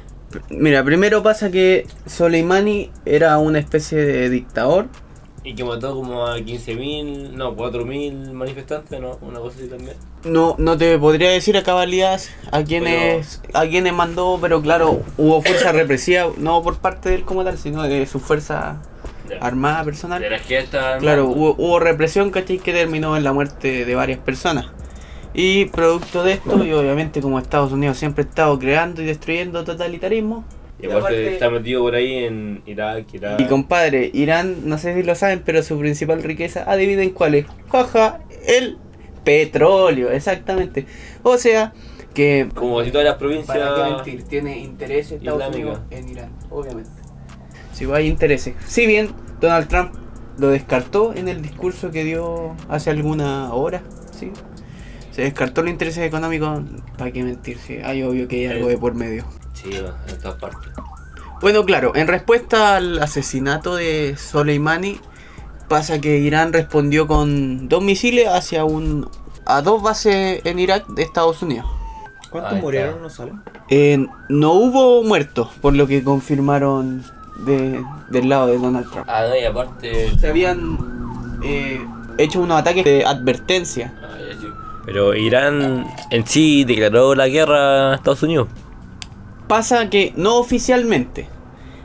Mira, 0.49 0.83
primero 0.83 1.23
pasa 1.23 1.49
que 1.49 1.87
Soleimani 2.05 2.91
era 3.05 3.37
una 3.37 3.59
especie 3.59 3.99
de 3.99 4.29
dictador. 4.29 4.87
Y 5.45 5.55
que 5.55 5.63
mató 5.63 5.95
como 5.95 6.27
a 6.27 6.39
15.000, 6.39 7.29
no, 7.29 7.55
4.000 7.55 8.33
manifestantes, 8.33 8.99
¿no? 8.99 9.17
Una 9.21 9.39
cosa 9.39 9.59
así 9.59 9.69
también. 9.69 9.95
No, 10.25 10.55
no 10.57 10.77
te 10.77 10.99
podría 10.99 11.29
decir 11.31 11.55
a 11.55 11.63
cabalidad 11.63 12.19
a 12.51 12.63
quienes, 12.65 13.41
a 13.53 13.65
quienes 13.65 13.93
mandó, 13.93 14.39
pero 14.41 14.61
claro, 14.61 15.03
hubo 15.17 15.41
fuerza 15.41 15.71
represiva, 15.71 16.27
no 16.35 16.61
por 16.61 16.79
parte 16.79 17.07
de 17.07 17.15
él 17.15 17.23
como 17.23 17.45
tal, 17.45 17.57
sino 17.57 17.83
de 17.83 18.05
su 18.07 18.19
fuerza. 18.19 18.81
Armada 19.39 19.83
personal. 19.83 20.21
De. 20.21 20.65
Claro, 20.99 21.27
hubo, 21.27 21.55
hubo 21.57 21.79
represión, 21.79 22.31
¿cachai? 22.31 22.59
Que 22.59 22.73
terminó 22.73 23.15
en 23.15 23.23
la 23.23 23.33
muerte 23.33 23.85
de 23.85 23.95
varias 23.95 24.19
personas. 24.19 24.67
Y 25.33 25.65
producto 25.65 26.23
de 26.23 26.33
esto, 26.33 26.63
y 26.65 26.73
obviamente 26.73 27.21
como 27.21 27.39
Estados 27.39 27.71
Unidos 27.71 27.97
siempre 27.97 28.25
ha 28.25 28.27
estado 28.27 28.59
creando 28.59 29.01
y 29.01 29.05
destruyendo 29.05 29.63
totalitarismo. 29.63 30.43
Y 30.81 30.87
aparte 30.87 31.33
está 31.33 31.49
metido 31.49 31.81
por 31.83 31.95
ahí 31.95 32.25
en 32.25 32.63
Irak, 32.65 33.05
Irak. 33.13 33.39
Y 33.39 33.45
compadre, 33.45 34.09
Irán, 34.13 34.67
no 34.67 34.77
sé 34.77 34.95
si 34.95 35.03
lo 35.03 35.15
saben, 35.15 35.41
pero 35.45 35.61
su 35.63 35.77
principal 35.79 36.23
riqueza, 36.23 36.63
adivinen 36.69 37.11
cuál 37.11 37.35
es. 37.35 37.45
Jaja, 37.71 38.19
el 38.47 38.77
petróleo, 39.23 40.11
exactamente. 40.11 40.85
O 41.23 41.37
sea, 41.37 41.71
que... 42.13 42.49
Como 42.53 42.79
casi 42.79 42.91
todas 42.91 43.05
las 43.05 43.15
provincias. 43.15 43.57
¿Para 43.57 43.75
qué 43.75 43.93
mentir? 43.93 44.23
Tiene 44.23 44.57
intereses 44.57 45.13
Estados 45.13 45.39
Islámica. 45.39 45.67
Unidos 45.67 45.79
en 45.91 46.09
Irán, 46.09 46.31
obviamente. 46.49 47.00
Si 47.73 47.85
hay 47.85 48.07
intereses. 48.07 48.55
Si 48.67 48.85
bien 48.85 49.09
Donald 49.39 49.67
Trump 49.67 49.93
lo 50.37 50.49
descartó 50.49 51.13
en 51.13 51.27
el 51.27 51.41
discurso 51.41 51.91
que 51.91 52.03
dio 52.03 52.55
hace 52.69 52.89
alguna 52.89 53.53
hora, 53.53 53.81
¿sí? 54.17 54.31
Se 55.11 55.23
descartó 55.23 55.61
los 55.61 55.71
intereses 55.71 56.05
económicos, 56.05 56.61
¿para 56.97 57.11
qué 57.11 57.23
mentir? 57.23 57.57
Sí, 57.57 57.77
hay 57.83 58.01
obvio 58.03 58.27
que 58.27 58.37
hay 58.37 58.45
algo 58.57 58.67
de 58.69 58.77
por 58.77 58.93
medio. 58.93 59.25
Sí, 59.53 59.69
va, 59.69 59.97
en 60.07 60.17
todas 60.19 60.39
partes. 60.39 60.71
Bueno, 61.41 61.65
claro, 61.65 61.93
en 61.95 62.07
respuesta 62.07 62.77
al 62.77 62.99
asesinato 62.99 63.75
de 63.75 64.15
Soleimani, 64.17 64.99
pasa 65.67 65.99
que 65.99 66.17
Irán 66.17 66.53
respondió 66.53 67.07
con 67.07 67.67
dos 67.67 67.83
misiles 67.83 68.27
hacia 68.27 68.63
un 68.63 69.09
a 69.45 69.61
dos 69.61 69.81
bases 69.81 70.41
en 70.45 70.59
Irak 70.59 70.87
de 70.87 71.03
Estados 71.03 71.41
Unidos. 71.41 71.65
¿Cuántos 72.29 72.61
murieron? 72.61 73.01
No 73.01 73.09
sale. 73.09 73.33
Eh, 73.69 74.05
no 74.29 74.53
hubo 74.53 75.03
muertos, 75.03 75.49
por 75.61 75.75
lo 75.75 75.87
que 75.87 76.03
confirmaron 76.03 77.03
de- 77.45 77.83
del 78.09 78.29
lado 78.29 78.47
de 78.47 78.57
Donald 78.57 78.89
Trump. 78.91 79.05
Ah, 79.09 79.25
no, 79.29 79.35
y 79.35 79.43
aparte. 79.45 80.17
Se 80.19 80.27
habían 80.29 80.77
eh, 81.43 81.81
hecho 82.17 82.41
unos 82.41 82.59
ataques 82.59 82.83
de 82.85 83.05
advertencia. 83.05 83.93
Ah, 84.03 84.17
ya 84.19 84.39
sí. 84.39 84.47
Pero 84.85 85.15
Irán 85.15 85.87
en 86.09 86.27
sí 86.27 86.63
declaró 86.65 87.15
la 87.15 87.27
guerra 87.27 87.91
a 87.91 87.95
Estados 87.95 88.23
Unidos. 88.23 88.47
Pasa 89.47 89.89
que 89.89 90.13
no 90.15 90.37
oficialmente 90.37 91.27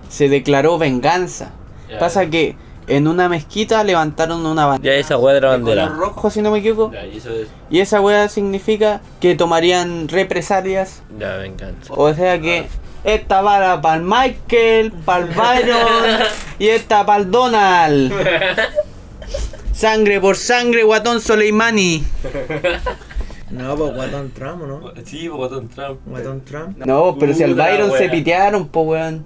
se 0.09 0.29
declaró 0.29 0.79
venganza. 0.79 1.51
Ya. 1.91 1.99
Pasa 1.99 2.27
que 2.31 2.57
en 2.87 3.09
una 3.09 3.29
mezquita 3.29 3.83
levantaron 3.83 4.47
una 4.47 4.67
bandera. 4.67 4.95
Ya 4.95 5.01
esa 5.01 5.17
de 5.17 5.23
la 5.23 5.33
de 5.33 5.41
color 5.41 5.59
bandera. 5.65 5.89
rojo, 5.89 6.31
si 6.31 6.43
no 6.43 6.53
me 6.53 6.59
equivoco. 6.59 6.93
Ya, 6.93 7.05
y 7.07 7.17
eso 7.17 7.31
es. 7.31 7.49
Y 7.71 7.81
esa 7.81 8.01
weá 8.01 8.29
significa 8.29 9.01
que 9.21 9.35
tomarían 9.35 10.07
represalias. 10.09 11.03
Ya, 11.19 11.37
venganza. 11.37 11.93
O 11.97 12.15
sea 12.15 12.41
que 12.41 12.67
esta 13.07 13.41
vara 13.41 13.81
para 13.81 13.97
el 13.97 14.03
Michael, 14.03 14.93
para 15.05 15.25
el 15.25 15.31
Byron 15.35 16.21
y 16.59 16.69
esta 16.69 17.07
para 17.07 17.23
el 17.23 17.31
Donald. 17.31 18.13
Sangre 19.73 20.21
por 20.21 20.37
sangre, 20.37 20.83
guatón 20.85 21.21
Soleimani. 21.21 22.03
No, 23.51 23.77
pues 23.77 23.95
Guatón 23.95 24.31
Trump, 24.33 24.63
¿o 24.63 24.67
¿no? 24.67 24.93
Sí, 25.05 25.29
Bogotón 25.29 25.69
Trump. 25.69 26.01
Guatón 26.07 26.41
Trump. 26.45 26.79
No, 26.85 27.17
pero 27.19 27.33
si 27.35 27.43
al 27.43 27.55
Byron 27.55 27.93
se 27.93 28.09
pitearon, 28.09 28.69
po 28.69 28.83
weón. 28.83 29.25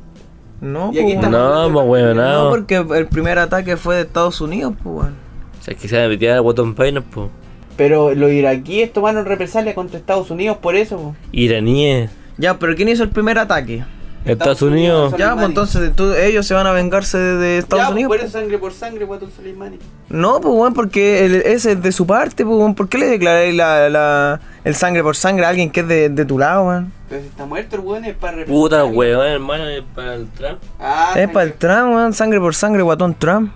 No, 0.61 0.91
pues, 0.93 1.16
No, 1.28 1.70
pues 1.72 1.87
weón, 1.87 2.16
No, 2.16 2.45
no. 2.45 2.51
porque 2.51 2.76
el 2.76 3.07
primer 3.07 3.39
ataque 3.39 3.76
fue 3.76 3.97
de 3.97 4.03
Estados 4.03 4.41
Unidos, 4.41 4.74
pues, 4.83 4.95
weón. 4.95 5.14
O 5.59 5.62
sea, 5.62 5.74
que 5.74 5.89
se 5.89 5.97
van 5.97 6.07
a 6.07 6.09
meter 6.09 6.33
a 6.33 6.41
Botón 6.41 6.74
Payne, 6.74 7.01
pues. 7.01 7.28
Pero 7.76 8.14
los 8.14 8.31
iraquíes 8.31 8.93
tomaron 8.93 9.24
represalia 9.24 9.74
contra 9.74 9.99
Estados 9.99 10.31
Unidos 10.31 10.59
por 10.59 10.74
eso, 10.76 10.97
po. 10.99 11.16
Iraníes. 11.33 12.11
Ya, 12.41 12.59
pero 12.59 12.74
¿quién 12.74 12.88
hizo 12.88 13.03
el 13.03 13.11
primer 13.11 13.38
ataque? 13.38 13.84
Estados 14.24 14.61
Unidos. 14.61 15.14
Ya, 15.18 15.34
pues 15.34 15.47
entonces 15.47 15.97
tú- 15.97 16.12
ellos 16.12 16.47
se 16.47 16.53
van 16.53 16.66
a 16.66 16.72
vengarse 16.72 17.16
de, 17.16 17.36
de 17.36 17.59
Estados 17.59 17.82
Ya, 17.82 17.86
pues, 17.86 17.95
Unidos. 17.95 18.09
por 18.16 18.20
eso 18.26 18.38
sangre 18.38 18.59
por 18.59 18.72
sangre, 18.74 19.05
guatón 19.07 19.30
Soleimani. 19.34 19.78
No, 20.11 20.41
pues, 20.43 20.55
weón, 20.55 20.74
porque 20.74 21.24
el- 21.24 21.36
ese 21.36 21.72
es 21.72 21.82
de 21.82 21.91
su 21.93 22.07
parte, 22.07 22.45
pues, 22.45 22.57
weón. 22.59 22.74
¿Por 22.74 22.88
qué 22.88 22.99
le 22.99 23.07
declaráis 23.07 23.55
la, 23.55 23.88
la, 23.88 24.41
el 24.64 24.74
sangre 24.74 25.03
por 25.03 25.16
sangre 25.16 25.47
a 25.47 25.49
alguien 25.49 25.70
que 25.70 25.80
es 25.80 25.88
de, 25.88 26.09
de 26.11 26.24
tu 26.26 26.38
lado, 26.38 26.64
weón? 26.64 26.93
Pero 27.09 27.22
si 27.22 27.28
está 27.28 27.47
muerto 27.47 27.76
el 27.76 27.82
weón 27.82 28.05
es 28.05 28.14
para 28.14 28.45
Puta 28.45 28.84
weón, 28.84 29.26
hermano, 29.26 29.66
es 29.68 29.82
para 29.95 30.14
el 30.16 30.26
Trump. 30.28 30.59
Ah, 30.78 31.14
es 31.16 31.28
para 31.30 31.45
el 31.47 31.55
Trump, 31.55 31.95
weón. 31.95 32.12
Sangre 32.12 32.41
por 32.41 32.55
sangre, 32.55 32.82
guatón 32.82 33.14
Trump. 33.14 33.53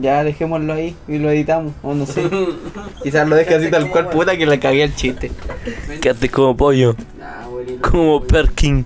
Ya, 0.00 0.24
dejémoslo 0.24 0.72
ahí 0.72 0.96
y 1.06 1.18
lo 1.18 1.30
editamos, 1.30 1.72
o 1.82 1.94
no 1.94 2.06
sé. 2.06 2.28
Quizás 3.04 3.28
lo 3.28 3.36
deje 3.36 3.54
así 3.54 3.70
tal 3.70 3.88
cual, 3.90 4.08
puta 4.08 4.36
que 4.36 4.44
le 4.46 4.58
cagué 4.58 4.82
el 4.84 4.94
chiste. 4.96 5.30
Quédate 6.00 6.28
como 6.30 6.56
pollo. 6.56 6.96
Como 7.82 8.22
Perkin. 8.24 8.84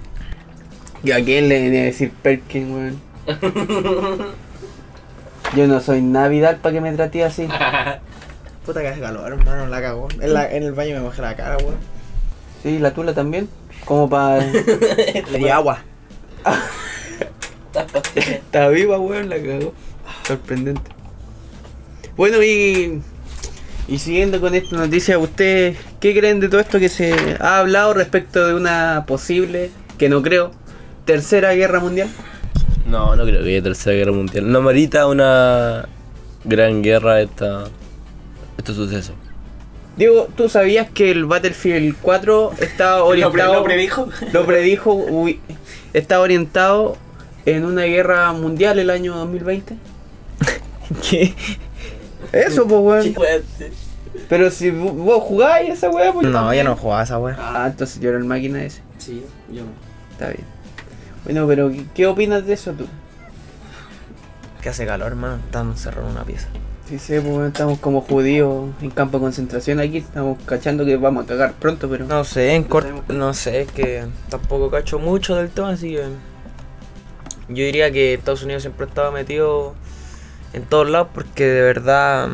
¿Y 1.03 1.13
a 1.13 1.23
quién 1.25 1.49
le 1.49 1.61
venía 1.63 1.81
a 1.83 1.85
decir 1.85 2.11
Perkin, 2.23 2.73
weón? 2.75 3.01
Yo 5.57 5.67
no 5.69 5.81
soy 5.81 6.03
Navidad 6.03 6.59
para 6.63 6.75
que 6.75 6.81
me 6.81 6.93
trate 6.93 7.23
así. 7.25 7.47
Puta 8.67 8.81
que 8.81 8.89
hace 8.89 9.01
calor, 9.01 9.31
hermano, 9.33 9.67
la 9.67 9.81
cagó. 9.83 10.09
En, 10.21 10.33
la- 10.33 10.51
en 10.51 10.63
el 10.63 10.73
baño 10.73 10.95
me 10.97 11.01
mojé 11.03 11.21
la 11.23 11.37
cara, 11.37 11.59
weón. 11.59 11.77
Sí, 12.63 12.79
la 12.79 12.93
tula 12.95 13.13
también. 13.13 13.49
Como 13.85 14.09
para. 14.09 14.39
Le 15.33 15.39
di 15.39 15.49
agua. 15.51 15.83
Está 18.15 18.69
viva, 18.69 18.99
weón, 18.99 19.29
la 19.29 19.37
cagó. 19.37 19.75
Sorprendente. 20.27 20.91
Bueno, 22.17 22.43
y. 22.43 23.03
Y 23.87 23.99
siguiendo 23.99 24.41
con 24.41 24.55
esta 24.55 24.77
noticia, 24.77 25.19
¿ustedes 25.19 25.77
qué 26.01 26.19
creen 26.19 26.41
de 26.41 26.49
todo 26.49 26.61
esto 26.61 26.79
que 26.79 26.89
se 26.89 27.37
ha 27.39 27.59
hablado 27.59 27.93
respecto 27.93 28.47
de 28.47 28.55
una 28.55 29.05
posible, 29.07 29.71
que 29.99 30.09
no 30.09 30.23
creo, 30.23 30.53
tercera 31.05 31.53
guerra 31.53 31.81
mundial? 31.81 32.09
No, 32.87 33.15
no 33.15 33.25
creo 33.25 33.43
que 33.43 33.51
haya 33.51 33.63
tercera 33.63 33.95
guerra 33.97 34.13
mundial. 34.13 34.51
No 34.51 34.63
marita 34.63 35.07
una 35.07 35.89
gran 36.45 36.83
guerra 36.83 37.21
esta. 37.21 37.65
Este 38.57 38.73
suceso. 38.73 39.13
Diego, 39.97 40.29
¿tú 40.37 40.49
sabías 40.49 40.91
que 40.91 41.11
el 41.11 41.25
Battlefield 41.25 41.97
4 42.01 42.53
está 42.61 43.05
orientado... 43.05 43.55
¿Lo 43.55 43.65
predijo? 43.65 44.09
Lo 44.33 44.47
predijo, 44.47 44.95
uy, 44.95 45.41
está 45.93 46.21
orientado 46.21 46.97
en 47.47 47.65
una 47.65 47.83
guerra 47.83 48.33
mundial 48.33 48.79
el 48.79 48.91
año 48.91 49.15
2020. 49.17 49.77
¿Qué? 51.11 51.35
Eso, 52.35 52.67
pues, 52.67 52.81
weón. 52.81 53.15
Pero 54.29 54.51
si 54.51 54.71
vo- 54.71 54.93
vos 54.93 55.23
jugáis 55.25 55.71
esa 55.71 55.91
weá, 55.91 56.13
pues. 56.13 56.25
yo 56.27 56.33
No, 56.33 56.53
ya 56.55 56.63
no 56.65 56.77
jugaba 56.77 57.03
esa 57.03 57.19
weá. 57.19 57.37
Ah, 57.39 57.67
entonces 57.69 58.01
yo 58.01 58.09
era 58.11 58.19
el 58.19 58.25
máquina 58.25 58.63
ese. 58.65 58.81
Sí, 58.99 59.25
yo 59.51 59.63
no. 59.63 59.71
Está 60.13 60.29
bien. 60.29 60.45
Bueno, 61.25 61.47
pero 61.47 61.71
¿qué- 61.71 61.85
¿qué 61.95 62.07
opinas 62.07 62.47
de 62.47 62.53
eso 62.55 62.73
tú? 62.73 62.87
Que 64.63 64.69
hace 64.69 64.87
calor, 64.87 65.09
hermano. 65.09 65.37
Estamos 65.45 65.77
encerrados 65.77 66.11
en 66.11 66.17
una 66.17 66.25
pieza. 66.25 66.49
Sí, 66.89 66.99
sí, 66.99 67.15
pues 67.21 67.49
estamos 67.49 67.79
como 67.79 68.03
judíos 68.03 68.67
en 68.83 68.91
campo 68.91 69.19
de 69.19 69.23
concentración 69.25 69.81
aquí. 69.81 69.99
Estamos 69.99 70.39
cachando 70.45 70.85
que 70.85 70.97
vamos 70.97 71.25
a 71.25 71.27
cagar 71.27 71.53
pronto, 71.55 71.89
pero. 71.89 72.05
No 72.05 72.25
sé, 72.25 72.55
en 72.55 72.65
corto, 72.65 73.03
no 73.13 73.33
sé, 73.35 73.63
es 73.63 73.73
que 73.73 74.05
tampoco 74.29 74.71
cacho 74.71 74.99
mucho 74.99 75.35
del 75.35 75.49
tema, 75.51 75.71
así 75.71 75.91
que 75.97 76.03
yo 77.49 77.65
diría 77.65 77.91
que 77.91 78.15
Estados 78.15 78.43
Unidos 78.43 78.63
siempre 78.63 78.87
estaba 78.87 79.11
metido 79.11 79.75
en 80.55 80.65
todos 80.65 80.89
lados 80.89 81.09
porque 81.13 81.47
de 81.47 81.63
verdad, 81.63 82.29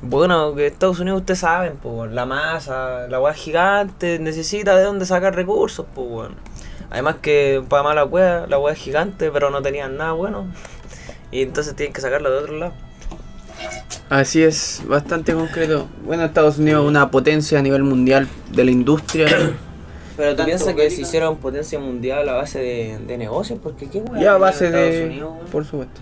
bueno, 0.00 0.54
que 0.54 0.66
Estados 0.66 1.00
Unidos 1.00 1.20
ustedes 1.20 1.40
saben, 1.40 1.76
pues 1.82 2.10
la 2.12 2.24
masa, 2.24 3.08
la 3.08 3.20
weá 3.20 3.34
gigante, 3.34 4.18
necesita 4.18 4.76
de 4.76 4.84
dónde 4.84 5.04
sacar 5.04 5.34
recursos, 5.34 5.84
pues 5.94 6.08
bueno. 6.08 6.34
Además 6.90 7.16
que 7.20 7.62
para 7.68 7.82
mala 7.82 8.04
weá, 8.04 8.46
la 8.46 8.58
weá 8.58 8.72
es 8.72 8.78
gigante, 8.78 9.30
pero 9.32 9.50
no 9.50 9.60
tenían 9.60 9.96
nada 9.96 10.12
bueno. 10.12 10.46
Y 11.32 11.42
entonces 11.42 11.74
tienen 11.74 11.92
que 11.92 12.00
sacarlo 12.00 12.30
de 12.30 12.38
otro 12.38 12.56
lado. 12.56 12.72
Así 14.08 14.42
es, 14.42 14.82
bastante 14.86 15.34
concreto. 15.34 15.88
Bueno, 16.04 16.24
Estados 16.24 16.58
Unidos 16.58 16.84
es 16.84 16.88
una 16.88 17.10
potencia 17.10 17.58
a 17.58 17.62
nivel 17.62 17.82
mundial 17.82 18.28
de 18.52 18.64
la 18.64 18.70
industria. 18.70 19.26
Pero 20.16 20.36
tú 20.36 20.44
piensas 20.44 20.68
que 20.68 20.74
bélica. 20.74 20.94
si 20.94 21.02
hicieran 21.02 21.36
potencia 21.38 21.80
mundial 21.80 22.28
a 22.28 22.34
base 22.34 22.60
de, 22.60 22.98
de 23.04 23.18
negocios, 23.18 23.58
porque 23.60 23.88
qué 23.88 23.98
weá 23.98 24.22
y 24.22 24.26
a 24.26 24.36
base 24.36 24.66
Estados 24.66 24.90
de. 24.90 25.04
Unidos? 25.06 25.32
Por 25.50 25.64
supuesto. 25.64 26.00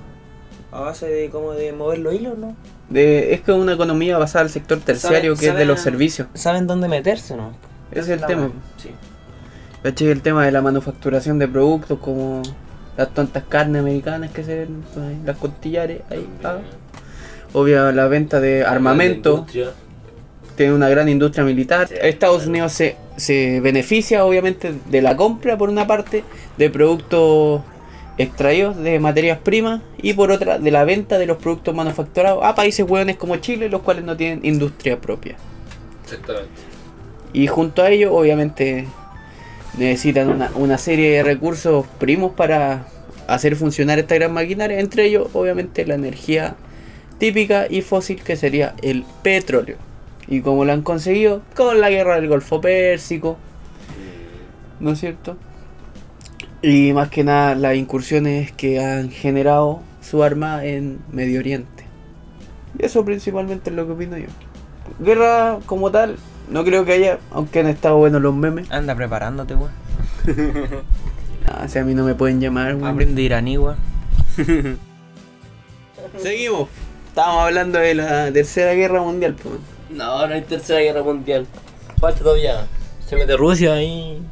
A 0.72 0.80
base 0.80 1.06
de 1.06 1.28
como 1.28 1.52
de 1.52 1.72
mover 1.72 1.98
los 1.98 2.14
hilos, 2.14 2.38
¿no? 2.38 2.56
De, 2.88 3.34
es 3.34 3.42
que 3.42 3.52
es 3.52 3.58
una 3.58 3.74
economía 3.74 4.16
basada 4.18 4.44
al 4.44 4.50
sector 4.50 4.80
terciario 4.80 5.36
que 5.36 5.48
es 5.48 5.54
de 5.54 5.64
los 5.66 5.80
servicios. 5.80 6.28
Saben 6.34 6.66
dónde 6.66 6.88
meterse, 6.88 7.36
¿no? 7.36 7.52
Ese 7.90 8.00
es 8.00 8.08
el 8.08 8.20
La 8.22 8.26
tema. 8.26 8.50
Sí. 8.78 8.90
¿Cachai? 9.82 10.08
El 10.08 10.22
tema 10.22 10.46
de 10.46 10.52
la 10.52 10.62
manufacturación 10.62 11.38
de 11.38 11.46
productos 11.46 11.98
como 11.98 12.42
las 12.96 13.12
tontas 13.12 13.44
carnes 13.48 13.80
americanas 13.80 14.30
que 14.30 14.44
se 14.44 14.60
ven, 14.60 14.82
pues, 14.94 15.06
ahí, 15.06 15.20
las 15.24 15.36
costillares, 15.36 16.02
ahí, 16.10 16.26
ah. 16.44 16.58
Obvio, 17.52 17.92
la 17.92 18.08
venta 18.08 18.40
de 18.40 18.64
armamento, 18.64 19.46
tiene 20.56 20.72
una 20.72 20.88
gran 20.88 21.08
industria 21.08 21.44
militar. 21.44 21.88
Estados 21.92 22.46
Unidos 22.46 22.72
se, 22.72 22.96
se 23.16 23.60
beneficia 23.60 24.24
obviamente 24.24 24.74
de 24.86 25.02
la 25.02 25.16
compra 25.16 25.58
por 25.58 25.68
una 25.68 25.86
parte 25.86 26.24
de 26.56 26.70
productos 26.70 27.62
extraídos 28.18 28.76
de 28.76 28.98
materias 29.00 29.38
primas 29.38 29.80
y 30.00 30.12
por 30.12 30.30
otra 30.30 30.58
de 30.58 30.70
la 30.70 30.84
venta 30.84 31.18
de 31.18 31.26
los 31.26 31.38
productos 31.38 31.74
manufacturados 31.74 32.44
a 32.44 32.54
países 32.54 32.88
hueones 32.88 33.16
como 33.16 33.36
Chile, 33.36 33.68
los 33.68 33.82
cuales 33.82 34.04
no 34.04 34.16
tienen 34.16 34.44
industria 34.44 35.00
propia. 35.00 35.36
Exactamente. 36.04 36.50
Y 37.32 37.46
junto 37.46 37.82
a 37.82 37.90
ello, 37.90 38.14
obviamente, 38.14 38.86
necesitan 39.78 40.28
una, 40.28 40.50
una 40.54 40.76
serie 40.76 41.10
de 41.10 41.22
recursos 41.22 41.86
primos 41.98 42.32
para 42.32 42.86
hacer 43.26 43.56
funcionar 43.56 43.98
esta 43.98 44.14
gran 44.16 44.32
maquinaria. 44.32 44.78
Entre 44.78 45.06
ellos, 45.06 45.28
obviamente, 45.32 45.86
la 45.86 45.94
energía 45.94 46.56
típica 47.18 47.66
y 47.70 47.80
fósil 47.82 48.22
que 48.22 48.36
sería 48.36 48.74
el 48.82 49.04
petróleo. 49.22 49.76
Y 50.28 50.40
como 50.40 50.64
lo 50.64 50.72
han 50.72 50.82
conseguido 50.82 51.42
con 51.54 51.80
la 51.80 51.88
guerra 51.88 52.16
del 52.16 52.28
Golfo 52.28 52.60
Pérsico, 52.60 53.38
¿no 54.80 54.92
es 54.92 55.00
cierto? 55.00 55.36
Y 56.62 56.92
más 56.92 57.08
que 57.08 57.24
nada 57.24 57.56
las 57.56 57.74
incursiones 57.74 58.52
que 58.52 58.82
han 58.82 59.10
generado 59.10 59.80
su 60.00 60.22
arma 60.22 60.64
en 60.64 61.00
Medio 61.10 61.40
Oriente. 61.40 61.84
Y 62.78 62.84
eso 62.84 63.04
principalmente 63.04 63.70
es 63.70 63.76
lo 63.76 63.86
que 63.86 63.92
opino 63.92 64.16
yo. 64.16 64.28
Guerra 65.00 65.58
como 65.66 65.90
tal, 65.90 66.16
no 66.48 66.64
creo 66.64 66.84
que 66.84 66.92
haya, 66.92 67.18
aunque 67.30 67.60
han 67.60 67.66
estado 67.66 67.96
buenos 67.96 68.22
los 68.22 68.34
memes. 68.34 68.70
Anda 68.70 68.94
preparándote, 68.94 69.54
weón. 69.54 69.72
Ah, 71.44 71.66
si 71.66 71.76
a 71.76 71.84
mí 71.84 71.92
no 71.92 72.04
me 72.04 72.14
pueden 72.14 72.40
llamar, 72.40 72.76
weón. 72.76 72.86
Aprende 72.86 73.20
iraní, 73.20 73.58
weón. 73.58 73.76
Seguimos. 76.16 76.68
Estábamos 77.08 77.42
hablando 77.42 77.80
de 77.80 77.94
la 77.96 78.32
tercera 78.32 78.72
guerra 78.74 79.02
mundial, 79.02 79.34
pues. 79.34 79.56
No, 79.90 80.26
no 80.26 80.34
hay 80.34 80.42
tercera 80.42 80.80
guerra 80.80 81.02
mundial. 81.02 81.46
Falta 81.98 82.20
todavía. 82.20 82.66
Se 83.06 83.16
mete 83.16 83.36
Rusia 83.36 83.74
ahí. 83.74 84.22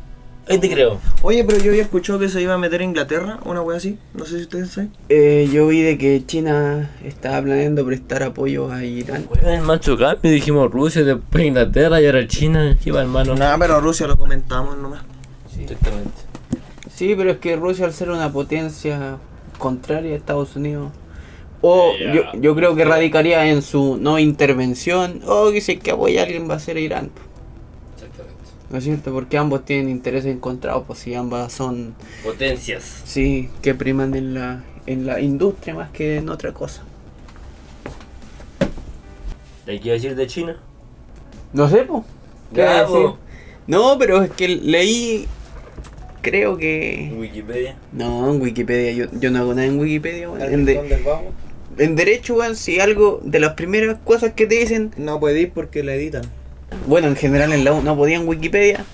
Ahí 0.50 0.58
te 0.58 0.68
creo. 0.68 0.98
Oye, 1.22 1.44
pero 1.44 1.60
yo 1.60 1.70
había 1.70 1.82
escuchado 1.82 2.18
que 2.18 2.28
se 2.28 2.42
iba 2.42 2.54
a 2.54 2.58
meter 2.58 2.80
a 2.80 2.84
Inglaterra, 2.84 3.38
una 3.44 3.62
wea 3.62 3.76
así. 3.76 3.98
No 4.14 4.24
sé 4.24 4.38
si 4.38 4.42
ustedes 4.42 4.70
saben. 4.70 4.92
Eh, 5.08 5.48
yo 5.52 5.68
vi 5.68 5.80
de 5.80 5.96
que 5.96 6.26
China 6.26 6.90
estaba 7.04 7.40
planeando 7.40 7.86
prestar 7.86 8.24
apoyo 8.24 8.72
a 8.72 8.84
Irán. 8.84 9.26
Weón, 9.30 9.54
el 9.54 9.62
macho 9.62 9.96
cambio. 9.96 10.28
Dijimos 10.28 10.68
Rusia, 10.72 11.04
después 11.04 11.44
Inglaterra 11.44 12.00
y 12.00 12.06
ahora 12.06 12.26
China. 12.26 12.76
¿Qué 12.82 12.90
va, 12.90 13.02
hermano? 13.02 13.36
Nada, 13.36 13.56
pero 13.58 13.80
Rusia 13.80 14.08
lo 14.08 14.18
comentamos 14.18 14.76
nomás. 14.76 15.04
Exactamente. 15.56 16.10
Sí, 16.92 17.14
pero 17.16 17.30
es 17.30 17.38
que 17.38 17.54
Rusia 17.54 17.86
al 17.86 17.92
ser 17.92 18.10
una 18.10 18.32
potencia 18.32 19.18
contraria 19.56 20.14
a 20.14 20.16
Estados 20.16 20.56
Unidos, 20.56 20.90
o 21.60 21.92
yo, 21.96 22.22
yo 22.40 22.56
creo 22.56 22.74
que 22.74 22.84
radicaría 22.84 23.46
en 23.46 23.62
su 23.62 23.98
no 24.00 24.18
intervención, 24.18 25.20
o 25.26 25.52
que 25.52 25.60
si 25.60 25.72
hay 25.72 25.78
que 25.78 25.92
apoyar 25.92 26.24
a 26.24 26.26
alguien 26.26 26.50
va 26.50 26.56
a 26.56 26.58
ser 26.58 26.76
Irán. 26.76 27.10
¿No 28.70 28.78
es 28.78 28.84
cierto? 28.84 29.12
Porque 29.12 29.36
ambos 29.36 29.64
tienen 29.64 29.88
intereses 29.88 30.32
encontrados, 30.32 30.84
pues 30.86 31.00
si 31.00 31.14
ambas 31.14 31.52
son, 31.52 31.94
Potencias. 32.22 33.02
sí, 33.04 33.48
que 33.62 33.74
priman 33.74 34.14
en 34.14 34.34
la, 34.34 34.62
en 34.86 35.06
la 35.06 35.20
industria 35.20 35.74
más 35.74 35.90
que 35.90 36.18
en 36.18 36.28
otra 36.28 36.52
cosa. 36.52 36.82
¿De 39.66 39.78
qué 39.80 39.86
iba 39.88 39.92
a 39.92 39.94
decir 39.94 40.14
de 40.14 40.26
China? 40.26 40.56
No 41.52 41.68
sé, 41.68 41.78
pues. 41.78 42.04
No, 43.66 43.96
pero 43.98 44.22
es 44.22 44.30
que 44.30 44.48
leí, 44.48 45.26
creo 46.22 46.56
que... 46.56 47.12
Wikipedia. 47.16 47.76
No, 47.92 48.32
en 48.32 48.40
Wikipedia, 48.40 48.92
yo, 48.92 49.06
yo 49.18 49.30
no 49.30 49.40
hago 49.40 49.54
nada 49.54 49.66
en 49.66 49.78
Wikipedia, 49.78 50.30
weón. 50.30 50.42
En, 50.42 50.64
de- 50.64 51.94
derecho, 51.96 52.34
weón, 52.34 52.56
si 52.56 52.80
algo 52.80 53.20
de 53.24 53.40
las 53.40 53.54
primeras 53.54 53.98
cosas 54.04 54.32
que 54.34 54.46
te 54.46 54.56
dicen, 54.56 54.92
No 54.96 55.18
puede 55.20 55.40
ir 55.40 55.52
porque 55.52 55.82
la 55.82 55.94
editan. 55.94 56.22
Bueno, 56.86 57.08
en 57.08 57.16
general 57.16 57.52
en 57.52 57.64
la 57.64 57.72
U 57.72 57.82
no 57.82 57.96
podía 57.96 58.16
en 58.16 58.26
Wikipedia, 58.28 58.84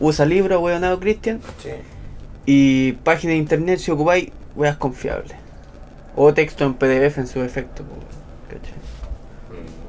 usa 0.00 0.24
libro, 0.24 0.60
weonado 0.60 0.98
Cristian, 1.00 1.40
Sí. 1.62 1.70
y 2.46 2.92
página 3.04 3.32
de 3.32 3.38
internet 3.38 3.78
si 3.78 3.90
ocupáis, 3.90 4.30
weas 4.56 4.76
confiables. 4.76 5.32
O 6.16 6.34
texto 6.34 6.64
en 6.64 6.74
PDF 6.74 7.18
en 7.18 7.26
su 7.26 7.42
efecto. 7.42 7.84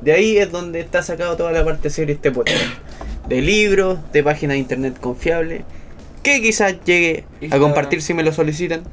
De 0.01 0.11
ahí 0.11 0.38
es 0.38 0.51
donde 0.51 0.80
está 0.82 1.01
sacado 1.01 1.38
toda 1.38 1.51
la 1.51 1.63
parte 1.63 1.89
seria 1.89 2.13
este 2.13 2.32
podcast. 2.32 2.59
De 3.28 3.41
libros, 3.41 3.99
de 4.11 4.21
páginas 4.24 4.55
de 4.55 4.59
internet 4.59 4.99
confiables, 4.99 5.63
que 6.24 6.41
quizás 6.41 6.76
llegue 6.86 7.24
a 7.51 7.57
compartir 7.57 8.01
si 8.01 8.13
me 8.13 8.24
lo 8.24 8.34
solicitan. 8.34 8.84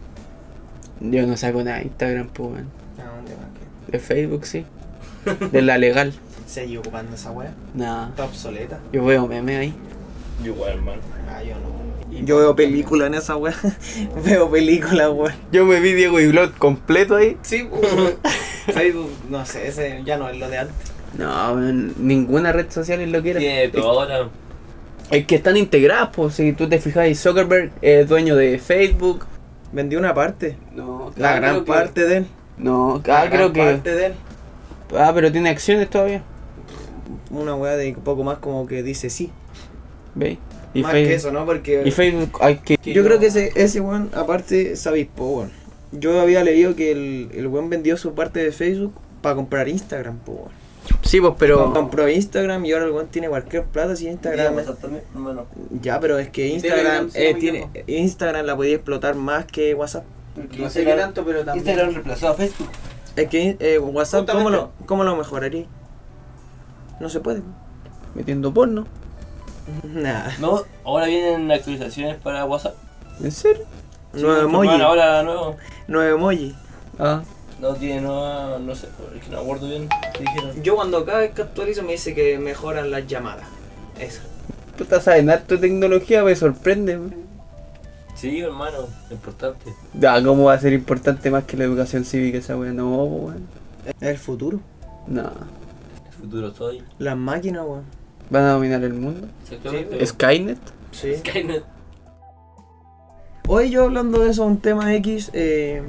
Yo 1.00 1.26
no 1.26 1.36
saco 1.36 1.62
nada 1.64 1.78
de 1.78 1.84
Instagram, 1.84 2.28
pues. 2.28 2.62
De 3.88 3.98
Facebook, 3.98 4.46
sí. 4.46 4.64
De 5.50 5.62
la 5.62 5.78
legal. 5.78 6.12
¿Seguí 6.50 6.76
ocupando 6.78 7.14
esa 7.14 7.30
wea? 7.30 7.54
Nada. 7.74 8.08
Está 8.08 8.24
obsoleta. 8.24 8.80
Yo 8.92 9.04
veo 9.04 9.28
memes 9.28 9.56
ahí. 9.56 9.74
Yo 10.42 10.50
igual, 10.50 10.70
hermano. 10.70 11.00
Ah, 11.28 11.40
yo 11.44 11.54
no. 11.54 12.24
Yo 12.26 12.38
veo 12.38 12.56
películas 12.56 13.06
en 13.06 13.14
esa 13.14 13.36
wea. 13.36 13.54
veo 14.24 14.50
películas, 14.50 15.10
wea. 15.14 15.36
Yo 15.52 15.64
me 15.64 15.78
vi 15.78 15.92
Diego 15.92 16.18
y 16.18 16.26
Blot 16.26 16.58
completo 16.58 17.14
ahí. 17.14 17.36
Sí, 17.42 17.68
Facebook, 18.66 19.10
no 19.30 19.46
sé, 19.46 19.68
ese 19.68 20.02
ya 20.04 20.16
no 20.16 20.28
es 20.28 20.38
lo 20.40 20.48
de 20.48 20.58
antes. 20.58 20.74
No, 21.16 21.52
weón, 21.52 21.94
ninguna 21.98 22.50
red 22.50 22.68
social 22.68 23.00
es 23.00 23.10
lo 23.10 23.22
que 23.22 23.30
era. 23.30 23.38
Tiene 23.38 23.68
todo 23.68 24.00
ahora. 24.00 24.28
Es 25.12 25.26
que 25.26 25.36
están 25.36 25.56
integradas, 25.56 26.08
pues 26.12 26.34
si 26.34 26.52
tú 26.52 26.68
te 26.68 26.80
fijas, 26.80 27.16
Zuckerberg 27.16 27.70
es 27.80 28.08
dueño 28.08 28.34
de 28.34 28.58
Facebook. 28.58 29.24
Vendió 29.70 30.00
una 30.00 30.14
parte. 30.14 30.56
No, 30.74 31.12
La 31.14 31.36
gran 31.36 31.64
parte 31.64 32.08
de 32.08 32.16
él. 32.18 32.26
No, 32.58 33.00
La 33.06 33.22
ah, 33.22 33.30
creo 33.30 33.52
gran 33.52 33.52
que. 33.52 33.72
parte 33.72 33.94
de 33.94 34.06
él. 34.06 34.14
Ah, 34.98 35.12
pero 35.14 35.30
tiene 35.30 35.48
acciones 35.50 35.88
todavía. 35.88 36.24
Una 37.30 37.54
wea 37.54 37.76
de 37.76 37.92
poco 37.94 38.24
más 38.24 38.38
como 38.38 38.66
que 38.66 38.82
dice 38.82 39.10
sí. 39.10 39.30
¿Veis? 40.14 40.38
Y, 40.72 40.82
más 40.82 40.92
Face- 40.92 41.06
que 41.06 41.14
eso, 41.14 41.32
¿no? 41.32 41.44
Porque 41.46 41.82
y 41.84 41.90
Facebook 41.90 42.38
hay 42.40 42.56
que. 42.56 42.78
yo 42.82 43.02
creo 43.04 43.18
que 43.18 43.26
ese, 43.26 43.52
ese 43.56 43.80
weón, 43.80 44.10
aparte, 44.14 44.76
se 44.76 44.88
avispó, 44.88 45.38
weón. 45.38 45.50
Yo 45.92 46.20
había 46.20 46.44
leído 46.44 46.76
que 46.76 46.92
el, 46.92 47.30
el 47.34 47.46
weón 47.48 47.68
vendió 47.70 47.96
su 47.96 48.14
parte 48.14 48.40
de 48.40 48.52
Facebook 48.52 48.94
para 49.22 49.34
comprar 49.34 49.68
Instagram, 49.68 50.18
po, 50.18 50.32
weón. 50.32 50.60
Sí, 51.02 51.20
pues, 51.20 51.34
pero. 51.38 51.72
Compró 51.72 52.08
Instagram 52.08 52.64
y 52.64 52.72
ahora 52.72 52.84
el 52.86 52.92
weón 52.92 53.08
tiene 53.08 53.28
cualquier 53.28 53.64
plata 53.64 53.96
si 53.96 54.06
Instagram. 54.06 54.54
Ya, 55.82 55.98
pero 56.00 56.18
es 56.18 56.28
que 56.30 56.48
Instagram 56.48 57.10
eh, 57.14 57.34
tiene 57.38 57.68
Instagram 57.86 58.46
la 58.46 58.56
podía 58.56 58.74
explotar 58.74 59.14
más 59.14 59.46
que 59.46 59.74
WhatsApp. 59.74 60.04
No 60.58 60.70
sé 60.70 60.84
qué 60.84 60.94
tanto, 60.94 61.24
pero 61.24 61.44
también. 61.44 61.66
Instagram 61.66 61.94
reemplazó 61.94 62.28
a 62.28 62.34
Facebook. 62.34 62.68
Es 63.16 63.28
que 63.28 63.56
eh, 63.58 63.78
WhatsApp, 63.78 64.28
¿cómo 64.30 64.50
lo, 64.50 64.70
¿cómo 64.86 65.04
lo 65.04 65.16
mejoraría? 65.16 65.66
No 67.00 67.08
se 67.08 67.20
puede. 67.20 67.42
Metiendo 68.14 68.52
porno. 68.52 68.86
Nada. 69.84 70.34
No, 70.38 70.62
ahora 70.84 71.06
vienen 71.06 71.50
actualizaciones 71.50 72.16
para 72.16 72.44
WhatsApp. 72.44 72.74
¿En 73.22 73.32
serio? 73.32 73.64
Nuevo 74.12 74.50
confirmaron 74.50 74.64
emoji. 74.64 74.82
Ahora 74.82 75.22
nuevo. 75.22 75.56
Nuevo 75.88 76.16
emoji. 76.16 76.54
Ah. 76.98 77.22
No 77.60 77.74
tiene 77.74 78.00
nueva, 78.00 78.58
no 78.58 78.74
sé, 78.74 78.88
es 79.16 79.22
que 79.22 79.30
no 79.30 79.36
me 79.36 79.42
acuerdo 79.42 79.68
bien 79.68 79.88
qué 80.14 80.20
dijeron. 80.20 80.62
Yo 80.62 80.76
cuando 80.76 81.04
cada 81.04 81.18
vez 81.18 81.32
que 81.32 81.42
actualizo 81.42 81.82
me 81.82 81.92
dice 81.92 82.14
que 82.14 82.38
mejoran 82.38 82.90
las 82.90 83.06
llamadas. 83.06 83.46
Eso. 83.98 84.22
Puta, 84.78 85.00
sabes, 85.00 85.28
harto 85.28 85.56
de 85.56 85.60
tecnología 85.60 86.22
me 86.22 86.34
sorprende. 86.34 86.98
Sí, 88.14 88.40
hermano, 88.40 88.78
importante. 89.10 89.74
Ya, 89.92 90.22
¿cómo 90.22 90.44
va 90.44 90.54
a 90.54 90.58
ser 90.58 90.72
importante 90.72 91.30
más 91.30 91.44
que 91.44 91.58
la 91.58 91.64
educación 91.64 92.04
cívica 92.04 92.38
esa 92.38 92.56
weá? 92.56 92.72
No, 92.72 93.04
weón. 93.04 93.46
Es 93.86 94.08
el 94.08 94.18
futuro. 94.18 94.60
No. 95.06 95.30
Futuro 96.20 96.52
soy. 96.54 96.82
Las 96.98 97.16
máquinas, 97.16 97.64
weón. 97.66 97.84
¿Van 98.28 98.44
a 98.44 98.52
dominar 98.52 98.84
el 98.84 98.94
mundo? 98.94 99.26
Exactamente. 99.42 100.06
¿Skynet? 100.06 100.58
Sí. 100.92 101.16
Skynet. 101.16 101.64
Hoy 103.48 103.70
yo 103.70 103.84
hablando 103.84 104.20
de 104.20 104.30
eso, 104.30 104.44
un 104.44 104.58
tema 104.58 104.94
X, 104.94 105.30
eh, 105.32 105.82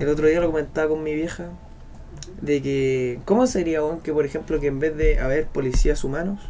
el 0.00 0.08
otro 0.08 0.26
día 0.26 0.40
lo 0.40 0.48
comentaba 0.50 0.88
con 0.88 1.02
mi 1.02 1.14
vieja, 1.14 1.50
de 2.40 2.60
que, 2.60 3.20
¿cómo 3.24 3.46
sería, 3.46 3.84
weón, 3.84 4.00
que 4.00 4.12
por 4.12 4.24
ejemplo 4.24 4.58
que 4.58 4.66
en 4.66 4.80
vez 4.80 4.96
de 4.96 5.20
haber 5.20 5.46
policías 5.46 6.02
humanos, 6.02 6.40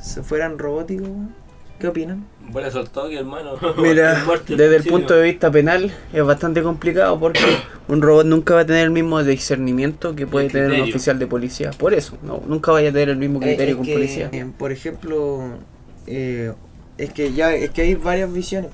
se 0.00 0.22
fueran 0.22 0.58
robóticos, 0.58 1.08
weón? 1.08 1.34
¿Qué 1.78 1.86
opinan? 1.86 2.26
Buena 2.50 2.70
soltado 2.70 3.08
que 3.08 3.18
hermano. 3.18 3.52
Mira, 3.76 4.24
desde 4.48 4.76
el 4.76 4.84
punto 4.84 5.14
de 5.14 5.22
vista 5.22 5.50
penal 5.50 5.92
es 6.12 6.24
bastante 6.24 6.62
complicado 6.62 7.18
porque 7.20 7.40
un 7.88 8.02
robot 8.02 8.26
nunca 8.26 8.54
va 8.54 8.60
a 8.60 8.66
tener 8.66 8.84
el 8.84 8.90
mismo 8.90 9.22
discernimiento 9.22 10.16
que 10.16 10.26
puede 10.26 10.48
tener 10.48 10.64
un 10.66 10.70
criterio. 10.72 10.94
oficial 10.94 11.18
de 11.18 11.26
policía. 11.26 11.70
Por 11.70 11.94
eso, 11.94 12.16
no, 12.22 12.42
nunca 12.46 12.72
vaya 12.72 12.90
a 12.90 12.92
tener 12.92 13.10
el 13.10 13.18
mismo 13.18 13.38
criterio 13.38 13.76
Eh, 13.76 13.80
es 13.80 13.86
que 13.86 13.92
un 13.92 13.94
policía. 13.98 14.28
eh, 14.32 14.46
por 14.58 14.72
ejemplo, 14.72 15.44
eh, 16.06 16.52
es 16.96 17.12
que 17.12 17.32
ya 17.32 17.54
es 17.54 17.70
que 17.70 17.82
hay 17.82 17.94
varias 17.94 18.32
visiones. 18.32 18.70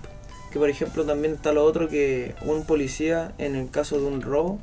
Que 0.50 0.58
por 0.58 0.70
ejemplo 0.70 1.04
también 1.04 1.34
está 1.34 1.52
lo 1.52 1.64
otro 1.64 1.88
que 1.88 2.34
un 2.42 2.64
policía 2.64 3.32
en 3.38 3.56
el 3.56 3.70
caso 3.70 3.98
de 4.00 4.06
un 4.06 4.22
robo 4.22 4.60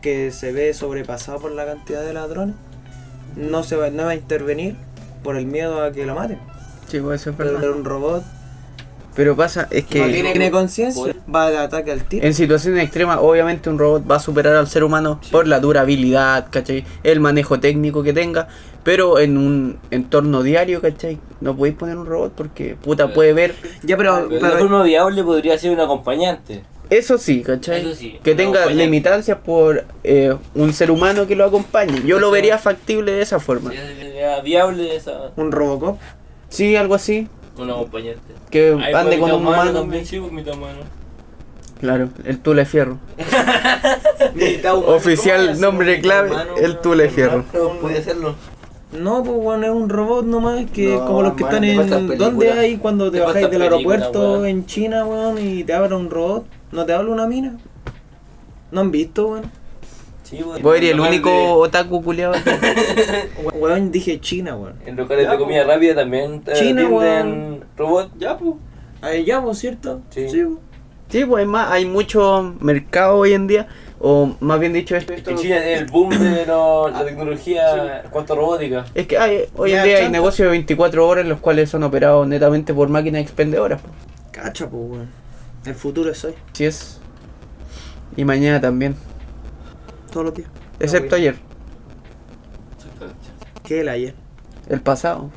que 0.00 0.32
se 0.32 0.50
ve 0.50 0.72
sobrepasado 0.72 1.38
por 1.40 1.52
la 1.52 1.66
cantidad 1.66 2.02
de 2.02 2.14
ladrones 2.14 2.56
no 3.36 3.62
se 3.62 3.76
va, 3.76 3.90
no 3.90 4.04
va 4.04 4.10
a 4.10 4.14
intervenir 4.14 4.76
por 5.22 5.36
el 5.36 5.46
miedo 5.46 5.82
a 5.82 5.92
que 5.92 6.06
lo 6.06 6.14
maten. 6.14 6.38
Sí, 6.88 7.00
pues 7.00 7.20
eso 7.20 7.30
es 7.30 7.36
Pero 7.36 7.52
verdad. 7.54 7.70
un 7.70 7.84
robot 7.84 8.22
Pero 9.14 9.34
pasa, 9.34 9.66
es 9.70 9.84
que 9.86 9.98
No 10.00 10.06
tiene 10.06 10.50
conciencia, 10.50 11.14
va 11.34 11.50
de 11.50 11.58
ataque 11.58 11.90
al 11.90 12.04
tiro. 12.04 12.26
en 12.26 12.34
situaciones 12.34 12.82
extremas, 12.84 13.18
obviamente 13.20 13.70
un 13.70 13.78
robot 13.78 14.04
va 14.10 14.16
a 14.16 14.20
superar 14.20 14.54
al 14.54 14.66
ser 14.68 14.84
humano 14.84 15.20
por 15.30 15.46
la 15.48 15.58
durabilidad, 15.58 16.48
¿cachai? 16.50 16.84
El 17.02 17.20
manejo 17.20 17.58
técnico 17.58 18.02
que 18.02 18.12
tenga. 18.12 18.46
Pero 18.84 19.18
en 19.18 19.36
un 19.36 19.78
entorno 19.90 20.42
diario, 20.44 20.80
¿cachai? 20.80 21.18
No 21.40 21.56
podéis 21.56 21.74
poner 21.76 21.96
un 21.96 22.06
robot 22.06 22.34
porque 22.36 22.76
puta 22.80 23.12
puede 23.12 23.32
ver. 23.32 23.54
Ya, 23.82 23.96
pero, 23.96 24.28
Pero 24.28 24.46
de 24.48 24.58
forma 24.58 24.82
viable 24.84 25.24
podría 25.24 25.58
ser 25.58 25.72
un 25.72 25.80
acompañante. 25.80 26.62
Eso 26.88 27.18
sí, 27.18 27.42
¿cachai? 27.42 27.80
Eso 27.80 27.96
sí, 27.96 28.20
que 28.22 28.36
tenga 28.36 28.66
limitancias 28.66 29.38
por 29.44 29.84
eh, 30.04 30.36
un 30.54 30.72
ser 30.72 30.92
humano 30.92 31.26
que 31.26 31.34
lo 31.34 31.44
acompañe. 31.44 32.02
Yo 32.04 32.20
lo 32.20 32.30
vería 32.30 32.58
factible 32.58 33.10
de 33.10 33.22
esa 33.22 33.40
forma. 33.40 33.72
Sería 33.72 34.40
viable 34.40 34.94
esa, 34.94 35.32
un 35.34 35.50
Robocop. 35.50 35.98
Sí, 36.56 36.76
algo 36.76 36.94
así. 36.94 37.28
un 37.58 37.70
acompañante. 37.70 38.34
Que 38.50 38.70
Ahí 38.82 38.94
ande 38.94 39.18
puede 39.18 39.32
con 39.32 39.40
un 39.42 39.46
humano. 39.46 39.72
también, 39.72 40.06
sí, 40.06 40.18
pues, 40.18 40.32
mitad 40.32 40.54
humano. 40.54 40.80
Claro, 41.80 42.08
el 42.24 42.38
Tule 42.40 42.64
Fierro. 42.64 42.98
Oficial 44.86 45.60
nombre 45.60 46.00
clave, 46.00 46.30
el 46.60 46.78
Tule 46.78 47.08
Fierro. 47.10 47.44
Puede 47.80 47.98
hacerlo. 47.98 48.34
No, 48.92 49.22
pues 49.22 49.36
bueno, 49.36 49.66
es 49.66 49.72
un 49.72 49.88
robot 49.90 50.24
nomás 50.24 50.64
que 50.70 50.94
No, 50.94 51.04
como 51.06 51.22
los 51.22 51.34
que 51.34 51.44
man, 51.44 51.64
están 51.64 52.12
en... 52.12 52.18
¿Dónde 52.18 52.52
hay 52.52 52.76
cuando 52.78 53.10
te 53.10 53.18
Te 53.18 53.24
bajáis 53.24 53.50
del 53.50 53.62
aeropuerto 53.62 54.32
weón. 54.32 54.46
en 54.46 54.64
China, 54.66 55.04
weón, 55.04 55.38
y 55.38 55.64
te 55.64 55.74
abra 55.74 55.96
un 55.96 56.08
robot? 56.08 56.46
¿No 56.72 56.86
te 56.86 56.94
habla 56.94 57.10
una 57.10 57.26
mina? 57.26 57.58
¿No 58.70 58.80
han 58.80 58.90
visto, 58.90 59.26
weón? 59.26 59.50
Sí, 60.28 60.40
pues, 60.44 60.60
Vos 60.60 60.76
eres 60.76 60.90
el 60.90 60.96
en 60.96 61.00
único 61.02 61.28
locales 61.30 61.50
otaku 61.56 62.02
culiado. 62.02 62.34
We- 63.44 63.50
Weón, 63.60 63.92
dije 63.92 64.18
China, 64.20 64.56
weón. 64.56 64.78
de- 64.80 64.90
En 64.90 64.96
locales 64.96 65.24
Ya, 65.24 65.30
de 65.32 65.36
pues. 65.36 65.46
comida 65.46 65.64
rápida 65.64 65.94
también 65.94 66.42
eh, 66.46 66.52
China, 66.54 66.88
weón. 66.88 67.64
robot. 67.76 68.10
Ya, 68.18 68.36
pues. 68.36 68.54
Ahí 69.02 69.24
ya, 69.24 69.40
pues, 69.42 69.58
¿cierto? 69.58 70.00
Sí. 70.10 70.26
pues. 70.30 70.58
Sí, 71.08 71.24
pues 71.24 71.42
es 71.42 71.48
más, 71.48 71.70
hay 71.70 71.84
mucho 71.86 72.54
mercado 72.60 73.18
hoy 73.18 73.32
en 73.34 73.46
día. 73.46 73.68
O 74.00 74.34
más 74.40 74.58
bien 74.58 74.72
dicho, 74.72 74.96
esto. 74.96 75.12
En 75.14 75.36
China 75.36 75.64
es 75.64 75.80
el 75.82 75.86
boom 75.86 76.10
de 76.10 76.44
lo- 76.44 76.88
la 76.90 77.04
tecnología 77.04 78.02
en 78.04 78.10
cuanto 78.10 78.32
a 78.32 78.36
robótica. 78.36 78.84
Es 78.94 79.06
que 79.06 79.16
hay, 79.16 79.44
hoy 79.56 79.70
Ya, 79.70 79.78
en 79.78 79.84
día 79.84 79.98
hay 79.98 80.08
negocios 80.10 80.46
de 80.46 80.50
24 80.50 81.06
horas 81.06 81.22
en 81.22 81.28
los 81.28 81.38
cuales 81.38 81.70
son 81.70 81.84
operados 81.84 82.26
netamente 82.26 82.74
por 82.74 82.88
máquinas 82.88 83.22
expendedoras. 83.22 83.80
pues. 83.80 83.92
Cacha, 84.32 84.68
pues, 84.68 84.82
weón. 84.90 85.08
El 85.64 85.74
futuro 85.76 86.10
es 86.10 86.24
hoy, 86.24 86.34
Así 86.52 86.64
es. 86.64 86.98
Y 88.16 88.24
mañana 88.24 88.60
también. 88.60 88.96
Todos 90.16 90.24
los 90.28 90.34
días. 90.34 90.48
Excepto 90.80 91.14
ayer, 91.16 91.36
¿Qué 93.62 93.80
el 93.80 93.88
ayer? 93.90 94.14
el 94.70 94.80
pasado. 94.80 95.30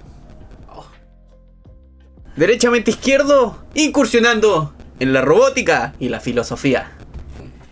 Derechamente 2.38 2.92
izquierdo, 2.92 3.58
incursionando 3.74 4.74
en 5.02 5.12
la 5.12 5.22
robótica 5.22 5.94
y 6.00 6.08
la 6.08 6.22
filosofía. 6.22 6.92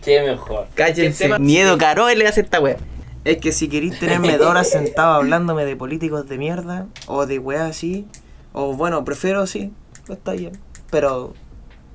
Qué 0.04 0.20
mejor. 0.20 0.66
Cállense, 0.74 1.24
tema- 1.24 1.38
miedo 1.38 1.78
caro 1.78 2.08
le 2.10 2.26
hace 2.28 2.42
esta 2.42 2.60
wea. 2.60 2.76
Es 3.24 3.38
que 3.38 3.52
si 3.52 3.68
queréis 3.68 3.98
tenerme 3.98 4.36
dos 4.38 4.48
horas 4.48 4.68
sentado 4.68 5.14
hablándome 5.14 5.64
de 5.64 5.76
políticos 5.76 6.28
de 6.28 6.36
mierda, 6.36 6.86
o 7.06 7.24
de 7.24 7.38
weas 7.38 7.70
así, 7.70 8.06
o 8.52 8.74
bueno, 8.74 9.02
prefiero 9.06 9.46
sí, 9.46 9.72
está 10.10 10.32
bien. 10.32 10.52
Pero 10.90 11.32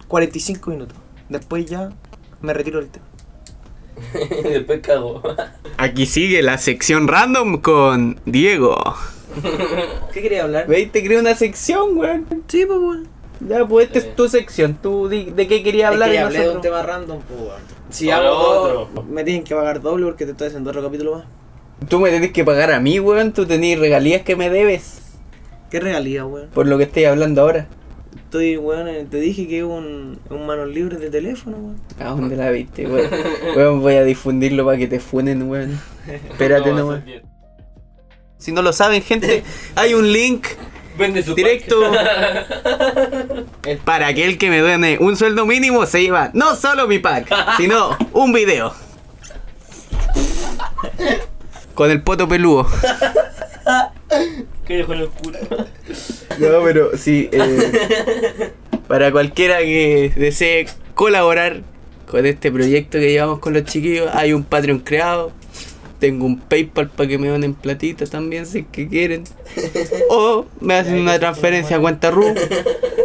45 0.08 0.72
minutos. 0.72 0.98
Después 1.30 1.66
ya 1.68 1.90
me 2.42 2.54
retiro 2.54 2.80
del 2.80 2.90
tema. 2.90 3.06
Y 4.46 4.50
después 4.50 4.80
cago. 4.82 5.22
Aquí 5.78 6.06
sigue 6.06 6.42
la 6.42 6.58
sección 6.58 7.08
random 7.08 7.62
con 7.62 8.20
Diego. 8.26 8.78
¿Qué 10.14 10.22
quería 10.22 10.44
hablar? 10.44 10.68
¿Veis? 10.68 10.92
Te 10.92 11.04
creo 11.04 11.20
una 11.20 11.36
sección, 11.36 11.98
weón. 11.98 12.26
Sí, 12.48 12.66
pues 12.66 12.80
weón. 12.80 13.08
Ya, 13.48 13.66
pues 13.66 13.88
esta 13.88 14.00
es 14.00 14.16
tu 14.16 14.30
sección. 14.30 14.78
Tú 14.82 15.10
di- 15.10 15.32
de 15.32 15.48
qué 15.48 15.64
querías 15.64 15.92
hablar 15.92 16.10
es 16.10 16.16
que 16.16 16.22
y 16.22 16.24
hablé 16.24 16.40
de 16.40 16.50
un 16.52 16.62
tema 16.62 16.82
random, 16.84 17.20
pues 17.28 17.40
weón. 17.40 17.62
Si 17.90 18.10
hago 18.10 18.30
dos, 18.30 18.88
otro. 18.90 19.04
me 19.04 19.24
tienen 19.24 19.44
que 19.44 19.54
pagar 19.56 19.82
doble 19.82 20.06
porque 20.06 20.26
te 20.26 20.32
estoy 20.32 20.48
haciendo 20.48 20.70
otro 20.70 20.84
capítulo 20.84 21.16
más. 21.18 21.26
Tú 21.90 22.00
me 22.00 22.10
tenés 22.12 22.32
que 22.32 22.44
pagar 22.46 22.72
a 22.72 22.80
mí, 22.80 23.00
weón. 23.00 23.34
Tú 23.34 23.46
tenés 23.46 23.80
regalías 23.80 24.22
que 24.22 24.36
me 24.36 24.50
debes. 24.50 25.02
¿Qué 25.70 25.80
regalía, 25.80 26.26
weón? 26.26 26.50
Por 26.54 26.68
lo 26.68 26.78
que 26.78 26.84
estoy 26.86 27.06
hablando 27.06 27.42
ahora. 27.42 27.68
Estoy, 28.34 28.58
weón, 28.58 28.88
eh, 28.88 29.06
te 29.08 29.18
dije 29.18 29.48
que 29.48 29.60
es 29.60 29.64
un, 29.64 30.20
un 30.32 30.48
manos 30.48 30.68
libres 30.68 31.00
de 31.00 31.12
teléfono, 31.12 31.56
weón. 31.58 31.80
¿A 32.00 32.16
dónde 32.16 32.36
la 32.36 32.50
viste, 32.50 32.88
weón? 32.88 33.08
Weón, 33.56 33.82
voy 33.82 33.94
a 33.94 34.04
difundirlo 34.04 34.66
para 34.66 34.76
que 34.76 34.88
te 34.88 35.00
funen, 35.00 35.44
weón. 35.44 35.80
Espérate 36.08 36.74
No, 36.74 37.00
bien. 37.02 37.22
Si 38.40 38.52
no 38.52 38.64
lo 38.64 38.74
saben, 38.74 39.04
gente, 39.04 39.44
hay 39.76 39.94
un 39.94 40.12
link 40.12 40.48
Vende 40.98 41.22
su 41.22 41.36
directo 41.36 41.80
para 43.86 44.08
aquel 44.08 44.40
que 44.40 44.50
me 44.50 44.62
done 44.62 44.98
un 45.00 45.16
sueldo 45.16 45.46
mínimo 45.46 45.86
se 45.86 46.02
lleva 46.02 46.32
no 46.34 46.56
solo 46.56 46.88
mi 46.88 46.98
pack, 46.98 47.32
sino 47.58 47.96
un 48.14 48.34
video. 48.34 48.74
Con 51.76 51.92
el 51.92 52.02
poto 52.02 52.28
peludo. 52.28 52.68
Pack. 54.64 54.68
Callejón 54.68 55.02
oscuro. 55.02 55.40
No, 56.40 56.64
pero 56.64 56.98
sí. 56.98 57.30
eh, 57.32 58.52
para 58.88 59.12
cualquiera 59.12 59.60
que 59.60 60.12
desee 60.16 60.66
colaborar 60.96 61.62
con 62.08 62.26
este 62.26 62.52
proyecto 62.52 63.00
que 63.00 63.12
llevamos 63.12 63.40
con 63.40 63.54
los 63.54 63.64
chiquillos, 63.66 64.10
hay 64.14 64.34
un 64.34 64.44
Patreon 64.44 64.80
creado. 64.80 65.32
Tengo 66.00 66.26
un 66.26 66.40
PayPal 66.40 66.90
para 66.90 67.08
que 67.08 67.18
me 67.18 67.30
donen 67.30 67.54
platita 67.54 68.06
también, 68.06 68.46
si 68.46 68.60
es 68.60 68.66
que 68.72 68.88
quieren. 68.90 69.24
O 70.10 70.46
me 70.60 70.74
hacen 70.74 71.00
una 71.00 71.18
transferencia 71.18 71.78
a 71.78 71.80
cuenta 71.80 72.12
RU 72.12 72.34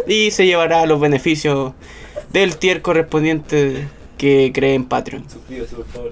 y 0.07 0.31
se 0.31 0.45
llevará 0.45 0.85
los 0.85 0.99
beneficios 0.99 1.73
del 2.33 2.57
tier 2.57 2.81
correspondiente 2.81 3.87
que 4.19 4.51
cree 4.53 4.75
en 4.75 4.83
Patreon. 4.83 5.27
Suscríbase, 5.29 5.77
por 5.77 5.85
favor. 5.85 6.11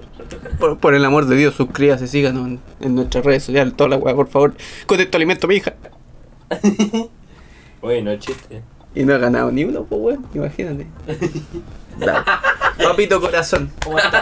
Por, 0.58 0.78
por 0.78 0.94
el 0.94 1.04
amor 1.04 1.26
de 1.26 1.36
Dios, 1.36 1.54
suscríbase, 1.54 2.08
síganos 2.08 2.48
en, 2.48 2.60
en 2.80 2.94
nuestras 2.94 3.22
redes 3.22 3.44
sociales, 3.44 3.74
toda 3.76 3.90
la 3.90 3.96
weá, 3.96 4.14
por 4.14 4.28
favor. 4.28 4.54
Con 4.86 4.98
esto 4.98 5.18
alimento 5.18 5.46
mi 5.46 5.56
hija. 5.56 5.74
Oye, 7.82 8.02
no 8.02 8.10
es 8.10 8.20
chiste. 8.20 8.62
Y 8.94 9.04
no 9.04 9.14
ha 9.14 9.18
ganado 9.18 9.52
ni 9.52 9.64
uno, 9.64 9.84
pues 9.84 10.00
weón, 10.00 10.26
imagínate. 10.34 10.86
Dale. 11.98 12.24
Papito 12.82 13.20
corazón, 13.20 13.70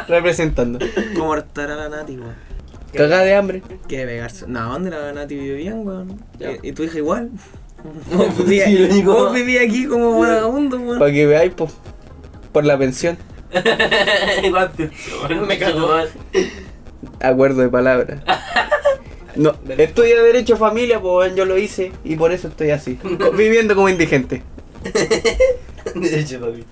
representando. 0.09 0.81
¿Cómo 1.17 1.37
estará 1.37 1.77
la 1.77 1.89
Nati, 1.89 2.17
weón? 2.17 2.35
Cagada 2.93 3.23
de 3.23 3.35
hambre. 3.37 3.63
Que 3.87 4.05
pegarse. 4.05 4.47
No, 4.49 4.69
¿dónde 4.69 4.91
la 4.91 5.13
Nati 5.13 5.37
vive 5.37 5.59
bien, 5.59 5.87
weón? 5.87 6.21
¿Y, 6.41 6.71
y 6.71 6.73
tu 6.73 6.83
hija 6.83 6.99
igual? 6.99 7.31
Vos 9.05 9.33
vivías 9.33 9.65
aquí 9.65 9.87
como 9.87 10.19
vagabundo, 10.19 10.77
weón. 10.77 10.99
Para 10.99 11.13
que 11.13 11.25
veáis, 11.25 11.53
pues, 11.55 11.73
por 12.51 12.65
la 12.65 12.77
pensión. 12.77 13.17
Acuerdo 17.21 17.63
de 17.63 17.69
palabra. 17.69 18.23
No, 19.37 19.55
estudia 19.77 20.23
Derecho 20.23 20.55
a 20.55 20.57
Familia, 20.57 20.99
pues 20.99 21.37
yo 21.37 21.45
lo 21.45 21.59
hice 21.59 21.93
y 22.05 22.17
por 22.17 22.33
eso 22.33 22.49
estoy 22.49 22.71
así. 22.71 22.99
Viviendo 23.37 23.75
como 23.75 23.91
indigente. 23.91 24.43
Derecho, 25.95 26.41
papi. 26.41 26.65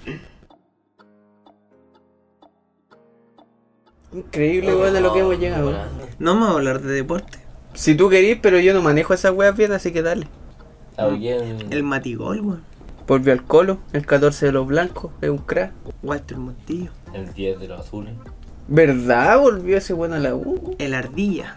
Increíble, 4.15 4.75
weón, 4.75 4.97
a 4.97 5.01
lo 5.01 5.13
que 5.13 5.19
hemos 5.19 5.39
llegado. 5.39 5.75
No 6.19 6.33
vamos 6.33 6.49
a 6.49 6.53
hablar 6.53 6.81
de 6.81 6.95
deporte. 6.95 7.39
Si 7.75 7.95
tú 7.97 8.09
querís, 8.09 8.39
pero 8.41 8.59
yo 8.59 8.73
no 8.73 8.81
manejo 8.81 9.13
esas 9.13 9.33
weas 9.33 9.55
bien, 9.55 9.73
así 9.73 9.93
que 9.93 10.01
dale. 10.01 10.27
¿A 10.97 11.09
quién? 11.09 11.71
El 11.71 11.83
Matigol, 11.83 12.41
weón. 12.41 12.74
Volvió 13.07 13.33
al 13.33 13.45
colo, 13.45 13.79
el 13.93 14.07
14 14.07 14.47
de 14.47 14.53
los 14.53 14.67
blancos, 14.67 15.11
es 15.21 15.29
un 15.31 15.39
crack. 15.39 15.73
Walter 16.03 16.39
Montillo. 16.39 16.91
El 17.13 17.33
10 17.35 17.61
de 17.61 17.69
los 17.69 17.81
azules. 17.81 18.15
¿Verdad? 18.67 19.39
Volvió 19.39 19.77
ese 19.77 19.93
bueno 19.93 20.15
a 20.15 20.19
la 20.19 20.35
U. 20.35 20.75
El 20.79 20.95
Ardilla. 20.95 21.55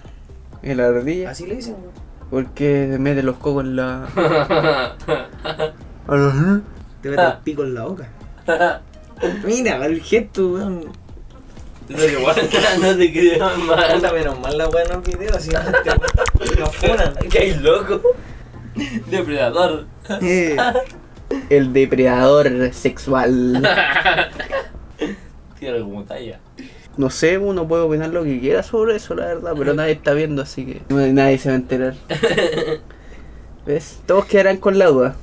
El 0.62 0.80
ardilla. 0.82 1.30
Así 1.30 1.45
le 1.45 1.56
dicen, 1.56 1.76
weón. 1.76 1.93
Porque 2.30 2.98
mete 3.00 3.24
los 3.24 3.38
cocos 3.38 3.64
en 3.64 3.76
la. 3.78 4.08
Te 7.02 7.10
mete 7.10 7.22
el 7.24 7.38
pico 7.43 7.64
en 7.64 7.74
la 7.76 7.84
boca. 7.86 8.10
Mira, 9.45 9.86
el 9.86 10.02
gesto, 10.02 10.50
weón. 10.50 10.91
No 11.89 11.95
te 11.98 12.16
guardas, 12.18 12.80
no 12.82 12.98
te 12.98 13.14
creo 13.14 13.39
mal. 13.66 14.14
menos 14.14 14.39
mal 14.41 14.58
la 14.58 14.68
weá 14.68 14.84
en 14.84 14.89
los 14.91 15.04
videos, 15.04 15.41
si 15.41 15.52
no 15.52 15.60
te 15.62 16.66
funan. 16.66 17.16
Que 17.30 17.39
hay 17.39 17.54
loco. 17.54 18.02
Depredador. 19.10 19.86
El 21.50 21.74
depredador 21.74 22.74
sexual. 22.74 23.62
Tíralo 25.60 25.86
como 25.86 26.04
talla. 26.04 26.39
No 26.98 27.10
sé, 27.12 27.38
uno 27.38 27.68
puede 27.68 27.84
opinar 27.84 28.10
lo 28.10 28.24
que 28.24 28.39
quiera 28.39 28.64
sobre 28.64 28.95
eso, 28.95 29.14
la 29.14 29.28
verdad, 29.28 29.54
pero 29.56 29.74
nadie 29.76 29.93
está 29.93 30.14
viendo, 30.14 30.41
así 30.41 30.66
que 30.66 30.82
nadie 30.89 31.38
se 31.38 31.50
va 31.50 31.54
a 31.54 31.58
enterar. 31.58 31.93
¿Ves? 33.66 34.00
Todos 34.06 34.26
quedarán 34.26 34.58
con 34.58 34.80
la 34.80 34.88
duda. 34.88 35.16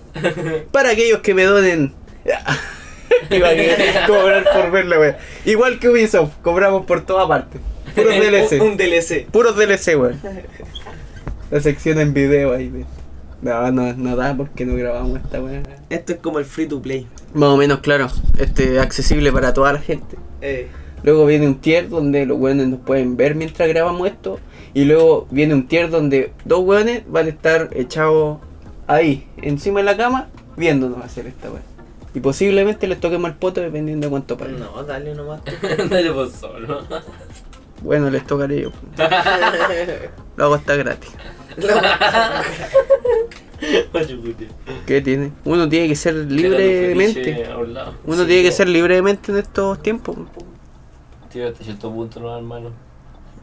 Para 0.70 0.90
aquellos 0.90 1.20
que 1.20 1.34
me 1.34 1.44
donen. 1.44 1.92
Iba 3.30 3.48
a 3.48 3.54
querer 3.54 4.06
cobrar 4.06 4.44
por 4.52 4.70
verla, 4.70 4.98
wey. 5.00 5.12
Igual 5.46 5.78
que 5.78 5.88
Ubisoft, 5.88 6.34
cobramos 6.42 6.86
por 6.86 7.04
toda 7.04 7.26
parte. 7.26 7.58
Puros 7.94 8.14
DLC. 8.14 8.60
un 8.60 8.76
DLC. 8.76 9.26
Puros 9.30 9.56
DLC, 9.56 9.96
weón. 9.98 10.20
La 11.50 11.60
sección 11.60 12.00
en 12.00 12.12
video 12.12 12.52
ahí 12.52 12.68
de, 12.68 12.84
No, 13.44 13.70
no, 13.70 13.92
no 13.92 14.16
da 14.16 14.34
porque 14.36 14.64
no 14.64 14.74
grabamos 14.74 15.20
esta 15.20 15.40
weá. 15.40 15.62
Esto 15.90 16.14
es 16.14 16.18
como 16.18 16.38
el 16.38 16.44
free 16.46 16.66
to 16.66 16.80
play. 16.80 17.06
Más 17.34 17.50
o 17.50 17.56
menos, 17.56 17.80
claro. 17.80 18.08
Este, 18.38 18.80
accesible 18.80 19.30
para 19.30 19.52
toda 19.52 19.72
la 19.74 19.78
gente. 19.78 20.16
Eh, 20.40 20.68
Luego 21.04 21.26
viene 21.26 21.46
un 21.46 21.56
tier 21.56 21.90
donde 21.90 22.24
los 22.24 22.38
weones 22.40 22.66
nos 22.66 22.80
pueden 22.80 23.18
ver 23.18 23.34
mientras 23.34 23.68
grabamos 23.68 24.08
esto. 24.08 24.40
Y 24.72 24.86
luego 24.86 25.28
viene 25.30 25.52
un 25.52 25.68
tier 25.68 25.90
donde 25.90 26.32
dos 26.46 26.60
weones 26.60 27.02
van 27.06 27.26
a 27.26 27.28
estar 27.28 27.68
echados 27.74 28.38
ahí, 28.86 29.28
encima 29.36 29.80
de 29.80 29.84
la 29.84 29.96
cama, 29.96 30.28
viéndonos 30.56 31.04
hacer 31.04 31.26
esta 31.26 31.50
weá. 31.50 31.60
Y 32.14 32.20
posiblemente 32.20 32.86
les 32.86 32.98
toquemos 33.00 33.30
el 33.30 33.36
poto 33.36 33.60
dependiendo 33.60 34.06
de 34.06 34.10
cuánto 34.10 34.38
paguen. 34.38 34.58
no, 34.60 34.82
dale 34.84 35.14
nomás. 35.14 35.42
Dale 35.90 36.10
vos 36.10 36.32
solo. 36.32 36.82
Bueno, 37.82 38.08
les 38.08 38.26
tocaré 38.26 38.62
yo. 38.62 38.70
Lo 40.36 40.44
hago 40.44 40.54
hasta 40.54 40.76
gratis. 40.76 41.10
¿Qué 44.86 45.00
tiene? 45.00 45.32
Uno 45.44 45.68
tiene 45.68 45.88
que 45.88 45.96
ser 45.96 46.14
libre 46.14 46.88
de 46.88 46.94
mente. 46.94 47.48
Uno 48.04 48.22
Sí, 48.22 48.26
tiene 48.28 48.42
que 48.42 48.52
ser 48.52 48.68
libre 48.68 48.94
de 48.96 49.02
mente 49.02 49.32
en 49.32 49.38
estos 49.38 49.82
tiempos. 49.82 50.16
Tírate 51.32 51.62
a 51.62 51.64
cierto 51.64 51.90
punto, 51.92 52.20
no, 52.20 52.36
hermano. 52.36 52.70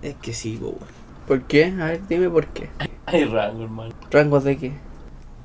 Es 0.01 0.15
que 0.21 0.33
sí, 0.33 0.57
po, 0.59 0.67
weón. 0.67 1.01
¿Por 1.27 1.41
qué? 1.43 1.73
A 1.79 1.85
ver, 1.85 2.01
dime 2.07 2.29
por 2.29 2.47
qué. 2.47 2.69
Hay 3.05 3.25
rango, 3.25 3.63
hermano. 3.63 3.93
¿Rangos 4.09 4.43
de 4.43 4.57
qué? 4.57 4.71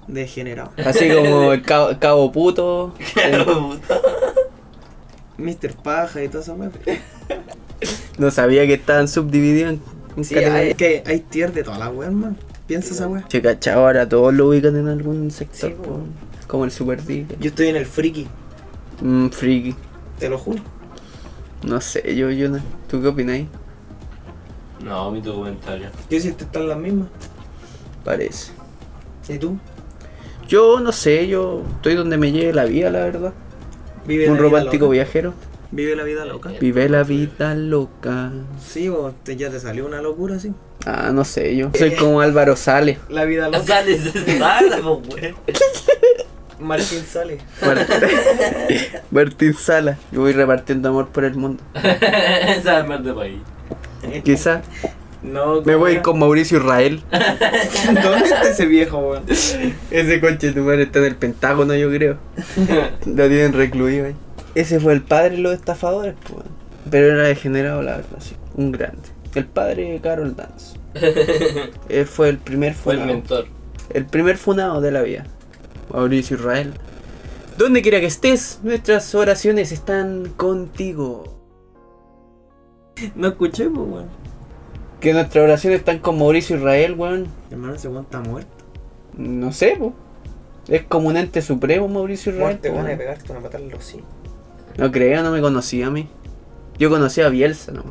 Degenerado. 0.06 0.72
Así 0.84 1.08
como 1.10 1.52
el 1.52 1.62
cabo, 1.62 1.90
cabo 1.98 2.32
puto. 2.32 2.94
el- 3.22 3.44
Mr. 5.38 5.74
Paja 5.82 6.22
y 6.22 6.28
todo 6.28 6.40
eso, 6.42 6.56
no 8.16 8.30
sabía 8.30 8.66
que 8.66 8.74
estaban 8.74 9.06
subdivididos 9.06 9.74
en, 10.16 10.24
Sí, 10.24 10.34
hay, 10.36 10.72
que 10.72 11.02
hay 11.04 11.20
tier 11.20 11.52
de 11.52 11.62
todas 11.62 11.78
las 11.78 11.92
weas, 11.92 12.10
man. 12.10 12.38
Piensa 12.66 12.94
esa 12.94 13.06
wea. 13.08 13.26
Che, 13.28 13.40
cachao, 13.40 13.86
ahora 13.86 14.08
todos 14.08 14.34
lo 14.34 14.48
ubican 14.48 14.76
en 14.76 14.88
algún 14.88 15.30
sector. 15.30 15.70
Sí, 15.70 15.76
po. 15.76 15.82
po. 15.84 16.00
como 16.46 16.64
el 16.64 16.70
Super 16.70 17.02
D. 17.02 17.26
Yo 17.40 17.48
estoy 17.48 17.68
en 17.68 17.76
el 17.76 17.86
friki, 17.86 18.26
Mm, 19.00 19.28
friki. 19.28 19.74
te 20.18 20.28
lo 20.28 20.38
juro. 20.38 20.62
No 21.64 21.80
sé, 21.80 22.14
yo, 22.16 22.30
yo 22.30 22.48
no. 22.48 22.58
¿Tú 22.88 23.00
qué 23.02 23.08
opináis? 23.08 23.46
No, 24.84 25.10
mi 25.10 25.22
comentario. 25.22 25.88
Yo 26.10 26.20
siento 26.20 26.44
están 26.44 26.68
las 26.68 26.78
mismas. 26.78 27.08
Parece. 28.04 28.52
¿Y 29.28 29.38
tú? 29.38 29.58
Yo 30.48 30.78
no 30.80 30.92
sé, 30.92 31.26
yo 31.26 31.62
estoy 31.76 31.94
donde 31.96 32.16
me 32.18 32.30
lleve 32.30 32.52
la 32.52 32.64
vida, 32.64 32.90
la 32.90 33.00
verdad. 33.00 33.32
Vive 34.06 34.28
Un 34.30 34.36
la 34.36 34.42
vida 34.42 34.48
romántico 34.50 34.88
viajero. 34.88 35.34
Vive 35.72 35.96
la 35.96 36.04
vida 36.04 36.24
loca. 36.24 36.52
Vive 36.60 36.88
la 36.88 37.02
vida 37.02 37.54
loca. 37.56 38.30
Sí, 38.64 38.88
vos 38.88 39.12
te, 39.24 39.34
ya 39.36 39.50
te 39.50 39.58
salió 39.58 39.84
una 39.86 40.00
locura, 40.00 40.38
sí. 40.38 40.52
Ah, 40.86 41.10
no 41.12 41.24
sé, 41.24 41.56
yo 41.56 41.70
soy 41.76 41.94
como 41.96 42.20
Álvaro 42.20 42.54
Sale. 42.56 42.98
La 43.08 43.24
vida 43.24 43.46
loca. 43.48 43.60
Sale, 43.66 43.98
sale, 43.98 44.76
pues, 44.82 45.08
güey. 45.08 45.34
Martín 46.60 47.04
sale. 47.04 47.38
Martín 49.10 49.54
Sala. 49.54 49.98
Yo 50.12 50.20
voy 50.20 50.32
repartiendo 50.32 50.88
amor 50.88 51.08
por 51.08 51.24
el 51.24 51.34
mundo. 51.34 51.62
Esa 51.74 52.80
es 52.80 52.86
más 52.86 53.04
de 53.04 53.12
país. 53.12 53.38
Quizá 54.24 54.62
No, 55.22 55.56
me 55.56 55.62
¿cómo 55.72 55.78
voy 55.78 55.92
era? 55.94 56.02
con 56.02 56.18
Mauricio 56.18 56.58
Israel. 56.58 57.02
¿Dónde 58.02 58.24
está 58.26 58.48
ese 58.48 58.66
viejo, 58.66 58.98
weón? 58.98 59.24
Ese 59.28 60.20
coche 60.20 60.52
tu 60.52 60.60
madre 60.60 60.84
está 60.84 61.00
en 61.00 61.04
el 61.06 61.16
Pentágono, 61.16 61.74
yo 61.74 61.90
creo. 61.90 62.16
Lo 63.06 63.28
tienen 63.28 63.52
recluido 63.52 64.06
ahí. 64.06 64.14
Ese 64.54 64.80
fue 64.80 64.92
el 64.94 65.02
padre 65.02 65.30
de 65.36 65.38
los 65.42 65.52
estafadores, 65.52 66.14
pues. 66.32 66.44
Pero 66.90 67.12
era 67.18 67.24
degenerado, 67.24 67.82
la 67.82 67.96
verdad, 67.96 68.18
sí. 68.20 68.36
Un 68.54 68.72
grande. 68.72 69.02
El 69.36 69.46
padre 69.46 69.92
de 69.92 70.00
Carol 70.00 70.34
Dance. 70.34 70.78
Él 71.88 72.06
fue 72.06 72.30
el 72.30 72.38
primer 72.38 72.74
Fue 72.74 72.94
el 72.94 73.00
funado. 73.00 73.18
mentor. 73.18 73.46
El 73.92 74.06
primer 74.06 74.36
funado 74.38 74.80
de 74.80 74.90
la 74.90 75.02
vida. 75.02 75.24
Mauricio 75.92 76.36
Israel. 76.36 76.72
Donde 77.58 77.82
quiera 77.82 78.00
que 78.00 78.06
estés, 78.06 78.60
nuestras 78.62 79.14
oraciones 79.14 79.72
están 79.72 80.30
contigo. 80.36 81.24
No 83.14 83.28
escuché, 83.28 83.68
pues, 83.68 83.86
weón. 83.88 84.06
Que 85.00 85.12
nuestras 85.12 85.44
oraciones 85.44 85.80
están 85.80 85.98
con 85.98 86.18
Mauricio 86.18 86.56
Israel, 86.56 86.94
weón. 86.94 87.26
Hermano, 87.50 87.74
ese 87.74 87.88
weón 87.88 88.04
está 88.04 88.20
muerto. 88.20 88.50
No 89.18 89.52
sé, 89.52 89.76
po. 89.78 89.92
Es 90.68 90.82
como 90.84 91.08
un 91.08 91.16
ente 91.18 91.42
supremo, 91.42 91.88
Mauricio 91.88 92.32
Israel. 92.32 92.58
Weón, 92.62 92.62
de 92.62 92.70
weón. 92.88 92.98
pegarte 92.98 93.30
una 93.32 93.40
patada 93.42 93.62
en 93.64 93.70
los 93.70 93.84
sí. 93.84 94.00
No 94.78 94.90
creo, 94.90 95.22
no 95.22 95.30
me 95.30 95.40
conocía 95.42 95.88
a 95.88 95.90
mí. 95.90 96.08
Yo 96.78 96.88
conocía 96.90 97.26
a 97.26 97.28
Bielsa, 97.28 97.72
¿no? 97.72 97.84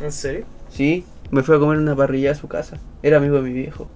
¿En 0.00 0.12
serio? 0.12 0.44
Sí, 0.76 1.06
me 1.30 1.42
fui 1.42 1.56
a 1.56 1.58
comer 1.58 1.78
una 1.78 1.96
parrilla 1.96 2.32
a 2.32 2.34
su 2.34 2.48
casa. 2.48 2.78
Era 3.02 3.16
amigo 3.16 3.36
de 3.36 3.42
mi 3.42 3.52
viejo. 3.54 3.88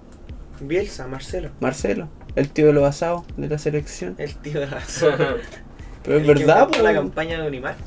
Bielsa, 0.61 1.07
Marcelo. 1.07 1.51
Marcelo, 1.61 2.09
el 2.37 2.49
tío 2.49 2.69
de 2.69 2.73
los 2.73 2.85
asados 2.85 3.25
de 3.37 3.51
la 3.51 3.59
selección. 3.59 4.15
El 4.17 4.35
tío 4.37 4.61
de 4.61 4.67
la 4.67 4.81
Pero 6.03 6.17
es 6.17 6.27
verdad, 6.27 6.65
inventó 6.65 6.83
la 6.83 6.95
campaña 6.95 7.43
de 7.43 7.49
Unimark. 7.49 7.79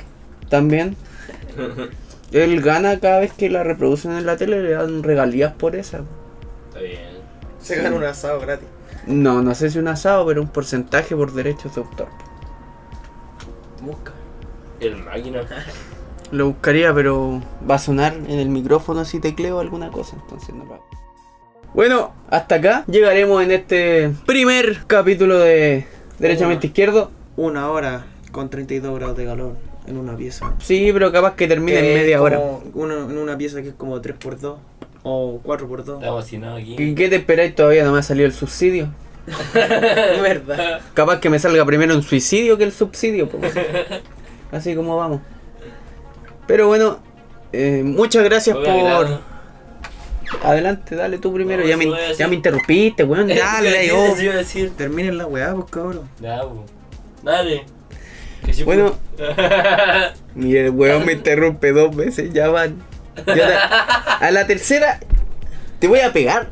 También. 0.48 0.96
Él 2.32 2.62
gana 2.62 3.00
cada 3.00 3.20
vez 3.20 3.34
que 3.34 3.50
la 3.50 3.64
reproducen 3.64 4.12
en 4.12 4.28
la 4.28 4.38
tele, 4.38 4.62
le 4.62 4.72
dan 4.72 5.02
regalías 5.02 5.54
por 5.54 5.76
esa. 5.76 6.04
Está 6.68 6.80
bien. 6.82 7.00
Se 7.60 7.82
gana 7.82 7.96
un 7.96 8.04
asado 8.04 8.39
gratis. 8.39 8.68
No, 9.08 9.41
no 9.41 9.56
sé 9.56 9.72
si 9.72 9.80
un 9.80 9.88
asado, 9.88 10.24
pero 10.28 10.39
un 10.39 10.50
porcentaje 10.50 11.16
por 11.16 11.34
derechos 11.34 11.74
de 11.74 11.82
autor. 11.82 12.10
Busca. 13.82 14.12
El 14.80 14.98
máquina. 14.98 15.41
Lo 16.34 16.47
buscaría, 16.47 16.91
pero 16.95 17.43
va 17.69 17.75
a 17.75 17.79
sonar 17.79 18.15
en 18.15 18.39
el 18.39 18.49
micrófono 18.49 19.05
si 19.05 19.19
tecleo 19.19 19.59
alguna 19.59 19.91
cosa, 19.91 20.17
entonces 20.19 20.55
no. 20.55 20.65
Bueno, 21.75 22.11
hasta 22.27 22.55
acá 22.55 22.86
llegaremos 22.88 23.43
en 23.43 23.51
este 23.51 24.11
primer 24.25 24.79
capítulo 24.88 25.38
de 25.38 25.86
Derechamente 26.17 26.65
Izquierdo. 26.65 27.11
Una 27.38 27.69
hora 27.69 28.07
con 28.31 28.49
32 28.49 28.95
grados 28.97 29.15
de 29.15 29.25
calor 29.25 29.57
en 29.86 29.97
una 29.97 30.17
pieza. 30.17 30.55
Sí, 30.57 30.89
pero 30.91 31.11
capaz 31.11 31.36
que 31.36 31.47
termine 31.47 31.77
en 31.77 31.86
Que 31.86 31.93
media 31.93 32.19
hora. 32.19 32.41
en 32.75 33.17
una 33.19 33.38
pieza 33.38 33.61
que 33.61 33.67
es 33.67 33.75
como 33.75 34.01
3x2 34.01 34.55
o 35.03 35.39
4x2. 35.43 35.97
Estamos 35.97 36.25
hacinados 36.25 36.61
aquí. 36.61 36.75
¿Qué, 36.75 36.95
qué 36.95 37.09
te 37.09 37.17
esperáis 37.17 37.53
todavía? 37.53 37.84
No 37.84 37.91
me 37.91 37.99
ha 37.99 38.03
salido 38.03 38.25
el 38.25 38.34
subsidio. 38.34 38.89
Verdad. 39.53 40.81
Capaz 40.95 41.19
que 41.19 41.29
me 41.29 41.38
salga 41.38 41.63
primero 41.63 41.95
un 41.95 42.01
suicidio 42.01 42.57
que 42.57 42.63
el 42.63 42.71
subsidio. 42.71 43.29
Así 44.51 44.73
como 44.73 44.97
vamos. 44.97 45.21
Pero 46.48 46.68
bueno, 46.68 47.00
eh, 47.52 47.82
muchas 47.84 48.24
gracias 48.24 48.56
por... 48.58 49.34
Adelante, 50.41 50.96
dale 50.96 51.20
tú 51.20 51.34
primero. 51.34 51.62
No, 51.64 51.70
ya, 51.70 51.78
me, 51.78 51.86
ya 52.18 52.28
me 52.28 52.36
interrumpiste, 52.36 53.04
weón. 53.04 53.28
Dale, 53.28 53.86
Eso 53.86 53.96
oh. 53.98 54.16
decir. 54.16 54.72
Terminen 54.76 55.18
la 55.18 55.28
weá, 55.28 55.54
pues 55.54 55.66
cabrón. 55.70 56.10
Ya, 56.20 56.41
po. 56.41 56.66
Dale. 57.22 57.66
Sí 58.52 58.64
Bueno. 58.64 58.98
Mira, 60.36 60.62
el 60.62 60.70
weón 60.72 61.06
me 61.06 61.14
interrumpe 61.14 61.72
dos 61.72 61.96
veces, 61.96 62.34
ya 62.34 62.50
van. 62.50 62.82
La- 63.26 63.64
a 64.20 64.32
la 64.32 64.48
tercera 64.48 65.00
te 65.80 65.88
voy 65.88 66.00
a 66.00 66.12
pegar. 66.12 66.50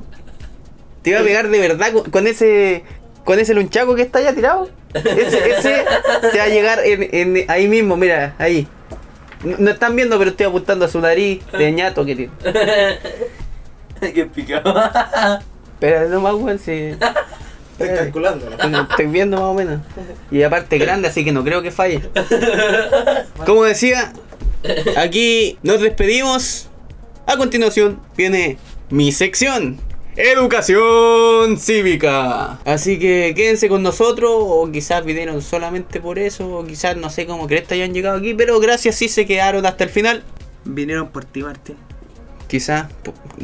Te 1.02 1.12
voy 1.12 1.22
a 1.22 1.24
pegar 1.24 1.50
de 1.50 1.60
verdad 1.60 1.92
con, 1.92 2.12
con 2.12 2.28
ese 2.28 2.84
con 3.26 3.40
ese 3.40 3.54
lunchaco 3.56 3.96
que 3.96 4.04
está 4.04 4.20
allá 4.20 4.34
tirado. 4.36 4.70
Ese, 4.94 5.52
ese 5.58 5.86
te 6.32 6.38
va 6.38 6.44
a 6.44 6.50
llegar 6.50 6.80
en, 6.86 7.10
en- 7.38 7.50
ahí 7.50 7.68
mismo, 7.68 7.98
mira, 7.98 8.36
ahí. 8.38 8.68
No 9.44 9.58
no 9.58 9.72
están 9.72 9.96
viendo, 9.96 10.18
pero 10.18 10.32
estoy 10.32 10.46
apuntando 10.46 10.86
a 10.86 10.88
su 10.88 11.00
nariz 11.00 11.42
de 11.52 11.72
ñato 11.72 12.06
que 12.06 12.16
tiene. 12.16 12.32
Qué 14.14 14.26
picado. 14.26 14.74
Espera, 15.74 16.06
nomás, 16.06 16.34
weón, 16.36 16.60
si. 16.60 16.72
Estoy 16.72 17.08
Espérate. 17.80 17.98
calculando. 17.98 18.50
Estoy 18.50 18.74
estoy 18.90 19.06
viendo 19.08 19.38
más 19.38 19.46
o 19.46 19.54
menos. 19.54 19.82
Y 20.30 20.44
aparte 20.44 20.78
grande, 20.78 21.08
así 21.08 21.26
que 21.26 21.32
no 21.32 21.44
creo 21.44 21.62
que 21.62 21.72
falle. 21.72 22.02
Como 23.46 23.64
decía, 23.64 24.14
aquí 24.98 25.58
nos 25.64 25.82
despedimos. 25.82 26.68
A 27.26 27.38
continuación 27.38 28.00
viene 28.18 28.58
mi 28.90 29.12
sección. 29.12 29.80
Educación 30.16 31.58
cívica. 31.58 32.60
Así 32.66 33.00
que 33.00 33.34
quédense 33.36 33.70
con 33.70 33.84
nosotros. 33.84 34.32
O 34.34 34.70
quizás 34.72 35.06
vinieron 35.06 35.42
solamente 35.42 36.00
por 36.00 36.20
eso. 36.20 36.58
O 36.58 36.66
quizás 36.66 36.98
no 36.98 37.10
sé 37.10 37.26
cómo 37.26 37.48
crees 37.48 37.68
que 37.68 37.76
hayan 37.76 37.94
llegado 37.94 38.18
aquí. 38.18 38.34
Pero 38.34 38.60
gracias 38.60 38.96
si 38.96 39.08
se 39.08 39.26
quedaron 39.26 39.66
hasta 39.66 39.84
el 39.84 39.90
final. 39.90 40.24
Vinieron 40.66 41.10
por 41.10 41.26
ti, 41.26 41.42
Martín. 41.42 41.78
Quizás 42.48 42.88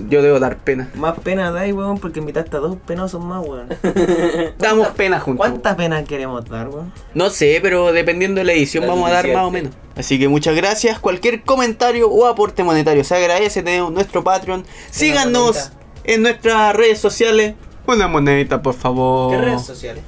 yo 0.10 0.22
debo 0.22 0.38
dar 0.38 0.58
pena. 0.58 0.90
Más 0.96 1.18
pena 1.20 1.50
dais, 1.50 1.74
weón, 1.74 1.98
porque 1.98 2.20
invitaste 2.20 2.58
a 2.58 2.60
dos 2.60 2.76
penosos 2.86 3.24
más, 3.24 3.42
weón. 3.48 3.70
Damos 4.60 4.90
pena 4.90 5.22
juntos. 5.22 5.48
¿Cuántas 5.48 5.76
penas 5.76 6.06
queremos 6.06 6.44
dar, 6.50 6.68
weón? 6.68 6.92
No 7.14 7.30
sé, 7.30 7.60
pero 7.62 7.94
dependiendo 7.94 8.40
de 8.40 8.46
la 8.46 8.52
edición 8.52 8.86
vamos 8.86 9.10
a 9.10 9.14
dar 9.14 9.32
más 9.32 9.46
o 9.46 9.52
menos. 9.52 9.74
Así 9.96 10.20
que 10.20 10.28
muchas 10.28 10.58
gracias. 10.58 11.00
Cualquier 11.00 11.42
comentario 11.44 12.10
o 12.10 12.26
aporte 12.26 12.66
monetario 12.66 13.06
se 13.06 13.16
agradece. 13.16 13.64
Tenemos 13.64 13.94
nuestro 13.94 14.26
Patreon. 14.26 14.66
Síganos. 14.92 15.72
En 16.08 16.24
nuestras 16.24 16.76
redes 16.76 17.00
sociales. 17.00 17.54
Una 17.86 18.08
monedita, 18.08 18.62
por 18.62 18.74
favor. 18.74 19.32
¿Qué 19.32 19.38
redes 19.42 19.64
sociales? 19.66 20.04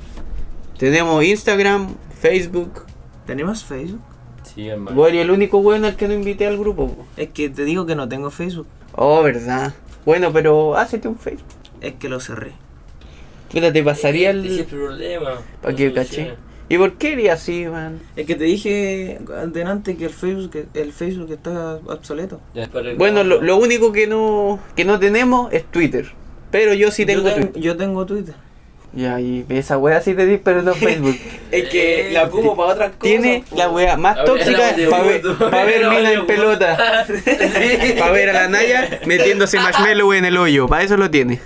Tenemos 0.78 1.24
Instagram, 1.24 1.95
Facebook. 2.20 2.84
¿Tenemos 3.26 3.64
Facebook? 3.64 4.02
Sí, 4.43 4.68
hermano. 4.68 5.06
Eres 5.08 5.22
el 5.22 5.32
único 5.32 5.62
bueno 5.62 5.88
al 5.88 5.95
que 5.95 6.08
no 6.08 6.14
invité 6.14 6.47
al 6.47 6.58
grupo. 6.58 6.88
po. 6.89 7.06
Es 7.18 7.30
que 7.30 7.50
te 7.50 7.64
digo 7.64 7.86
que 7.86 7.95
no 7.95 8.10
tengo 8.10 8.32
Facebook. 8.32 8.68
Oh, 8.95 9.22
verdad. 9.22 9.74
Bueno, 10.06 10.34
pero 10.34 10.76
hácete 10.76 11.08
un 11.08 11.18
Facebook. 11.18 11.45
Es 11.82 11.93
que 11.93 12.10
lo 12.10 12.20
cerré. 12.20 12.54
Puta, 13.52 13.72
te 13.72 13.84
pasaría 13.84 14.32
Ese 14.32 14.39
es 14.39 14.45
el 14.54 14.60
el. 14.60 14.66
problema. 14.66 15.30
¿Para 15.62 15.72
No 15.72 15.78
qué, 15.78 15.89
soluciona. 15.93 16.36
¿Y 16.70 16.78
por 16.78 16.93
qué 16.93 17.13
eres 17.13 17.32
así, 17.32 17.65
man? 17.65 17.99
Es 18.15 18.28
que 18.28 18.36
te 18.36 18.43
dije 18.43 19.20
delante 19.47 19.97
que 19.97 20.05
el 20.05 20.11
Facebook, 20.13 20.67
el 20.74 20.93
Facebook 20.93 21.32
está 21.32 21.80
obsoleto. 21.88 22.39
Bueno, 22.97 23.24
lo, 23.24 23.41
lo 23.41 23.57
único 23.57 23.91
que 23.91 24.05
no, 24.05 24.59
que 24.76 24.86
no 24.86 24.99
tenemos 24.99 25.51
es 25.51 25.65
Twitter. 25.65 26.11
Pero 26.51 26.74
yo 26.76 26.91
sí 26.91 27.05
tengo 27.05 27.24
yo, 27.28 27.34
ten- 27.34 27.43
Twitter. 27.45 27.61
yo 27.61 27.76
tengo 27.78 28.05
Twitter. 28.05 28.36
Ya, 28.91 29.20
y 29.22 29.45
esa 29.49 29.78
wea 29.78 30.01
sí 30.01 30.15
te 30.15 30.26
di, 30.26 30.38
pero 30.38 30.63
no 30.63 30.74
Facebook. 30.76 31.15
Es 31.51 31.70
que 31.70 32.09
la 32.11 32.24
ocupo 32.26 32.55
para 32.55 32.74
otras 32.74 32.88
cosas. 32.91 32.99
Tiene 33.01 33.43
po. 33.49 33.55
la 33.55 33.70
wea 33.70 33.97
más 33.97 34.24
tóxica 34.24 34.76
para 34.89 35.03
ver, 35.03 35.22
pa' 35.22 35.63
ver 35.63 35.88
mina 35.89 36.11
en 36.13 36.26
pelota. 36.26 36.76
Para 37.99 38.11
ver 38.11 38.30
a 38.30 38.34
la 38.34 38.47
Naya 38.47 38.99
metiéndose 39.05 39.57
marshmallow 39.59 40.13
en 40.13 40.26
el 40.26 40.38
hoyo. 40.38 40.67
Para 40.67 40.84
eso 40.84 40.97
lo 40.97 41.09
tiene. 41.09 41.39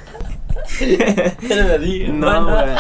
No, 2.09 2.47
weón. 2.47 2.75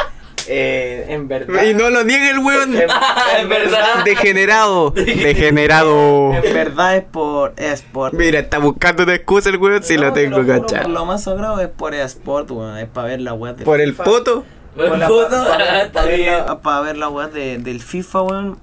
Eh, 0.47 1.05
en 1.09 1.27
verdad. 1.27 1.63
Y 1.63 1.73
no 1.73 1.89
lo 1.89 2.03
niega 2.03 2.29
el 2.29 2.39
weón. 2.39 2.75
En, 2.75 2.81
en 3.39 3.49
verdad. 3.49 4.03
Degenerado. 4.03 4.91
Degenerado. 4.91 6.33
En 6.33 6.53
verdad 6.53 6.97
es 6.97 7.03
por 7.03 7.53
eSport. 7.57 8.13
Mira, 8.13 8.39
está 8.39 8.57
buscando 8.59 9.03
una 9.03 9.15
excusa 9.15 9.49
el 9.49 9.57
weón 9.57 9.83
si 9.83 9.95
No, 9.95 10.03
lo 10.03 10.13
te 10.13 10.23
tengo, 10.23 10.45
cachado. 10.45 10.89
Lo 10.89 11.05
más 11.05 11.23
sagrado 11.23 11.59
es 11.61 11.69
por 11.69 11.93
eSport, 11.93 12.49
weón. 12.51 12.77
Es 12.77 12.87
para 12.87 13.07
ver 13.09 13.21
la 13.21 13.33
web 13.33 13.55
de 13.55 13.65
Por 13.65 13.79
el 13.81 13.93
poto. 13.93 14.43
Por 14.75 14.97
la- 14.97 15.07
Foto, 15.07 15.29
pa- 15.29 15.57
pa- 15.57 15.81
está 15.83 16.01
pa 16.01 16.05
ver 16.07 16.19
la- 16.65 16.81
ver 16.81 16.97
la 16.97 17.09
web 17.09 17.31
de, 17.31 17.57
del 17.59 17.79
FIFA, 17.81 18.21
weón. 18.23 18.59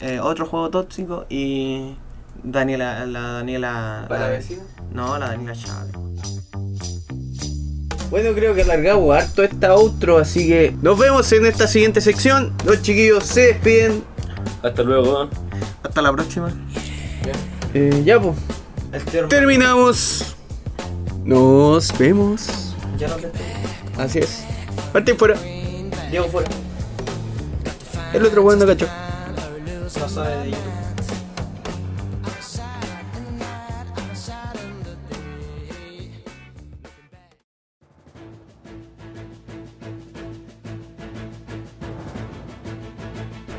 Eh, 0.00 0.20
otro 0.20 0.44
juego 0.46 0.68
tóxico 0.70 1.24
y 1.30 1.94
Daniela, 2.42 3.06
la 3.06 3.20
Daniela. 3.32 4.04
¿Para 4.08 4.20
la- 4.20 4.26
la 4.26 4.32
vecina? 4.36 4.62
No, 4.92 5.18
la 5.18 5.28
Daniela 5.28 5.54
Chávez. 5.54 5.92
Bueno, 8.14 8.32
creo 8.32 8.54
que 8.54 8.62
alargamos 8.62 9.12
harto 9.12 9.42
esta 9.42 9.74
outro, 9.74 10.18
así 10.18 10.46
que 10.46 10.72
nos 10.82 10.96
vemos 10.96 11.32
en 11.32 11.46
esta 11.46 11.66
siguiente 11.66 12.00
sección. 12.00 12.54
Los 12.64 12.80
chiquillos 12.80 13.24
se 13.24 13.54
despiden. 13.54 14.04
Hasta 14.62 14.84
luego. 14.84 15.28
Hasta 15.82 16.00
la 16.00 16.12
próxima. 16.12 16.52
Eh, 17.74 18.02
ya, 18.04 18.20
pues. 18.20 18.36
Terminamos. 19.28 20.36
Nos 21.24 21.98
vemos. 21.98 22.76
Ya 22.98 23.08
no 23.08 23.16
te 23.16 23.32
Así 23.98 24.20
es. 24.20 24.44
Martín 24.92 25.18
fuera. 25.18 25.34
Diego 26.08 26.28
fuera. 26.28 26.48
El 28.12 28.26
otro 28.26 28.42
weón 28.42 28.60
no 28.60 28.66
cachó. 28.66 28.86
No 29.98 30.08
sabe 30.08 30.36
de 30.36 30.50
YouTube. 30.50 30.83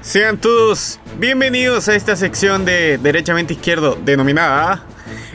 Sean 0.06 0.38
todos 0.38 1.00
bienvenidos 1.18 1.90
a 1.90 1.96
esta 1.96 2.16
sección 2.16 2.64
de 2.64 3.00
Derechamente 3.00 3.54
Izquierdo 3.54 3.98
denominada 4.06 4.86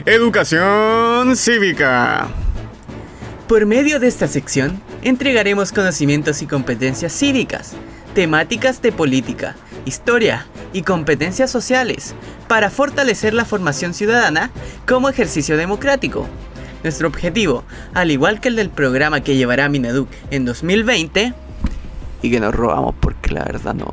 Educación 0.05 1.35
Cívica. 1.35 2.29
Por 3.49 3.65
medio 3.65 3.99
de 3.99 4.07
esta 4.07 4.29
sección 4.29 4.81
entregaremos 5.01 5.73
conocimientos 5.73 6.41
y 6.41 6.47
competencias 6.47 7.11
cívicas, 7.11 7.73
temáticas 8.15 8.81
de 8.81 8.93
política, 8.93 9.57
historia 9.83 10.47
y 10.71 10.83
competencias 10.83 11.51
sociales 11.51 12.15
para 12.47 12.69
fortalecer 12.69 13.33
la 13.33 13.43
formación 13.43 13.93
ciudadana 13.93 14.51
como 14.87 15.09
ejercicio 15.09 15.57
democrático. 15.57 16.29
Nuestro 16.81 17.09
objetivo, 17.09 17.65
al 17.93 18.09
igual 18.09 18.39
que 18.39 18.47
el 18.47 18.55
del 18.55 18.69
programa 18.69 19.19
que 19.19 19.35
llevará 19.35 19.67
Mineduc 19.67 20.07
en 20.31 20.45
2020, 20.45 21.33
y 22.21 22.31
que 22.31 22.39
nos 22.39 22.55
robamos 22.55 22.95
porque 23.01 23.31
la 23.31 23.43
verdad 23.43 23.73
no 23.73 23.89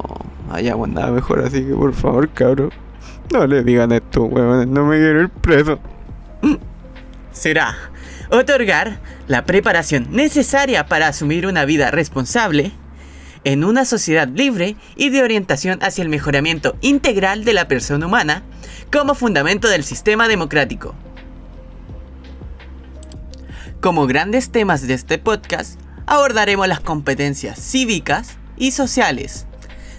hayamos 0.53 0.89
nada 0.89 1.11
mejor, 1.11 1.41
así 1.41 1.65
que 1.65 1.75
por 1.75 1.95
favor, 1.95 2.29
cabrón, 2.31 2.71
no 3.33 3.47
le 3.47 3.63
digan 3.63 3.93
esto, 3.93 4.25
huevones, 4.25 4.67
no 4.67 4.87
me 4.87 4.97
quiero 4.97 5.23
ir 5.23 5.29
preso. 5.29 5.79
Será 7.33 7.77
otorgar 8.31 9.01
la 9.27 9.45
preparación 9.45 10.09
necesaria 10.11 10.87
para 10.87 11.09
asumir 11.09 11.47
una 11.47 11.65
vida 11.65 11.91
responsable 11.91 12.73
en 13.45 13.65
una 13.65 13.85
sociedad 13.85 14.29
libre 14.29 14.77
y 14.97 15.11
de 15.11 15.23
orientación 15.23 15.79
hacia 15.83 16.03
el 16.03 16.09
mejoramiento 16.09 16.77
integral 16.81 17.45
de 17.45 17.55
la 17.55 17.69
persona 17.69 18.07
humana 18.07 18.43
como 18.93 19.15
fundamento 19.15 19.69
del 19.69 19.85
sistema 19.85 20.29
democrático. 20.29 20.95
Como 23.81 24.07
grandes 24.07 24.51
temas 24.51 24.87
de 24.87 24.95
este 24.95 25.19
podcast, 25.19 25.81
abordaremos 26.07 26.67
las 26.67 26.81
competencias 26.81 27.61
cívicas 27.61 28.37
y 28.57 28.73
sociales. 28.73 29.48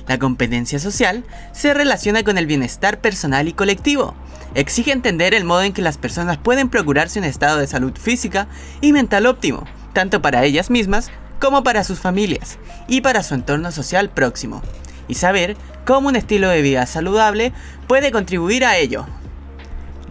La 0.09 0.17
competencia 0.17 0.79
social 0.79 1.23
se 1.51 1.71
relaciona 1.71 2.23
con 2.23 2.39
el 2.39 2.47
bienestar 2.47 2.99
personal 2.99 3.47
y 3.47 3.53
colectivo. 3.53 4.15
Exige 4.55 4.91
entender 4.91 5.35
el 5.35 5.43
modo 5.43 5.61
en 5.61 5.71
que 5.71 5.83
las 5.83 5.99
personas 5.99 6.39
pueden 6.39 6.69
procurarse 6.69 7.19
un 7.19 7.25
estado 7.25 7.59
de 7.59 7.67
salud 7.67 7.93
física 7.95 8.47
y 8.81 8.91
mental 8.91 9.27
óptimo, 9.27 9.65
tanto 9.93 10.19
para 10.19 10.43
ellas 10.45 10.71
mismas 10.71 11.11
como 11.39 11.63
para 11.63 11.83
sus 11.83 11.99
familias 11.99 12.57
y 12.87 13.01
para 13.01 13.21
su 13.21 13.35
entorno 13.35 13.71
social 13.71 14.09
próximo, 14.09 14.63
y 15.07 15.13
saber 15.13 15.55
cómo 15.85 16.07
un 16.07 16.15
estilo 16.15 16.49
de 16.49 16.63
vida 16.63 16.87
saludable 16.87 17.53
puede 17.87 18.11
contribuir 18.11 18.65
a 18.65 18.77
ello. 18.77 19.05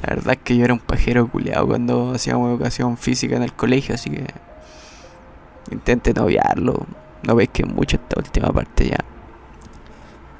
La 0.02 0.14
verdad 0.14 0.34
es 0.34 0.38
que 0.44 0.56
yo 0.56 0.64
era 0.64 0.74
un 0.74 0.78
pajero 0.78 1.26
culeado 1.26 1.66
cuando 1.66 2.12
hacíamos 2.12 2.50
educación 2.50 2.98
física 2.98 3.34
en 3.34 3.42
el 3.42 3.52
colegio, 3.52 3.96
así 3.96 4.10
que 4.10 4.26
intenten 5.72 6.20
obviarlo. 6.20 6.86
No 7.24 7.34
veis 7.34 7.50
que 7.52 7.64
mucho 7.64 7.96
esta 7.96 8.20
última 8.20 8.52
parte 8.52 8.90
ya. 8.90 9.17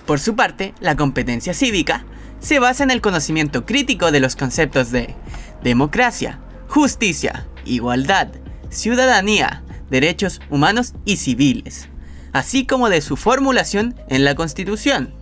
Por 0.09 0.21
su 0.21 0.35
parte, 0.35 0.73
la 0.81 0.97
competencia 0.97 1.53
cívica 1.53 2.07
se 2.41 2.59
basa 2.61 2.83
en 2.83 2.91
el 2.91 3.03
conocimiento 3.03 3.67
crítico 3.67 4.11
de 4.11 4.21
los 4.21 4.37
conceptos 4.37 4.91
de 4.91 5.15
democracia, 5.63 6.41
justicia, 6.67 7.47
igualdad, 7.67 8.29
ciudadanía, 8.71 9.63
derechos 9.91 10.41
humanos 10.49 10.95
y 11.05 11.19
civiles, 11.19 11.91
así 12.33 12.65
como 12.65 12.89
de 12.89 13.03
su 13.03 13.19
formulación 13.19 13.97
en 14.09 14.25
la 14.25 14.35
Constitución. 14.35 15.13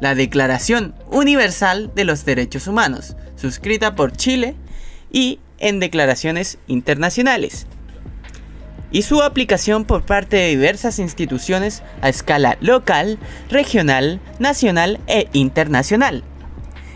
La 0.00 0.16
Declaración 0.16 0.96
Universal 1.08 1.92
de 1.94 2.02
los 2.02 2.24
Derechos 2.24 2.66
Humanos, 2.66 3.14
suscrita 3.36 3.94
por 3.94 4.10
Chile 4.10 4.56
y 5.12 5.38
en 5.58 5.78
declaraciones 5.78 6.58
internacionales, 6.66 7.68
y 8.90 9.02
su 9.02 9.22
aplicación 9.22 9.84
por 9.84 10.04
parte 10.04 10.36
de 10.36 10.48
diversas 10.48 10.98
instituciones 10.98 11.82
a 12.02 12.08
escala 12.08 12.58
local, 12.60 13.18
regional, 13.48 14.20
nacional 14.38 15.00
e 15.06 15.28
internacional. 15.32 16.24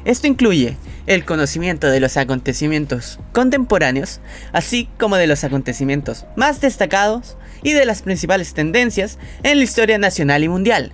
Esto 0.04 0.26
incluye 0.26 0.76
el 1.06 1.24
conocimiento 1.24 1.88
de 1.88 2.00
los 2.00 2.16
acontecimientos 2.16 3.18
contemporáneos, 3.32 4.20
así 4.52 4.88
como 4.98 5.16
de 5.16 5.26
los 5.26 5.44
acontecimientos 5.44 6.26
más 6.36 6.60
destacados 6.60 7.36
y 7.62 7.72
de 7.72 7.84
las 7.84 8.02
principales 8.02 8.54
tendencias 8.54 9.18
en 9.42 9.58
la 9.58 9.64
historia 9.64 9.98
nacional 9.98 10.44
y 10.44 10.48
mundial. 10.48 10.92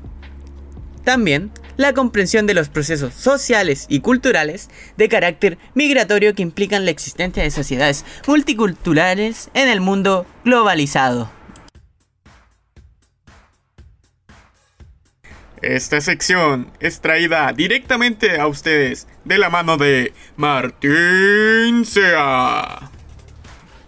También 1.04 1.50
la 1.80 1.94
comprensión 1.94 2.46
de 2.46 2.52
los 2.52 2.68
procesos 2.68 3.14
sociales 3.14 3.86
y 3.88 4.00
culturales 4.00 4.68
de 4.98 5.08
carácter 5.08 5.56
migratorio 5.72 6.34
que 6.34 6.42
implican 6.42 6.84
la 6.84 6.90
existencia 6.90 7.42
de 7.42 7.50
sociedades 7.50 8.04
multiculturales 8.26 9.48
en 9.54 9.66
el 9.66 9.80
mundo 9.80 10.26
globalizado. 10.44 11.30
Esta 15.62 16.02
sección 16.02 16.70
es 16.80 17.00
traída 17.00 17.50
directamente 17.54 18.38
a 18.38 18.46
ustedes 18.46 19.08
de 19.24 19.38
la 19.38 19.48
mano 19.48 19.78
de 19.78 20.12
Martín 20.36 21.86
Sea. 21.86 22.90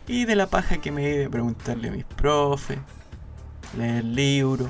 Y 0.09 0.24
de 0.24 0.34
la 0.34 0.47
paja 0.47 0.78
que 0.78 0.90
me 0.90 1.07
di 1.07 1.16
de 1.18 1.28
preguntarle 1.28 1.88
a 1.88 1.93
mis 1.93 2.05
profes, 2.05 2.78
leer 3.76 4.05
libros, 4.05 4.68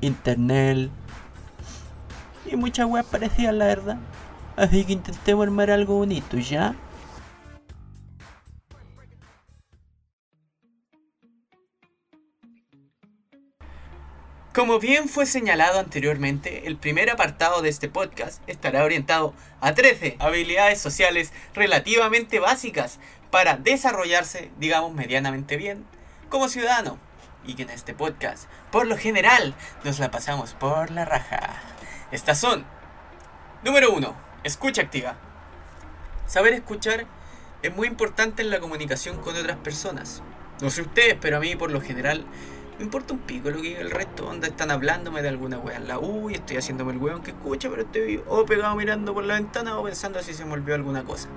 internet 0.00 0.90
y 2.52 2.56
muchas 2.56 2.86
weas 2.86 3.06
parecidas, 3.06 3.54
la 3.54 3.66
verdad. 3.66 3.96
Así 4.56 4.84
que 4.84 4.92
intentemos 4.92 5.44
armar 5.44 5.70
algo 5.70 5.96
bonito, 5.96 6.36
¿ya? 6.38 6.74
Como 14.54 14.78
bien 14.78 15.08
fue 15.08 15.24
señalado 15.24 15.80
anteriormente, 15.80 16.66
el 16.66 16.76
primer 16.76 17.08
apartado 17.08 17.62
de 17.62 17.70
este 17.70 17.88
podcast 17.88 18.42
estará 18.46 18.84
orientado 18.84 19.32
a 19.62 19.72
13 19.72 20.16
habilidades 20.18 20.78
sociales 20.78 21.32
relativamente 21.54 22.38
básicas 22.38 22.98
para 23.30 23.56
desarrollarse, 23.56 24.50
digamos, 24.58 24.92
medianamente 24.92 25.56
bien 25.56 25.86
como 26.28 26.50
ciudadano. 26.50 26.98
Y 27.46 27.54
que 27.54 27.62
en 27.62 27.70
este 27.70 27.94
podcast, 27.94 28.44
por 28.70 28.86
lo 28.86 28.98
general, 28.98 29.54
nos 29.84 29.98
la 29.98 30.10
pasamos 30.10 30.52
por 30.52 30.90
la 30.90 31.06
raja. 31.06 31.71
Estas 32.12 32.38
son. 32.38 32.62
Número 33.64 33.90
1. 33.90 34.14
Escucha 34.44 34.82
activa. 34.82 35.16
Saber 36.26 36.52
escuchar 36.52 37.06
es 37.62 37.74
muy 37.74 37.88
importante 37.88 38.42
en 38.42 38.50
la 38.50 38.60
comunicación 38.60 39.16
con 39.22 39.34
otras 39.34 39.56
personas. 39.56 40.22
No 40.60 40.68
sé 40.68 40.82
ustedes, 40.82 41.16
pero 41.18 41.38
a 41.38 41.40
mí 41.40 41.56
por 41.56 41.70
lo 41.70 41.80
general 41.80 42.26
Me 42.76 42.84
importa 42.84 43.14
un 43.14 43.20
pico 43.20 43.48
lo 43.48 43.56
que 43.56 43.68
diga 43.68 43.80
el 43.80 43.90
resto, 43.90 44.24
donde 44.24 44.48
están 44.48 44.70
hablándome 44.70 45.22
de 45.22 45.28
alguna 45.28 45.58
wea 45.58 45.76
en 45.76 45.88
la 45.88 45.98
U 45.98 46.28
y 46.28 46.34
estoy 46.34 46.58
haciéndome 46.58 46.92
el 46.92 46.98
weón 46.98 47.22
que 47.22 47.30
escucha, 47.30 47.70
pero 47.70 47.82
estoy 47.82 48.22
o 48.26 48.44
pegado 48.44 48.76
mirando 48.76 49.14
por 49.14 49.24
la 49.24 49.34
ventana 49.34 49.78
o 49.78 49.84
pensando 49.84 50.20
si 50.22 50.34
se 50.34 50.44
me 50.44 50.52
olvidó 50.52 50.74
alguna 50.74 51.04
cosa. 51.04 51.28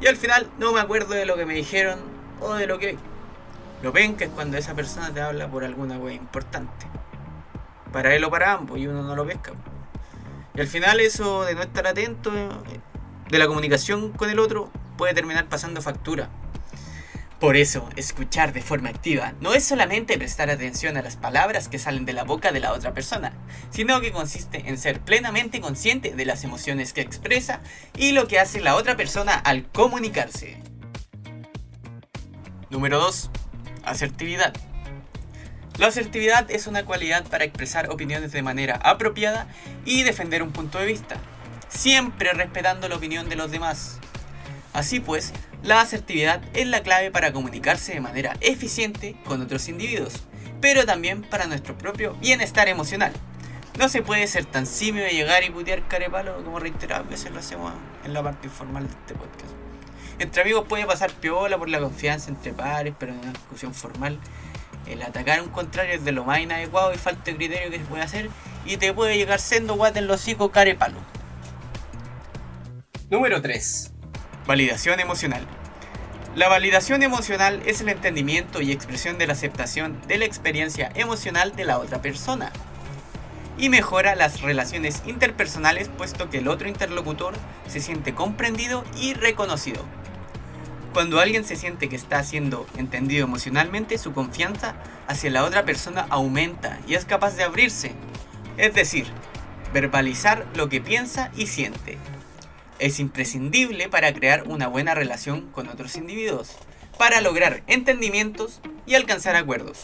Y 0.00 0.06
al 0.06 0.16
final 0.16 0.48
no 0.58 0.72
me 0.72 0.80
acuerdo 0.80 1.14
de 1.14 1.26
lo 1.26 1.36
que 1.36 1.44
me 1.44 1.54
dijeron 1.54 1.98
o 2.40 2.54
de 2.54 2.68
lo 2.68 2.78
que... 2.78 2.98
Lo 3.82 3.90
ven 3.90 4.16
que 4.16 4.24
es 4.24 4.30
cuando 4.30 4.58
esa 4.58 4.74
persona 4.74 5.12
te 5.12 5.20
habla 5.20 5.48
por 5.48 5.64
alguna 5.64 5.98
wea 5.98 6.14
importante. 6.14 6.86
Para 7.92 8.14
él 8.14 8.22
o 8.22 8.30
para 8.30 8.52
ambos 8.52 8.78
y 8.78 8.86
uno 8.86 9.02
no 9.02 9.16
lo 9.16 9.26
pesca. 9.26 9.52
Y 10.54 10.60
al 10.60 10.68
final 10.68 11.00
eso 11.00 11.44
de 11.44 11.54
no 11.54 11.62
estar 11.62 11.86
atento 11.86 12.32
eh, 12.32 12.80
de 13.28 13.38
la 13.38 13.46
comunicación 13.46 14.12
con 14.12 14.30
el 14.30 14.38
otro 14.38 14.70
puede 14.96 15.14
terminar 15.14 15.48
pasando 15.48 15.82
factura. 15.82 16.30
Por 17.40 17.56
eso, 17.56 17.88
escuchar 17.96 18.52
de 18.52 18.62
forma 18.62 18.88
activa 18.88 19.34
no 19.40 19.52
es 19.52 19.64
solamente 19.64 20.16
prestar 20.16 20.48
atención 20.48 20.96
a 20.96 21.02
las 21.02 21.16
palabras 21.16 21.68
que 21.68 21.78
salen 21.78 22.06
de 22.06 22.12
la 22.12 22.24
boca 22.24 22.52
de 22.52 22.60
la 22.60 22.72
otra 22.72 22.94
persona, 22.94 23.32
sino 23.70 24.00
que 24.00 24.12
consiste 24.12 24.62
en 24.66 24.78
ser 24.78 25.00
plenamente 25.00 25.60
consciente 25.60 26.14
de 26.14 26.24
las 26.24 26.44
emociones 26.44 26.92
que 26.92 27.02
expresa 27.02 27.60
y 27.96 28.12
lo 28.12 28.28
que 28.28 28.38
hace 28.38 28.60
la 28.60 28.76
otra 28.76 28.96
persona 28.96 29.34
al 29.34 29.68
comunicarse. 29.70 30.62
Número 32.70 32.98
2. 32.98 33.30
Asertividad. 33.84 34.54
La 35.78 35.88
asertividad 35.88 36.48
es 36.52 36.68
una 36.68 36.84
cualidad 36.84 37.24
para 37.26 37.44
expresar 37.44 37.90
opiniones 37.90 38.30
de 38.30 38.42
manera 38.42 38.76
apropiada 38.76 39.48
y 39.84 40.04
defender 40.04 40.40
un 40.44 40.52
punto 40.52 40.78
de 40.78 40.86
vista, 40.86 41.16
siempre 41.68 42.32
respetando 42.32 42.88
la 42.88 42.94
opinión 42.94 43.28
de 43.28 43.34
los 43.34 43.50
demás. 43.50 43.98
Así 44.72 45.00
pues, 45.00 45.32
la 45.64 45.80
asertividad 45.80 46.40
es 46.54 46.68
la 46.68 46.84
clave 46.84 47.10
para 47.10 47.32
comunicarse 47.32 47.92
de 47.92 48.00
manera 48.00 48.36
eficiente 48.40 49.16
con 49.24 49.42
otros 49.42 49.68
individuos, 49.68 50.22
pero 50.60 50.86
también 50.86 51.22
para 51.22 51.46
nuestro 51.46 51.76
propio 51.76 52.14
bienestar 52.20 52.68
emocional. 52.68 53.12
No 53.76 53.88
se 53.88 54.02
puede 54.02 54.28
ser 54.28 54.44
tan 54.44 54.66
simio 54.66 55.02
de 55.02 55.10
llegar 55.10 55.42
y 55.42 55.50
putear 55.50 55.88
carepalo 55.88 56.44
como 56.44 56.60
reiteradas 56.60 57.08
veces 57.08 57.32
lo 57.32 57.40
hacemos 57.40 57.72
en 58.04 58.14
la 58.14 58.22
parte 58.22 58.46
informal 58.46 58.86
de 58.86 58.92
este 58.92 59.14
podcast. 59.14 59.52
Entre 60.20 60.42
amigos 60.42 60.66
puede 60.68 60.86
pasar 60.86 61.10
piola 61.10 61.58
por 61.58 61.68
la 61.68 61.80
confianza 61.80 62.30
entre 62.30 62.52
pares, 62.52 62.94
pero 62.96 63.12
en 63.12 63.18
una 63.18 63.32
discusión 63.32 63.74
formal 63.74 64.20
el 64.86 65.02
atacar 65.02 65.38
a 65.38 65.42
un 65.42 65.48
contrario 65.48 65.94
es 65.94 66.04
de 66.04 66.12
lo 66.12 66.24
más 66.24 66.40
inadecuado 66.40 66.92
y 66.92 66.98
falta 66.98 67.24
de 67.24 67.36
criterio 67.36 67.70
que 67.70 67.78
se 67.78 67.84
puede 67.84 68.02
hacer 68.02 68.30
y 68.64 68.76
te 68.76 68.92
puede 68.92 69.16
llegar 69.16 69.40
siendo 69.40 69.74
guate 69.74 69.98
en 69.98 70.06
los 70.06 70.20
hocico 70.20 70.50
carepalo. 70.50 70.98
Número 73.10 73.40
3. 73.40 73.92
Validación 74.46 75.00
emocional. 75.00 75.46
La 76.34 76.48
validación 76.48 77.02
emocional 77.02 77.62
es 77.64 77.80
el 77.80 77.88
entendimiento 77.88 78.60
y 78.60 78.72
expresión 78.72 79.18
de 79.18 79.26
la 79.26 79.34
aceptación 79.34 80.00
de 80.08 80.18
la 80.18 80.24
experiencia 80.24 80.90
emocional 80.96 81.54
de 81.54 81.64
la 81.64 81.78
otra 81.78 82.02
persona. 82.02 82.50
Y 83.56 83.68
mejora 83.68 84.16
las 84.16 84.40
relaciones 84.40 85.02
interpersonales 85.06 85.88
puesto 85.88 86.30
que 86.30 86.38
el 86.38 86.48
otro 86.48 86.68
interlocutor 86.68 87.34
se 87.68 87.80
siente 87.80 88.14
comprendido 88.14 88.84
y 88.98 89.14
reconocido. 89.14 89.84
Cuando 90.94 91.18
alguien 91.18 91.44
se 91.44 91.56
siente 91.56 91.88
que 91.88 91.96
está 91.96 92.22
siendo 92.22 92.68
entendido 92.78 93.24
emocionalmente, 93.24 93.98
su 93.98 94.12
confianza 94.12 94.76
hacia 95.08 95.28
la 95.28 95.42
otra 95.42 95.64
persona 95.64 96.06
aumenta 96.08 96.78
y 96.86 96.94
es 96.94 97.04
capaz 97.04 97.34
de 97.34 97.42
abrirse. 97.42 97.96
Es 98.58 98.74
decir, 98.74 99.06
verbalizar 99.72 100.46
lo 100.54 100.68
que 100.68 100.80
piensa 100.80 101.32
y 101.36 101.48
siente 101.48 101.98
es 102.78 103.00
imprescindible 103.00 103.88
para 103.88 104.14
crear 104.14 104.44
una 104.46 104.68
buena 104.68 104.94
relación 104.94 105.50
con 105.50 105.68
otros 105.68 105.96
individuos, 105.96 106.52
para 106.96 107.20
lograr 107.20 107.64
entendimientos 107.66 108.60
y 108.86 108.94
alcanzar 108.94 109.34
acuerdos. 109.34 109.82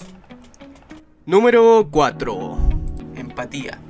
Número 1.27 1.89
4. 1.91 2.59
Empatía. 3.17 3.81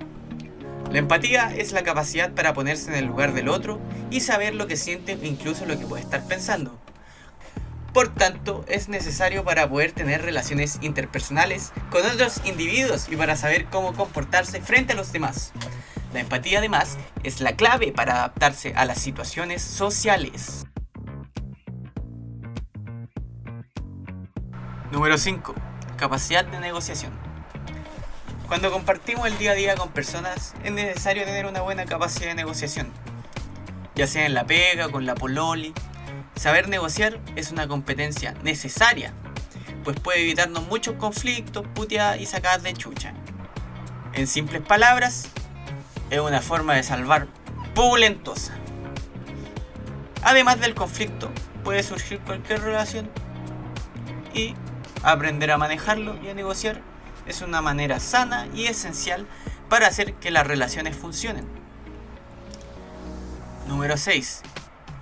La 0.91 0.99
empatía 0.99 1.55
es 1.55 1.73
la 1.73 1.83
capacidad 1.83 2.33
para 2.33 2.55
ponerse 2.55 2.91
en 2.91 2.97
el 2.97 3.05
lugar 3.05 3.35
del 3.35 3.51
otro 3.51 3.79
y 4.11 4.21
saber 4.21 4.55
lo 4.55 4.67
que 4.67 4.77
siente 4.77 5.13
e 5.13 5.27
incluso 5.27 5.67
lo 5.67 5.79
que 5.79 5.87
puede 5.87 6.03
estar 6.03 6.27
pensando. 6.27 6.81
Por 7.93 8.15
tanto, 8.15 8.65
es 8.69 8.89
necesario 8.89 9.45
para 9.45 9.69
poder 9.69 9.93
tener 9.93 10.23
relaciones 10.23 10.79
interpersonales 10.81 11.73
con 11.91 12.07
otros 12.07 12.41
individuos 12.45 13.09
y 13.09 13.17
para 13.17 13.37
saber 13.37 13.67
cómo 13.67 13.95
comportarse 13.95 14.61
frente 14.61 14.93
a 14.93 14.97
los 14.97 15.13
demás. 15.13 15.53
La 16.13 16.21
empatía 16.21 16.59
además 16.59 16.99
es 17.25 17.41
la 17.41 17.57
clave 17.57 17.93
para 17.93 18.15
adaptarse 18.15 18.75
a 18.77 18.85
las 18.85 18.99
situaciones 18.99 19.63
sociales. 19.63 20.67
Número 24.93 25.19
5. 25.19 25.55
Capacidad 25.97 26.45
de 26.45 26.59
negociación. 26.61 27.13
Cuando 28.49 28.73
compartimos 28.73 29.27
el 29.29 29.39
día 29.39 29.53
a 29.53 29.55
día 29.55 29.77
con 29.77 29.91
personas 29.91 30.55
es 30.65 30.73
necesario 30.73 31.25
tener 31.25 31.47
una 31.47 31.61
buena 31.61 31.85
capacidad 31.87 32.29
de 32.29 32.35
negociación. 32.35 32.93
Ya 33.95 34.09
sea 34.09 34.27
en 34.27 34.35
la 34.35 34.47
pega, 34.47 34.89
con 34.89 35.07
la 35.07 35.15
pololi. 35.15 35.73
Saber 36.41 36.71
negociar 36.71 37.21
es 37.37 37.53
una 37.53 37.69
competencia 37.69 38.33
necesaria, 38.43 39.13
pues 39.85 40.01
puede 40.01 40.23
evitarnos 40.23 40.67
muchos 40.69 40.95
conflictos, 40.95 41.67
puteadas 41.75 42.19
y 42.19 42.25
sacadas 42.25 42.63
de 42.63 42.73
chucha. 42.73 43.13
En 44.15 44.27
simples 44.27 44.63
palabras, 44.63 45.29
es 46.09 46.19
una 46.19 46.41
forma 46.41 46.77
de 46.77 46.83
salvar 46.83 47.27
pulentosa. 47.75 48.55
Además 50.23 50.59
del 50.61 50.75
conflicto, 50.75 51.31
puede 51.63 51.83
surgir 51.83 52.21
cualquier 52.21 52.63
relación 52.63 53.11
y 54.33 54.55
aprender 55.03 55.51
a 55.51 55.59
manejarlo 55.59 56.19
y 56.23 56.31
a 56.31 56.35
negociar 56.35 56.81
es 57.27 57.43
una 57.43 57.61
manera 57.61 58.01
sana 58.01 58.49
y 58.55 58.65
esencial 58.65 59.27
para 59.69 59.89
hacer 59.89 60.15
que 60.15 60.31
las 60.31 60.47
relaciones 60.47 60.97
funcionen. 60.97 61.47
Número 63.69 63.99
6. 63.99 64.41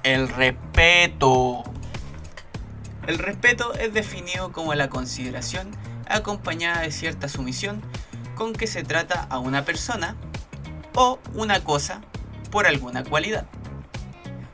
El 0.08 0.26
respeto. 0.30 1.64
El 3.06 3.18
respeto 3.18 3.74
es 3.74 3.92
definido 3.92 4.52
como 4.52 4.72
la 4.72 4.88
consideración 4.88 5.70
acompañada 6.08 6.80
de 6.80 6.90
cierta 6.92 7.28
sumisión 7.28 7.82
con 8.34 8.54
que 8.54 8.66
se 8.66 8.82
trata 8.82 9.26
a 9.28 9.38
una 9.38 9.66
persona 9.66 10.16
o 10.94 11.18
una 11.34 11.62
cosa 11.62 12.00
por 12.50 12.66
alguna 12.66 13.04
cualidad, 13.04 13.44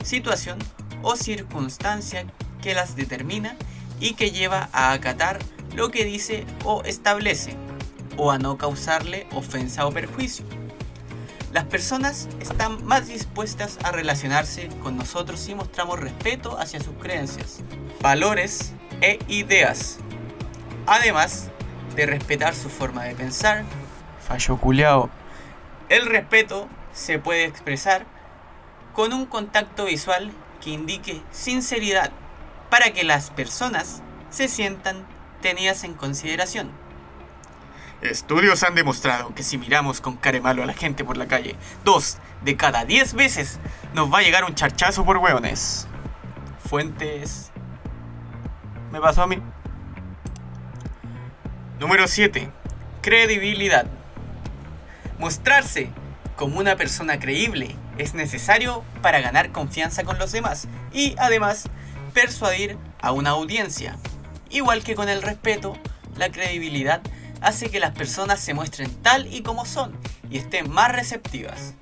situación 0.03 0.59
o 1.03 1.15
circunstancia 1.15 2.27
que 2.61 2.75
las 2.75 2.97
determina 2.97 3.55
y 4.01 4.15
que 4.15 4.33
lleva 4.33 4.71
a 4.73 4.91
acatar 4.91 5.39
lo 5.77 5.93
que 5.93 6.05
dice 6.05 6.47
o 6.65 6.83
establece, 6.83 7.55
o 8.17 8.33
a 8.33 8.39
no 8.39 8.59
causarle 8.59 9.29
ofensa 9.31 9.87
o 9.87 9.93
perjuicio. 9.93 10.64
Las 11.55 11.67
personas 11.67 12.29
están 12.41 12.85
más 12.85 13.07
dispuestas 13.07 13.79
a 13.85 13.93
relacionarse 13.93 14.69
con 14.83 14.97
nosotros 14.97 15.39
si 15.39 15.55
mostramos 15.55 16.01
respeto 16.01 16.59
hacia 16.59 16.81
sus 16.81 16.97
creencias, 16.97 17.61
valores 18.01 18.73
e 19.01 19.21
ideas, 19.29 20.01
además 20.85 21.51
de 21.95 22.07
respetar 22.07 22.57
su 22.57 22.69
forma 22.69 23.05
de 23.05 23.15
pensar, 23.15 23.63
fallo 24.27 24.57
culiao, 24.57 25.11
el 25.91 26.07
respeto 26.07 26.69
se 26.93 27.21
puede 27.21 27.45
expresar 27.45 28.05
con 28.93 29.13
un 29.13 29.25
contacto 29.25 29.85
visual 29.85 30.33
que 30.61 30.71
indique 30.71 31.23
sinceridad 31.31 32.11
para 32.69 32.93
que 32.93 33.05
las 33.05 33.31
personas 33.31 34.03
se 34.29 34.49
sientan 34.49 35.07
tenidas 35.41 35.85
en 35.85 35.95
consideración. 35.95 36.84
Estudios 38.05 38.63
han 38.65 38.75
demostrado 38.75 39.35
que 39.35 39.43
si 39.43 39.57
miramos 39.57 40.03
con 40.03 40.19
care 40.19 40.39
malo 40.39 40.63
a 40.63 40.67
la 40.67 40.75
gente 40.75 41.05
por 41.05 41.17
la 41.17 41.27
calle, 41.27 41.57
dos 41.85 42.19
de 42.43 42.55
cada 42.55 42.85
diez 42.85 43.15
veces 43.15 43.59
nos 43.95 44.13
va 44.13 44.19
a 44.19 44.23
llegar 44.23 44.45
un 44.45 44.55
charchazo 44.55 45.07
por 45.07 45.17
hueones. 45.17 45.89
Fuentes. 46.69 47.51
Me 48.93 49.01
pasó 49.01 49.23
a 49.23 49.27
mí. 49.27 49.39
Número 51.81 52.07
7. 52.07 52.51
Credibilidad. 53.01 53.87
Mostrarse 55.19 55.89
como 56.37 56.59
una 56.59 56.77
persona 56.77 57.19
creíble 57.19 57.75
es 57.97 58.13
necesario 58.13 58.85
para 59.01 59.23
ganar 59.23 59.51
confianza 59.51 60.05
con 60.05 60.19
los 60.19 60.31
demás 60.31 60.69
y 60.93 61.15
además 61.19 61.71
persuadir 62.13 62.77
a 63.01 63.13
una 63.13 63.31
audiencia. 63.31 63.97
Igual 64.51 64.85
que 64.85 64.95
con 64.95 65.09
el 65.09 65.23
respeto, 65.23 65.79
la 66.17 66.31
credibilidad 66.31 67.01
hace 67.45 67.71
que 67.71 67.81
las 67.81 67.93
personas 67.93 68.41
se 68.41 68.55
muestren 68.55 68.91
tal 69.03 69.33
y 69.33 69.43
como 69.43 69.67
son 69.67 69.97
y 70.31 70.39
estén 70.39 70.71
más 70.71 70.91
receptivas. 70.91 71.75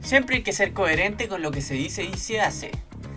Siempre 0.00 0.36
hay 0.36 0.42
que 0.42 0.52
ser 0.52 0.72
coherente 0.72 1.28
con 1.28 1.42
lo 1.42 1.50
que 1.50 1.60
se 1.60 1.74
dice 1.74 2.02
y 2.04 2.14
se 2.16 2.40
hace. 2.40 2.72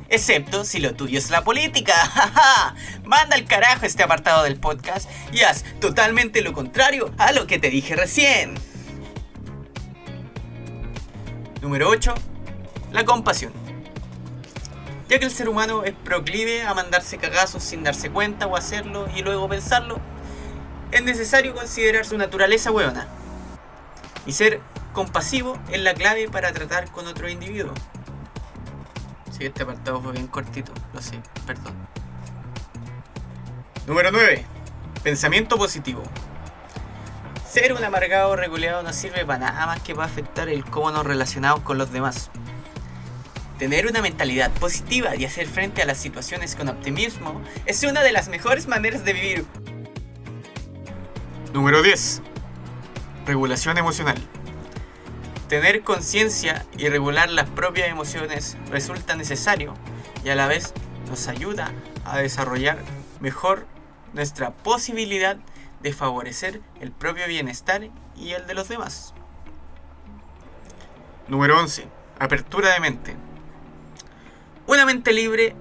Excepto 0.07 0.65
si 0.65 0.79
lo 0.79 0.93
tuyo 0.93 1.17
es 1.17 1.31
la 1.31 1.43
política. 1.43 1.95
Manda 3.05 3.35
al 3.35 3.45
carajo 3.45 3.85
este 3.85 4.03
apartado 4.03 4.43
del 4.43 4.59
podcast 4.59 5.09
y 5.31 5.41
haz 5.41 5.63
totalmente 5.79 6.41
lo 6.41 6.53
contrario 6.53 7.11
a 7.17 7.31
lo 7.31 7.47
que 7.47 7.57
te 7.57 7.69
dije 7.69 7.95
recién. 7.95 8.53
Número 11.61 11.89
8. 11.89 12.13
La 12.91 13.03
compasión. 13.05 13.51
Ya 15.09 15.19
que 15.19 15.25
el 15.25 15.31
ser 15.31 15.49
humano 15.49 15.83
es 15.83 15.93
proclive 15.93 16.63
a 16.63 16.73
mandarse 16.73 17.17
cagazos 17.17 17.63
sin 17.63 17.83
darse 17.83 18.09
cuenta 18.09 18.47
o 18.47 18.55
hacerlo 18.55 19.07
y 19.15 19.21
luego 19.21 19.47
pensarlo, 19.47 19.99
es 20.95 21.03
necesario 21.03 21.53
considerar 21.53 22.05
su 22.05 22.17
naturaleza 22.17 22.71
hueona. 22.71 23.05
Y 24.25 24.31
ser 24.31 24.61
compasivo 24.93 25.59
es 25.69 25.81
la 25.81 25.93
clave 25.93 26.29
para 26.29 26.53
tratar 26.53 26.89
con 26.89 27.05
otro 27.05 27.27
individuo. 27.27 27.73
Sí, 29.29 29.45
este 29.45 29.63
apartado 29.63 30.01
fue 30.01 30.13
bien 30.13 30.27
cortito, 30.27 30.71
lo 30.93 31.01
sé, 31.01 31.19
perdón. 31.45 31.73
Número 33.85 34.09
9. 34.09 34.45
Pensamiento 35.03 35.57
positivo. 35.57 36.01
Ser 37.45 37.73
un 37.73 37.83
amargado 37.83 38.37
regulado 38.37 38.81
no 38.81 38.93
sirve 38.93 39.25
para 39.25 39.51
nada 39.51 39.65
más 39.65 39.81
que 39.81 39.93
para 39.93 40.07
afectar 40.07 40.47
el 40.47 40.63
cómo 40.63 40.91
nos 40.91 41.05
relacionamos 41.05 41.59
con 41.63 41.77
los 41.77 41.91
demás. 41.91 42.29
Tener 43.59 43.85
una 43.85 44.01
mentalidad 44.01 44.49
positiva 44.51 45.15
y 45.17 45.25
hacer 45.25 45.47
frente 45.47 45.81
a 45.81 45.85
las 45.85 45.97
situaciones 45.97 46.55
con 46.55 46.69
optimismo 46.69 47.41
es 47.65 47.83
una 47.83 48.01
de 48.01 48.13
las 48.13 48.29
mejores 48.29 48.67
maneras 48.67 49.03
de 49.03 49.11
vivir. 49.11 49.45
Número 51.55 51.81
10. 51.81 52.21
Regulación 53.25 53.77
emocional. 53.77 54.17
Tener 55.47 55.83
conciencia 55.83 56.65
y 56.77 56.89
regular 56.89 57.29
las 57.29 57.49
propias 57.49 57.87
emociones 57.87 58.57
resulta 58.69 59.15
necesario 59.15 59.73
y 60.25 60.27
a 60.27 60.35
la 60.35 60.47
vez 60.47 60.73
nos 61.07 61.29
ayuda 61.29 61.71
a 62.03 62.17
desarrollar 62.17 62.79
mejor 63.21 63.67
nuestra 64.11 64.51
posibilidad 64.51 65.37
de 65.81 65.93
favorecer 65.93 66.59
el 66.81 66.91
propio 66.91 67.25
bienestar 67.25 67.87
y 68.17 68.31
el 68.31 68.47
de 68.47 68.53
los 68.53 68.67
demás. 68.67 69.13
Número 71.29 71.57
11. 71.57 71.87
Apertura 72.19 72.73
de 72.73 72.81
mente. 72.81 73.15
Una 74.67 74.85
mente 74.85 75.13
libre 75.13 75.55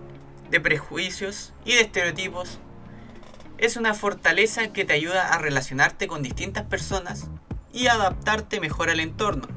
de 0.51 0.61
prejuicios 0.61 1.55
y 1.65 1.75
de 1.75 1.83
estereotipos 1.83 2.59
es 3.65 3.77
una 3.77 3.95
fortaleza 3.95 4.73
que 4.73 4.85
te 4.85 4.93
ayuda 4.93 5.29
a 5.29 5.39
relacionarte 5.39 6.07
con 6.07 6.23
distintas 6.23 6.65
personas 6.65 7.29
y 7.73 7.87
adaptarte 7.87 8.61
mejor 8.61 8.91
al 8.91 9.01
entorno. 9.01 9.49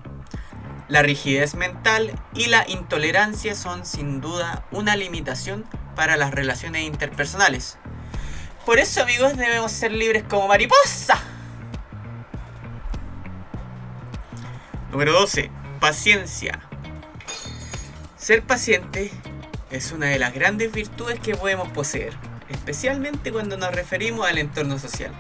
La 0.88 1.02
rigidez 1.02 1.56
mental 1.56 2.12
y 2.34 2.48
la 2.48 2.68
intolerancia 2.70 3.56
son 3.56 3.86
sin 3.86 4.22
duda 4.22 4.66
una 4.72 4.96
limitación 4.96 5.66
para 5.96 6.16
las 6.16 6.32
relaciones 6.32 6.84
interpersonales. 6.84 7.78
Por 8.66 8.80
eso 8.80 9.04
amigos 9.04 9.36
debemos 9.36 9.72
ser 9.72 9.92
libres 9.92 10.24
como 10.24 10.48
mariposa. 10.48 11.22
Número 14.92 15.12
12. 15.14 15.52
Paciencia. 15.80 16.62
Ser 18.16 18.44
paciente 18.44 19.12
es 19.70 19.92
una 19.92 20.08
de 20.08 20.20
las 20.20 20.34
grandes 20.34 20.72
virtudes 20.72 21.20
que 21.20 21.36
podemos 21.36 21.70
poseer, 21.70 22.14
especialmente 22.50 23.32
cuando 23.32 23.58
nos 23.58 23.74
referimos 23.74 24.28
al 24.28 24.38
entorno 24.38 24.80
social. 24.80 25.12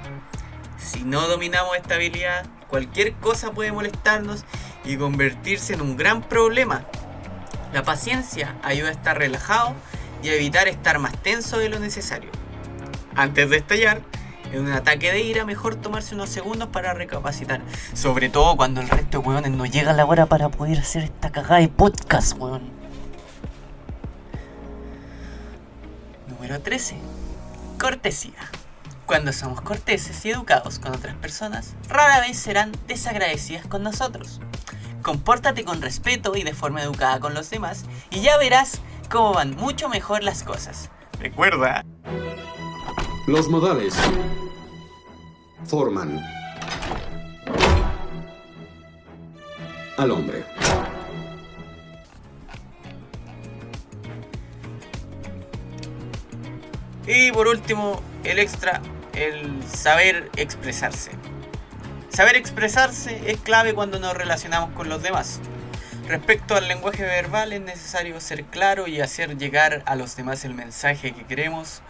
Si 0.77 1.03
no 1.03 1.27
dominamos 1.27 1.75
esta 1.75 1.95
habilidad, 1.95 2.45
cualquier 2.67 3.13
cosa 3.13 3.51
puede 3.51 3.71
molestarnos 3.71 4.45
y 4.85 4.97
convertirse 4.97 5.73
en 5.73 5.81
un 5.81 5.97
gran 5.97 6.21
problema. 6.21 6.85
La 7.73 7.83
paciencia 7.83 8.55
ayuda 8.63 8.89
a 8.89 8.91
estar 8.91 9.17
relajado 9.17 9.73
y 10.23 10.29
a 10.29 10.35
evitar 10.35 10.67
estar 10.67 10.99
más 10.99 11.17
tenso 11.21 11.57
de 11.57 11.69
lo 11.69 11.79
necesario. 11.79 12.31
Antes 13.15 13.49
de 13.49 13.57
estallar, 13.57 14.01
en 14.53 14.61
un 14.61 14.71
ataque 14.71 15.11
de 15.11 15.21
ira, 15.21 15.43
mejor 15.43 15.75
tomarse 15.75 16.15
unos 16.15 16.29
segundos 16.29 16.69
para 16.69 16.93
recapacitar. 16.93 17.61
Sobre 17.93 18.29
todo 18.29 18.55
cuando 18.55 18.79
el 18.79 18.87
resto 18.87 19.19
de 19.19 19.27
weones 19.27 19.51
no 19.51 19.65
llega 19.65 19.91
la 19.93 20.05
hora 20.05 20.25
para 20.25 20.49
poder 20.49 20.79
hacer 20.79 21.03
esta 21.03 21.31
cagada 21.31 21.59
de 21.59 21.67
podcast, 21.67 22.37
weón. 22.37 22.69
Número 26.27 26.61
13. 26.61 26.95
Cortesía. 27.79 28.33
Cuando 29.05 29.31
somos 29.31 29.61
corteses 29.61 30.25
y 30.25 30.31
educados 30.31 30.79
con 30.79 30.93
otras 30.95 31.15
personas, 31.15 31.75
rara 31.87 32.19
vez 32.19 32.37
serán 32.37 32.71
desagradecidas 32.87 33.67
con 33.67 33.83
nosotros. 33.83 34.41
Compórtate 35.03 35.63
con 35.63 35.81
respeto 35.81 36.35
y 36.35 36.43
de 36.43 36.53
forma 36.53 36.81
educada 36.81 37.19
con 37.19 37.33
los 37.33 37.49
demás 37.49 37.85
y 38.09 38.21
ya 38.21 38.37
verás 38.37 38.81
cómo 39.09 39.33
van 39.33 39.55
mucho 39.55 39.89
mejor 39.89 40.23
las 40.23 40.43
cosas. 40.43 40.89
Recuerda, 41.19 41.85
Los 43.27 43.47
modales 43.47 43.93
forman 45.65 46.19
al 49.97 50.11
hombre. 50.11 50.56
Y 57.07 57.31
por 57.31 57.47
último, 57.47 58.01
el 58.25 58.37
extra, 58.37 58.81
el 59.13 59.63
saber 59.65 60.29
expresarse. 60.35 61.11
Saber 62.09 62.35
expresarse 62.35 63.31
es 63.31 63.39
clave 63.39 63.73
cuando 63.73 63.97
nos 63.97 64.13
relacionamos 64.13 64.71
con 64.71 64.89
los 64.89 65.01
demás. 65.01 65.39
Respecto 66.07 66.55
al 66.55 66.67
lenguaje 66.67 67.03
verbal 67.03 67.53
es 67.53 67.61
necesario 67.61 68.19
ser 68.19 68.43
claro 68.43 68.87
y 68.87 68.99
hacer 68.99 69.37
llegar 69.37 69.83
a 69.85 69.95
los 69.95 70.17
demás 70.17 70.43
el 70.43 70.53
mensaje 70.53 71.13
que 71.13 71.23
queremos. 71.23 71.81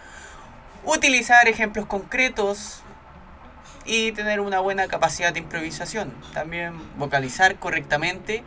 Utilizar 0.84 1.48
ejemplos 1.48 1.86
concretos 1.86 2.82
y 3.84 4.12
tener 4.12 4.38
una 4.38 4.60
buena 4.60 4.86
capacidad 4.86 5.32
de 5.32 5.40
improvisación. 5.40 6.14
También 6.32 6.74
vocalizar 6.96 7.56
correctamente. 7.56 8.44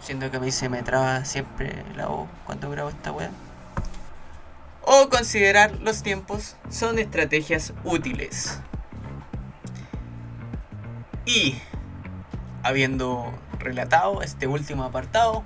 Siendo 0.00 0.28
que 0.32 0.38
a 0.38 0.40
mí 0.40 0.50
se 0.50 0.68
me 0.68 0.82
traba 0.82 1.24
siempre 1.24 1.84
la 1.94 2.06
voz 2.06 2.28
cuando 2.46 2.68
grabo 2.68 2.88
esta 2.88 3.12
wea 3.12 3.30
o 4.82 5.08
considerar 5.08 5.78
los 5.80 6.02
tiempos 6.02 6.56
son 6.68 6.98
estrategias 6.98 7.72
útiles. 7.84 8.60
Y 11.24 11.56
habiendo 12.62 13.32
relatado 13.58 14.22
este 14.22 14.46
último 14.46 14.84
apartado 14.84 15.44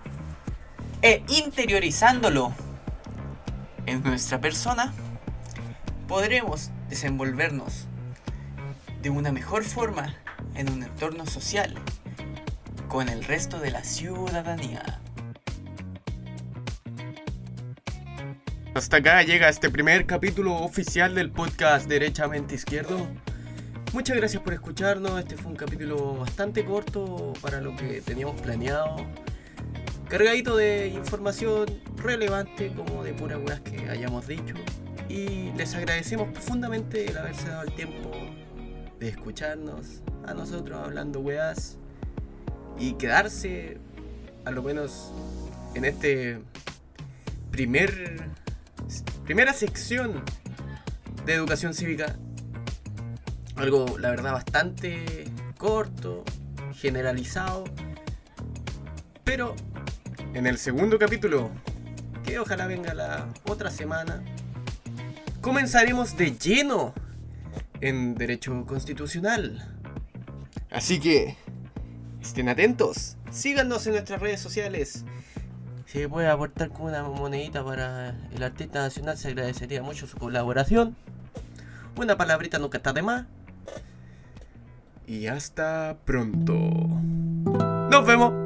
e 1.02 1.22
interiorizándolo 1.28 2.52
en 3.84 4.02
nuestra 4.02 4.40
persona, 4.40 4.92
podremos 6.08 6.70
desenvolvernos 6.88 7.86
de 9.02 9.10
una 9.10 9.32
mejor 9.32 9.64
forma 9.64 10.14
en 10.54 10.70
un 10.72 10.82
entorno 10.82 11.26
social 11.26 11.74
con 12.88 13.08
el 13.08 13.24
resto 13.24 13.60
de 13.60 13.70
la 13.70 13.84
ciudadanía. 13.84 15.00
Hasta 18.76 18.98
acá 18.98 19.22
llega 19.22 19.48
este 19.48 19.70
primer 19.70 20.04
capítulo 20.04 20.54
oficial 20.56 21.14
del 21.14 21.30
podcast 21.30 21.88
Derechamente 21.88 22.56
Izquierdo. 22.56 23.08
Muchas 23.94 24.18
gracias 24.18 24.42
por 24.42 24.52
escucharnos. 24.52 25.18
Este 25.18 25.34
fue 25.34 25.52
un 25.52 25.56
capítulo 25.56 26.18
bastante 26.18 26.62
corto 26.62 27.32
para 27.40 27.62
lo 27.62 27.74
que 27.74 28.02
teníamos 28.02 28.38
planeado. 28.38 28.96
Cargadito 30.10 30.58
de 30.58 30.88
información 30.88 31.64
relevante 31.96 32.70
como 32.76 33.02
de 33.02 33.14
puras 33.14 33.38
weas 33.38 33.60
que 33.60 33.88
hayamos 33.88 34.26
dicho. 34.26 34.54
Y 35.08 35.52
les 35.56 35.74
agradecemos 35.74 36.28
profundamente 36.28 37.06
el 37.06 37.16
haberse 37.16 37.48
dado 37.48 37.62
el 37.62 37.74
tiempo 37.74 38.10
de 39.00 39.08
escucharnos 39.08 40.02
a 40.26 40.34
nosotros 40.34 40.78
hablando 40.84 41.20
weas 41.20 41.78
y 42.78 42.92
quedarse 42.96 43.78
a 44.44 44.50
lo 44.50 44.62
menos 44.62 45.12
en 45.74 45.86
este 45.86 46.40
primer 47.50 48.44
primera 49.26 49.52
sección 49.52 50.22
de 51.24 51.34
educación 51.34 51.74
cívica. 51.74 52.16
Algo, 53.56 53.98
la 53.98 54.10
verdad, 54.10 54.32
bastante 54.32 55.24
corto, 55.58 56.22
generalizado. 56.72 57.64
Pero 59.24 59.56
en 60.32 60.46
el 60.46 60.58
segundo 60.58 60.96
capítulo, 60.96 61.50
que 62.24 62.38
ojalá 62.38 62.68
venga 62.68 62.94
la 62.94 63.26
otra 63.48 63.68
semana, 63.72 64.22
comenzaremos 65.40 66.16
de 66.16 66.38
lleno 66.38 66.94
en 67.80 68.14
derecho 68.14 68.64
constitucional. 68.64 69.76
Así 70.70 71.00
que 71.00 71.36
estén 72.22 72.48
atentos, 72.48 73.16
síganos 73.32 73.88
en 73.88 73.94
nuestras 73.94 74.20
redes 74.20 74.40
sociales 74.40 75.04
si 75.86 76.06
puede 76.08 76.28
aportar 76.28 76.70
con 76.70 76.86
una 76.86 77.02
monedita 77.04 77.64
para 77.64 78.14
el 78.34 78.42
artista 78.42 78.80
nacional, 78.80 79.16
se 79.16 79.28
agradecería 79.28 79.82
mucho 79.82 80.06
su 80.06 80.18
colaboración. 80.18 80.96
Una 81.96 82.16
palabrita 82.16 82.58
nunca 82.58 82.78
está 82.78 82.92
de 82.92 83.02
más. 83.02 83.26
Y 85.06 85.28
hasta 85.28 85.96
pronto. 86.04 86.52
Nos 86.54 88.06
vemos. 88.06 88.45